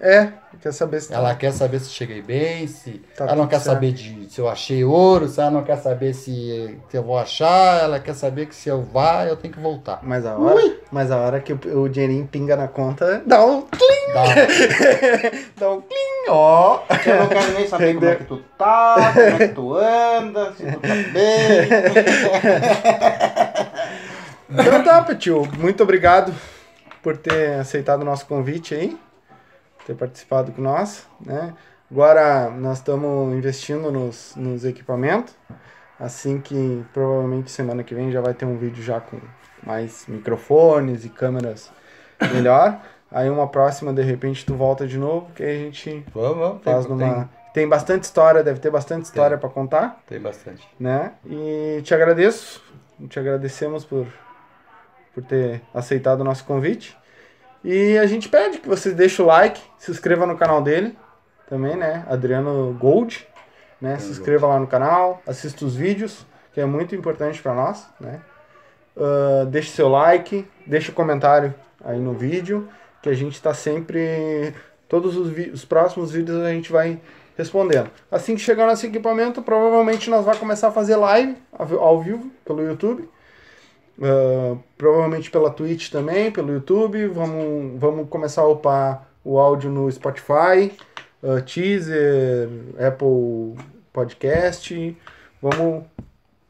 [0.00, 0.28] É,
[0.60, 3.60] quer saber se tá- Ela quer saber se cheguei bem, se Tá ela não quer
[3.60, 3.74] certo.
[3.74, 7.18] saber de, se eu achei ouro, se ela não quer saber se, se eu vou
[7.18, 10.00] achar, ela quer saber que se eu vá, eu tenho que voltar.
[10.02, 13.62] Mas a hora, mas a hora que o, o dinheirinho pinga na conta, dá um
[13.62, 14.24] clim, Dá.
[15.58, 16.80] dá um clim, ó.
[17.06, 20.52] Eu não quero nem saber como é que tu tá, como é que tu anda,
[20.52, 21.68] se tu tá bem.
[24.50, 26.32] Então tá, Petil, muito obrigado
[27.02, 28.96] por ter aceitado o nosso convite aí,
[29.86, 31.54] ter participado com nós, né?
[31.90, 35.36] Agora nós estamos investindo nos, nos equipamentos,
[35.98, 39.20] assim que provavelmente semana que vem já vai ter um vídeo já com
[39.62, 41.70] mais microfones e câmeras
[42.32, 42.80] melhor.
[43.10, 46.62] Aí uma próxima, de repente, tu volta de novo, que aí a gente Vamos, vamos.
[46.64, 47.30] faz Tem, numa...
[47.52, 50.68] Tem bastante história, deve ter bastante história para contar tem, tem bastante.
[50.78, 51.12] né?
[51.24, 52.60] E te agradeço,
[53.08, 54.08] te agradecemos por,
[55.14, 56.98] por ter aceitado o nosso convite.
[57.64, 60.96] E a gente pede que você deixe o like, se inscreva no canal dele
[61.48, 62.04] também, né?
[62.08, 63.26] Adriano Gold,
[63.80, 63.98] né?
[63.98, 68.20] Se inscreva lá no canal, assista os vídeos, que é muito importante para nós, né?
[68.96, 71.54] Ah, deixe seu like, deixe o comentário
[71.84, 72.68] aí no vídeo,
[73.02, 74.54] que a gente está sempre.
[74.88, 77.00] Todos os, os próximos vídeos a gente vai
[77.36, 77.90] respondendo.
[78.10, 82.62] Assim que chegar nosso equipamento, provavelmente nós vamos começar a fazer live ao vivo pelo
[82.62, 83.08] YouTube.
[84.00, 87.06] Ah, provavelmente pela Twitch também, pelo YouTube.
[87.08, 90.72] Vamos, vamos começar a upar o áudio no Spotify,
[91.22, 92.48] ah, Teaser,
[92.78, 93.56] Apple
[93.92, 94.96] Podcast.
[95.40, 95.84] Vamos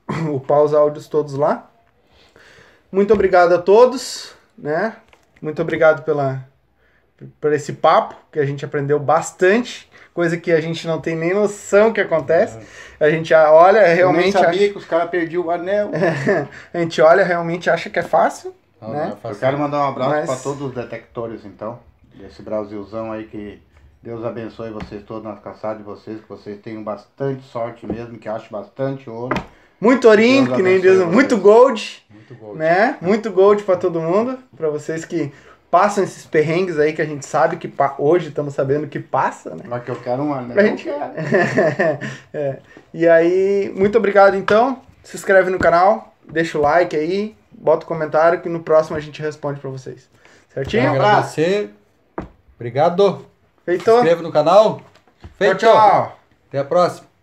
[0.32, 1.70] upar os áudios todos lá.
[2.90, 4.96] Muito obrigado a todos, né?
[5.42, 6.48] Muito obrigado pela,
[7.40, 11.34] por esse papo, que a gente aprendeu bastante, coisa que a gente não tem nem
[11.34, 12.58] noção que acontece.
[13.00, 15.90] A gente olha Eu nem realmente, sabia que os caras perdiam o anel.
[15.92, 18.96] acha- a gente olha realmente acha que é fácil, Não, né?
[19.00, 19.40] não é Eu fácil.
[19.40, 21.78] quero mandar um abraço Mas- pra todos os detectores, então,
[22.14, 23.60] desse Brasilzão aí, que
[24.02, 28.28] Deus abençoe vocês todos nas caçadas de vocês, que vocês tenham bastante sorte mesmo, que
[28.28, 29.34] achem bastante ouro.
[29.80, 32.54] Muito ourinho, que nem Deus, muito gold, Muito bom.
[32.54, 32.96] né?
[33.02, 35.32] Muito gold pra todo mundo, pra vocês que
[35.74, 37.68] passam esses perrengues aí que a gente sabe que
[37.98, 39.64] hoje estamos sabendo que passa, né?
[39.66, 40.56] Mas que eu quero um anel.
[40.56, 41.00] A eu gente- quero.
[42.32, 42.58] É.
[42.92, 44.80] E aí, muito obrigado então.
[45.02, 49.00] Se inscreve no canal, deixa o like aí, bota o comentário que no próximo a
[49.00, 50.08] gente responde pra vocês.
[50.52, 50.92] Quero Certinho?
[50.92, 51.70] agradecer.
[52.54, 53.26] Obrigado.
[53.58, 53.90] Se Feito?
[53.90, 54.76] inscreva no canal.
[54.76, 55.56] Tchau, Feito.
[55.56, 56.16] tchau.
[56.48, 57.13] Até a próxima.